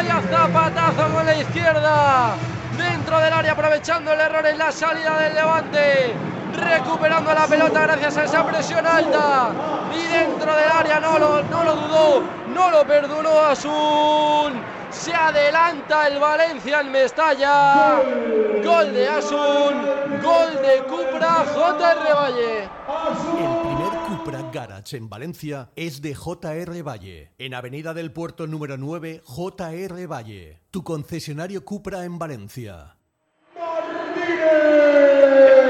[0.04, 2.34] Vaya zapatazo con la izquierda.
[2.76, 6.12] Dentro del área aprovechando el error en la salida del Levante.
[6.52, 9.48] Recuperando la pelota gracias a esa presión alta.
[9.94, 12.22] Y dentro del área no lo, no lo dudó.
[12.54, 14.60] No lo perdonó Asun.
[14.90, 18.02] Se adelanta el Valencia en Mestalla.
[18.62, 19.74] Gol de Asun.
[20.22, 22.68] Gol de Cupra JR Valle.
[24.54, 30.60] Garage en Valencia es de JR Valle, en Avenida del Puerto número 9, JR Valle,
[30.70, 32.96] tu concesionario Cupra en Valencia.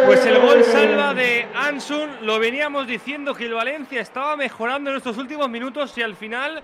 [0.05, 4.99] Pues el gol salva de Ansun, lo veníamos diciendo que el Valencia estaba mejorando en
[4.99, 6.63] estos últimos minutos y al final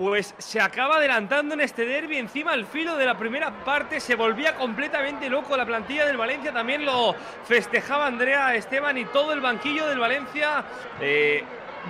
[0.00, 4.14] pues se acaba adelantando en este derby encima al filo de la primera parte, se
[4.14, 7.14] volvía completamente loco la plantilla del Valencia, también lo
[7.44, 10.64] festejaba Andrea Esteban y todo el banquillo del Valencia.
[11.02, 11.44] Eh,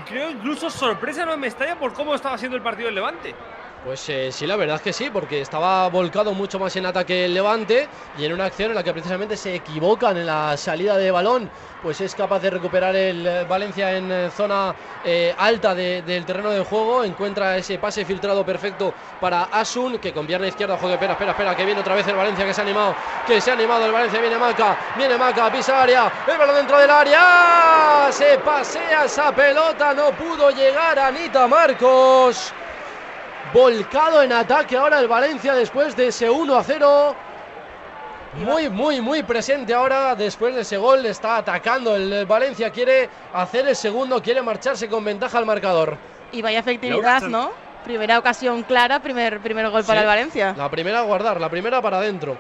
[0.09, 3.33] creo incluso sorpresa no en Mestalla por cómo estaba siendo el partido del Levante.
[3.83, 7.25] Pues eh, sí, la verdad es que sí, porque estaba volcado mucho más en ataque
[7.25, 10.99] el Levante y en una acción en la que precisamente se equivocan en la salida
[10.99, 11.51] de balón,
[11.81, 14.77] pues es capaz de recuperar el eh, Valencia en eh, zona
[15.39, 20.27] alta de- del terreno de juego, encuentra ese pase filtrado perfecto para Asun, que con
[20.27, 22.65] pierna izquierda juega, espera, espera, espera, que viene otra vez el Valencia, que se ha
[22.65, 26.57] animado, que se ha animado el Valencia, viene Maca, viene Maca, pisa área, el balón
[26.57, 32.53] dentro del área, se pasea esa pelota, no pudo llegar Anita Marcos
[33.53, 37.17] volcado en ataque ahora el Valencia después de ese 1 a 0.
[38.45, 41.05] Muy, muy, muy presente ahora después de ese gol.
[41.05, 42.71] Está atacando el Valencia.
[42.71, 45.97] Quiere hacer el segundo, quiere marcharse con ventaja al marcador.
[46.33, 47.51] Y vaya efectividad, ¿no?
[47.85, 50.55] Primera ocasión clara, primer, primer gol para el Valencia.
[50.57, 52.37] La primera a guardar, la primera para adentro.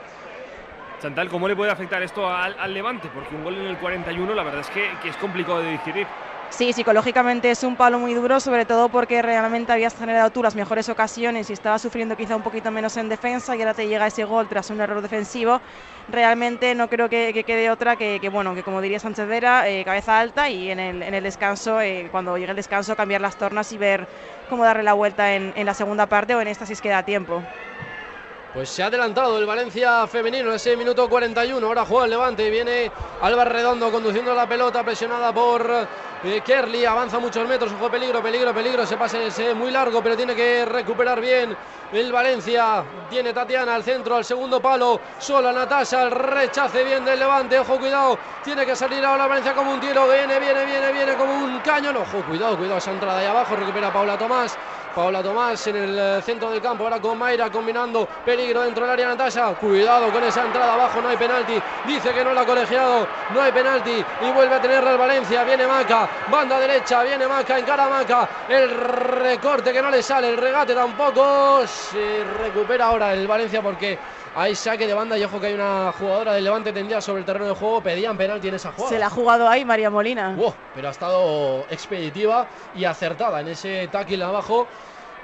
[1.02, 3.08] Chantal, ¿cómo le puede afectar esto al, al Levante?
[3.12, 6.06] Porque un gol en el 41 la verdad es que, que es complicado de digerir.
[6.52, 10.56] Sí, psicológicamente es un palo muy duro, sobre todo porque realmente habías generado tú las
[10.56, 14.08] mejores ocasiones y estabas sufriendo quizá un poquito menos en defensa y ahora te llega
[14.08, 15.62] ese gol tras un error defensivo.
[16.08, 19.68] Realmente no creo que, que quede otra que, que, bueno, que como diría Sánchez Vera,
[19.70, 23.20] eh, cabeza alta y en el, en el descanso, eh, cuando llegue el descanso, cambiar
[23.20, 24.08] las tornas y ver
[24.48, 26.88] cómo darle la vuelta en, en la segunda parte o en esta si es que
[26.88, 27.46] da tiempo.
[28.52, 31.64] Pues se ha adelantado el Valencia femenino, ese minuto 41.
[31.64, 32.50] Ahora juega el Levante.
[32.50, 32.90] Viene
[33.20, 35.88] Álvaro Redondo conduciendo la pelota, presionada por
[36.22, 38.84] Eh, Kerly avanza muchos metros, ojo, peligro, peligro, peligro.
[38.84, 41.56] Se pase ese muy largo, pero tiene que recuperar bien
[41.92, 42.84] el Valencia.
[43.08, 45.00] Tiene Tatiana al centro, al segundo palo.
[45.18, 47.58] Sola Natasha, el rechace bien del levante.
[47.58, 48.18] Ojo, cuidado.
[48.42, 50.06] Tiene que salir ahora Valencia como un tiro.
[50.08, 51.96] Viene, viene, viene, viene como un cañón.
[51.96, 53.56] Ojo, cuidado, cuidado esa entrada ahí abajo.
[53.56, 54.58] Recupera Paula Tomás.
[54.94, 58.92] Paula Tomás en el eh, centro del campo, ahora con Mayra combinando peligro dentro del
[58.92, 59.54] área Natasha.
[59.54, 61.60] Cuidado con esa entrada abajo, no hay penalti.
[61.86, 64.04] Dice que no la ha colegiado, no hay penalti.
[64.22, 65.44] Y vuelve a tenerla el Valencia.
[65.44, 68.28] Viene Maca, banda derecha, viene Maca, encara Maca.
[68.48, 71.66] El recorte que no le sale, el regate tampoco.
[71.66, 73.98] Se recupera ahora el Valencia porque
[74.34, 77.24] hay saque de banda y ojo que hay una jugadora del Levante tendida sobre el
[77.24, 77.82] terreno de juego.
[77.82, 78.94] Pedían penalti en esa jugada.
[78.94, 80.34] Se la ha jugado ahí María Molina.
[80.36, 84.68] Wow, pero ha estado expeditiva y acertada en ese tackle abajo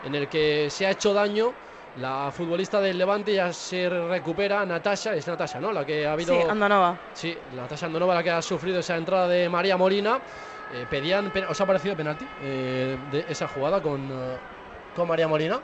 [0.04, 1.52] en el que se ha hecho daño.
[1.98, 4.66] La futbolista del Levante ya se recupera.
[4.66, 5.72] Natasha, es Natasha, ¿no?
[5.72, 6.34] La que ha habido.
[6.34, 6.98] Sí, Andonova.
[7.14, 10.20] Sí, Natasha Andonova, la que ha sufrido esa entrada de María Molina.
[10.74, 14.36] Eh, pedían, ¿Os ha parecido penalti eh, de esa jugada con, eh,
[14.94, 15.60] con María Molina?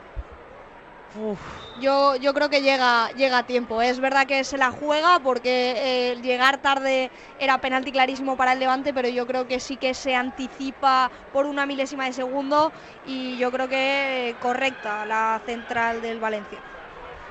[1.79, 3.81] Yo, yo creo que llega, llega a tiempo.
[3.81, 7.09] Es verdad que se la juega porque eh, llegar tarde
[7.39, 11.45] era penalti clarísimo para el Levante, pero yo creo que sí que se anticipa por
[11.45, 12.71] una milésima de segundo
[13.05, 16.61] y yo creo que eh, correcta la central del Valencia.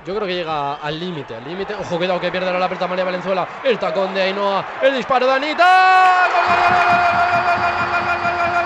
[0.05, 1.77] Yo creo que llega al límite, al límite.
[1.77, 3.47] Ojo, cuidado que pierde la pelota María Valenzuela.
[3.63, 4.67] El tacón de Ainhoa.
[4.81, 6.29] El disparo de Anita.
[6.33, 6.57] ¡Gol, gol,
[8.53, 8.62] gol,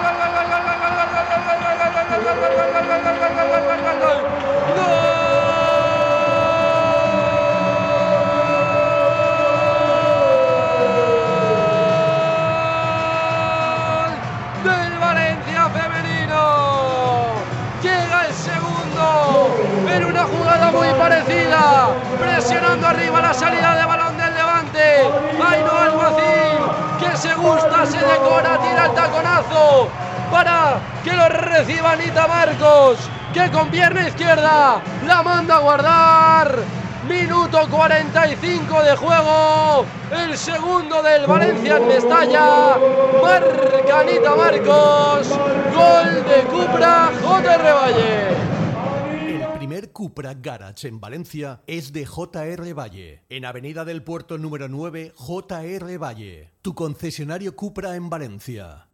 [14.66, 17.34] del Valencia femenino.
[17.82, 19.56] Llega el segundo
[19.88, 21.88] en una jugada muy parecida,
[22.18, 25.02] presionando arriba la salida de balón del Levante.
[25.50, 26.58] Ainhoa Alguacil,
[26.98, 29.88] que se gusta, se decora, tira el taconazo
[30.32, 32.98] para que lo reciba Anita Marcos,
[33.32, 36.85] que con pierna izquierda la manda a guardar.
[37.08, 39.86] Minuto 45 de juego.
[40.10, 42.76] El segundo del Valencia en Mestalla.
[43.22, 45.28] Marca Anita Marcos.
[45.28, 48.56] Gol de Cupra JR Valle.
[49.40, 54.68] El primer Cupra Garage en Valencia es de JR Valle, en Avenida del Puerto número
[54.68, 58.88] 9, JR Valle, tu concesionario Cupra en Valencia.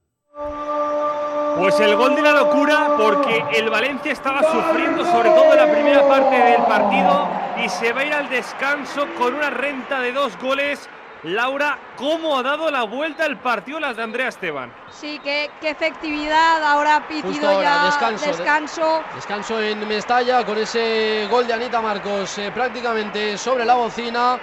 [1.58, 5.72] Pues el gol de la locura porque el Valencia estaba sufriendo sobre todo en la
[5.72, 7.28] primera parte del partido
[7.62, 10.88] y se va a ir al descanso con una renta de dos goles.
[11.24, 14.72] Laura, ¿cómo ha dado la vuelta el partido las de Andrea Esteban?
[14.90, 16.64] Sí, qué, qué efectividad.
[16.64, 19.02] Ahora pitido ahora, ya descanso, de- descanso.
[19.14, 24.36] Descanso en Mestalla con ese gol de Anita Marcos eh, prácticamente sobre la bocina.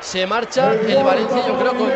[0.00, 1.88] Se marcha el Valencia, yo creo, con,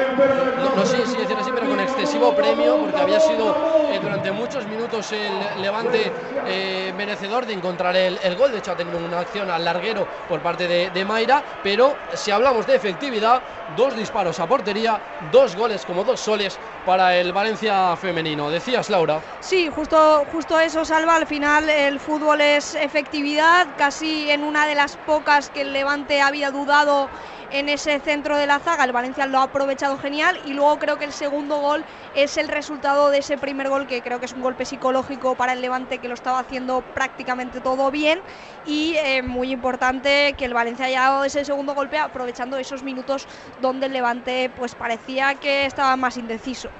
[0.77, 1.17] no, sé si
[1.55, 6.13] pero con excesivo premio, porque había sido eh, durante muchos minutos el Levante
[6.47, 8.51] eh, merecedor de encontrar el, el gol.
[8.51, 12.31] De hecho, ha tenido una acción al larguero por parte de, de Mayra, pero si
[12.31, 13.43] hablamos de efectividad,
[13.77, 15.01] dos disparos a portería,
[15.33, 18.51] dos goles como dos soles para el Valencia femenino.
[18.51, 19.21] Decías, Laura.
[19.41, 21.17] Sí, justo, justo eso, Salva.
[21.17, 26.21] Al final el fútbol es efectividad, casi en una de las pocas que el Levante
[26.21, 27.11] había dudado
[27.53, 28.85] en ese centro de la zaga.
[28.85, 31.85] El Valencia lo ha aprovechado genial y luego creo que el segundo gol
[32.15, 35.53] es el resultado de ese primer gol, que creo que es un golpe psicológico para
[35.53, 38.21] el Levante que lo estaba haciendo prácticamente todo bien
[38.67, 43.27] y eh, muy importante que el Valencia haya dado ese segundo golpe aprovechando esos minutos
[43.61, 46.71] donde el Levante pues parecía que estaba más indeciso.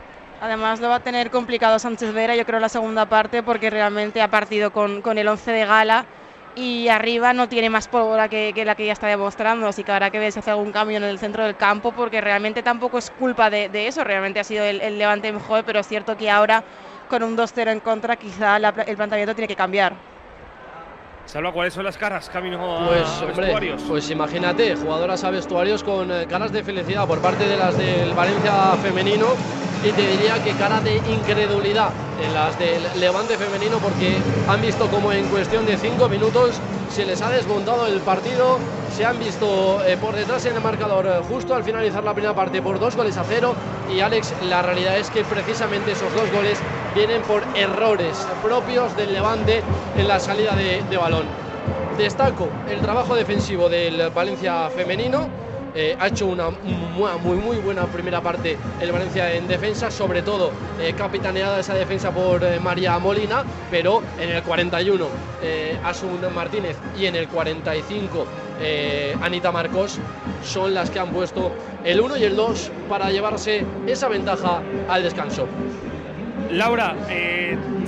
[0.41, 4.21] Además lo va a tener complicado Sánchez Vera, yo creo, la segunda parte, porque realmente
[4.21, 6.05] ha partido con, con el 11 de gala
[6.55, 10.11] y arriba no tiene más pólvora que, la que ya está demostrando, así que habrá
[10.11, 13.11] que ver si hace algún cambio en el centro del campo, porque realmente tampoco es
[13.11, 16.63] culpa de, eso, realmente ha sido el, Levante mejor, pero es cierto que ahora
[17.09, 20.12] con un 2-0 en contra quizá el planteamiento tiene que cambiar.
[21.33, 23.83] Salva, ¿cuáles son las caras camino a Pues, hombre, vestuarios?
[23.89, 28.13] pues imagínate, jugadoras a vestuarios con eh, caras de felicidad por parte de las del
[28.13, 28.53] Valencia
[28.83, 29.29] femenino
[29.83, 31.89] y te diría que cara de incredulidad
[32.23, 36.61] en las del Levante femenino porque han visto como en cuestión de cinco minutos
[36.91, 38.59] se les ha desmontado el partido,
[38.95, 42.35] se han visto eh, por detrás en el marcador eh, justo al finalizar la primera
[42.35, 43.55] parte por dos goles a cero
[43.91, 46.59] y Alex, la realidad es que precisamente esos dos goles
[46.95, 49.63] vienen por errores propios del Levante
[49.97, 51.22] en la salida de, de balón.
[51.97, 55.29] Destaco el trabajo defensivo del Valencia femenino.
[55.75, 60.21] eh, ha hecho una mu- muy, muy buena primera parte el Valencia en defensa, sobre
[60.21, 65.07] todo eh, capitaneada esa defensa por eh, María Molina, pero en el 41
[65.43, 68.27] eh, Asun Martínez y en el 45
[68.61, 69.99] eh, Anita Marcos
[70.45, 71.53] son las que han puesto
[71.85, 75.49] el 1 y el 2 para llevarse esa ventaja al descanso.
[76.51, 76.95] Laura,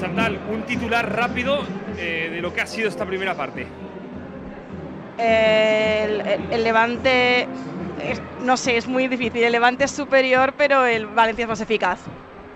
[0.00, 1.58] Chantal, un titular rápido
[1.98, 3.66] eh, de lo que ha sido esta primera parte.
[5.18, 7.46] El, Levante,
[8.42, 9.44] no sé, es muy difícil.
[9.44, 12.00] El Levante es superior, pero el Valencia es más eficaz.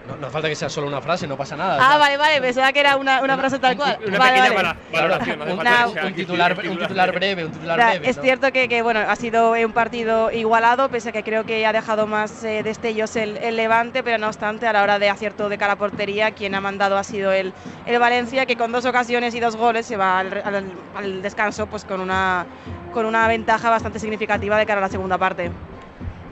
[0.09, 1.77] No, no hace falta que sea solo una frase, no pasa nada.
[1.79, 3.99] Ah, vale, vale, pensaba que era una, una frase tal cual.
[4.07, 4.79] Una Vale, pequeña vale.
[4.91, 5.39] valoración.
[5.39, 7.79] no hace un, falta que Una- sea un que titular, un titular breve, un titular
[7.79, 8.09] O sea, breve.
[8.09, 8.23] es ¿no?
[8.23, 11.75] cierto que, que, bueno, ha sido un partido igualado, pese a que creo que ha
[11.75, 15.51] dejado más eh, destellos el, el Levante, pero no obstante, a la hora de acierto
[15.51, 17.53] de cara a portería, quien ha mandado ha sido el,
[17.85, 21.67] el Valencia, que con dos ocasiones y dos goles se va al, al- al descanso
[21.67, 22.47] pues con una,
[22.95, 25.51] con una ventaja bastante significativa de cara a la segunda parte.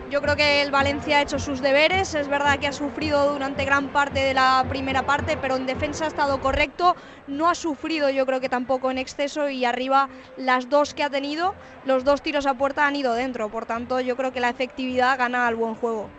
[0.08, 3.64] Yo creo que el Valencia ha hecho sus deberes, es verdad que ha sufrido durante
[3.64, 6.94] gran parte de la primera parte, pero en defensa ha estado correcto,
[7.26, 11.10] no ha sufrido yo creo que tampoco en exceso y arriba las dos que ha
[11.10, 14.48] tenido, los dos tiros a puerta han ido dentro, por tanto yo creo que la
[14.50, 16.14] efectividad gana al buen juego.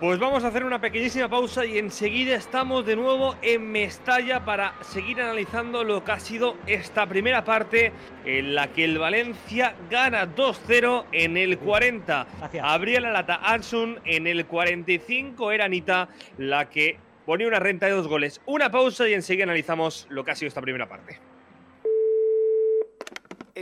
[0.00, 4.72] Pues vamos a hacer una pequeñísima pausa y enseguida estamos de nuevo en Mestalla para
[4.80, 7.92] seguir analizando lo que ha sido esta primera parte
[8.24, 12.26] en la que el Valencia gana 2-0 en el 40.
[12.62, 16.08] Abría la lata Ansun en el 45 era Anita
[16.38, 16.96] la que
[17.26, 18.40] ponía una renta de dos goles.
[18.46, 21.29] Una pausa y enseguida analizamos lo que ha sido esta primera parte.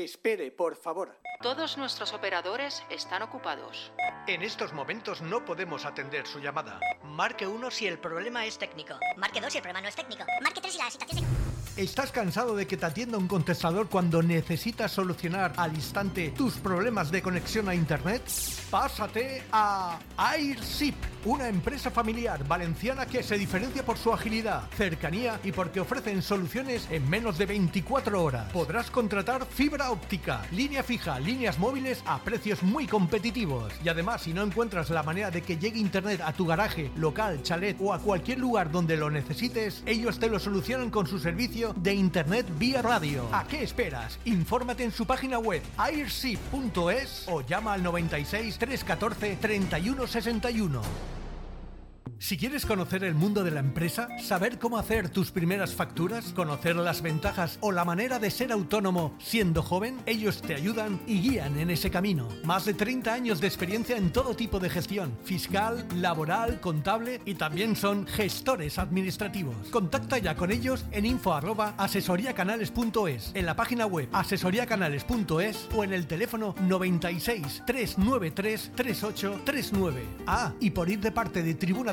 [0.04, 1.18] Espere, por favor.
[1.42, 3.92] Todos nuestros operadores están ocupados.
[4.28, 6.78] En estos momentos no podemos atender su llamada.
[7.02, 8.94] Marque 1 si el problema es técnico.
[9.16, 10.24] Marque 2 si el problema no es técnico.
[10.42, 11.58] Marque 3 si la situación es...
[11.78, 17.12] ¿Estás cansado de que te atienda un contestador cuando necesitas solucionar al instante tus problemas
[17.12, 18.22] de conexión a Internet?
[18.68, 25.52] Pásate a AirShip, una empresa familiar valenciana que se diferencia por su agilidad, cercanía y
[25.52, 28.52] porque ofrecen soluciones en menos de 24 horas.
[28.52, 33.73] Podrás contratar fibra óptica, línea fija, líneas móviles a precios muy competitivos.
[33.85, 37.43] Y además, si no encuentras la manera de que llegue Internet a tu garaje, local,
[37.43, 41.74] chalet o a cualquier lugar donde lo necesites, ellos te lo solucionan con su servicio
[41.77, 43.28] de Internet vía radio.
[43.32, 44.19] ¿A qué esperas?
[44.24, 50.82] Infórmate en su página web airship.es o llama al 96 314 3161.
[52.20, 56.74] Si quieres conocer el mundo de la empresa, saber cómo hacer tus primeras facturas, conocer
[56.74, 61.57] las ventajas o la manera de ser autónomo siendo joven, ellos te ayudan y guían
[61.61, 62.27] en ese camino.
[62.43, 67.36] Más de 30 años de experiencia en todo tipo de gestión, fiscal, laboral, contable y
[67.36, 69.55] también son gestores administrativos.
[69.70, 75.93] Contacta ya con ellos en info arroba asesoriacanales.es, en la página web asesoriacanales.es o en
[75.93, 80.03] el teléfono 96 393 3839.
[80.27, 81.93] Ah, y por ir de parte de Tribuna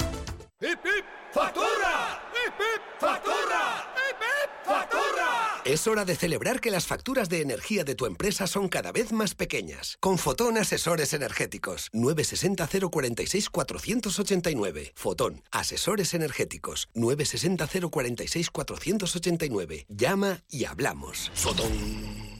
[0.61, 1.05] ¡Hip, hip!
[1.33, 2.21] ¡Factura!
[2.33, 2.81] ¡Hip, hip!
[2.99, 3.93] ¡Factura!
[3.95, 4.49] ¡Hip, hip!
[4.63, 5.61] ¡Factura!
[5.65, 9.11] Es hora de celebrar que las facturas de energía de tu empresa son cada vez
[9.11, 9.97] más pequeñas.
[9.99, 11.89] Con Fotón Asesores Energéticos.
[11.93, 14.93] 960 046 489.
[14.95, 16.89] Fotón Asesores Energéticos.
[16.93, 19.85] 960 046 489.
[19.89, 21.31] Llama y hablamos.
[21.33, 22.30] Fotón.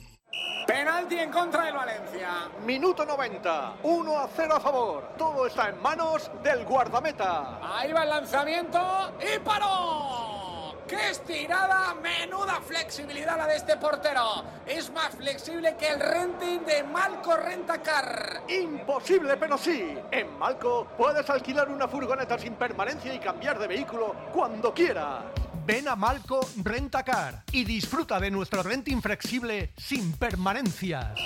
[0.72, 2.50] Penalti en contra del Valencia.
[2.66, 3.74] Minuto 90.
[3.84, 5.04] 1 a 0 a favor.
[5.18, 7.60] Todo está en manos del guardameta.
[7.62, 8.80] Ahí va el lanzamiento
[9.20, 10.78] y paró.
[10.88, 11.94] ¡Qué estirada!
[11.96, 14.46] Menuda flexibilidad la de este portero.
[14.66, 18.44] Es más flexible que el renting de Malco Rentacar.
[18.48, 19.98] Imposible, pero sí.
[20.10, 25.24] En Malco puedes alquilar una furgoneta sin permanencia y cambiar de vehículo cuando quieras.
[25.66, 31.20] Ven a Malco Rentacar y disfruta de nuestro renting flexible sin permanencias.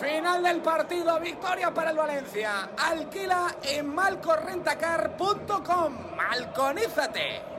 [0.00, 2.70] Final del partido, victoria para el Valencia.
[2.78, 6.16] Alquila en malcorrentacar.com.
[6.16, 7.55] Malconízate.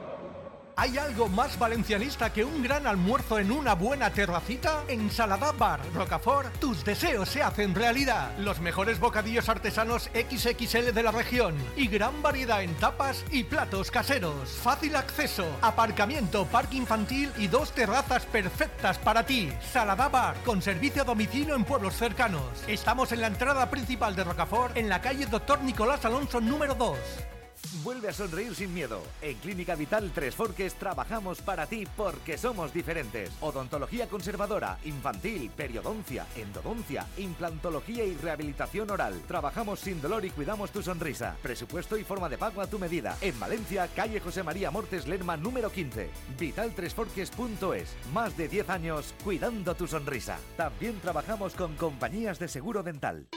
[0.79, 4.83] ¿Hay algo más valencianista que un gran almuerzo en una buena terracita?
[4.87, 8.37] En Saladá Bar Rocafort, tus deseos se hacen realidad.
[8.37, 13.89] Los mejores bocadillos artesanos XXL de la región y gran variedad en tapas y platos
[13.89, 14.51] caseros.
[14.51, 19.51] Fácil acceso, aparcamiento, parque infantil y dos terrazas perfectas para ti.
[19.73, 22.43] Saladá Bar, con servicio a domicilio en pueblos cercanos.
[22.67, 26.97] Estamos en la entrada principal de Rocafort, en la calle Doctor Nicolás Alonso número 2.
[27.83, 29.01] Vuelve a sonreír sin miedo.
[29.21, 33.31] En Clínica Vital Tres Forques trabajamos para ti porque somos diferentes.
[33.41, 39.21] Odontología conservadora, infantil, periodoncia, endodoncia, implantología y rehabilitación oral.
[39.27, 41.35] Trabajamos sin dolor y cuidamos tu sonrisa.
[41.41, 43.17] Presupuesto y forma de pago a tu medida.
[43.21, 46.09] En Valencia, calle José María Mortes Lerma número 15.
[46.39, 47.95] Vitaltresforques.es.
[48.13, 50.39] Más de 10 años cuidando tu sonrisa.
[50.55, 53.27] También trabajamos con compañías de seguro dental.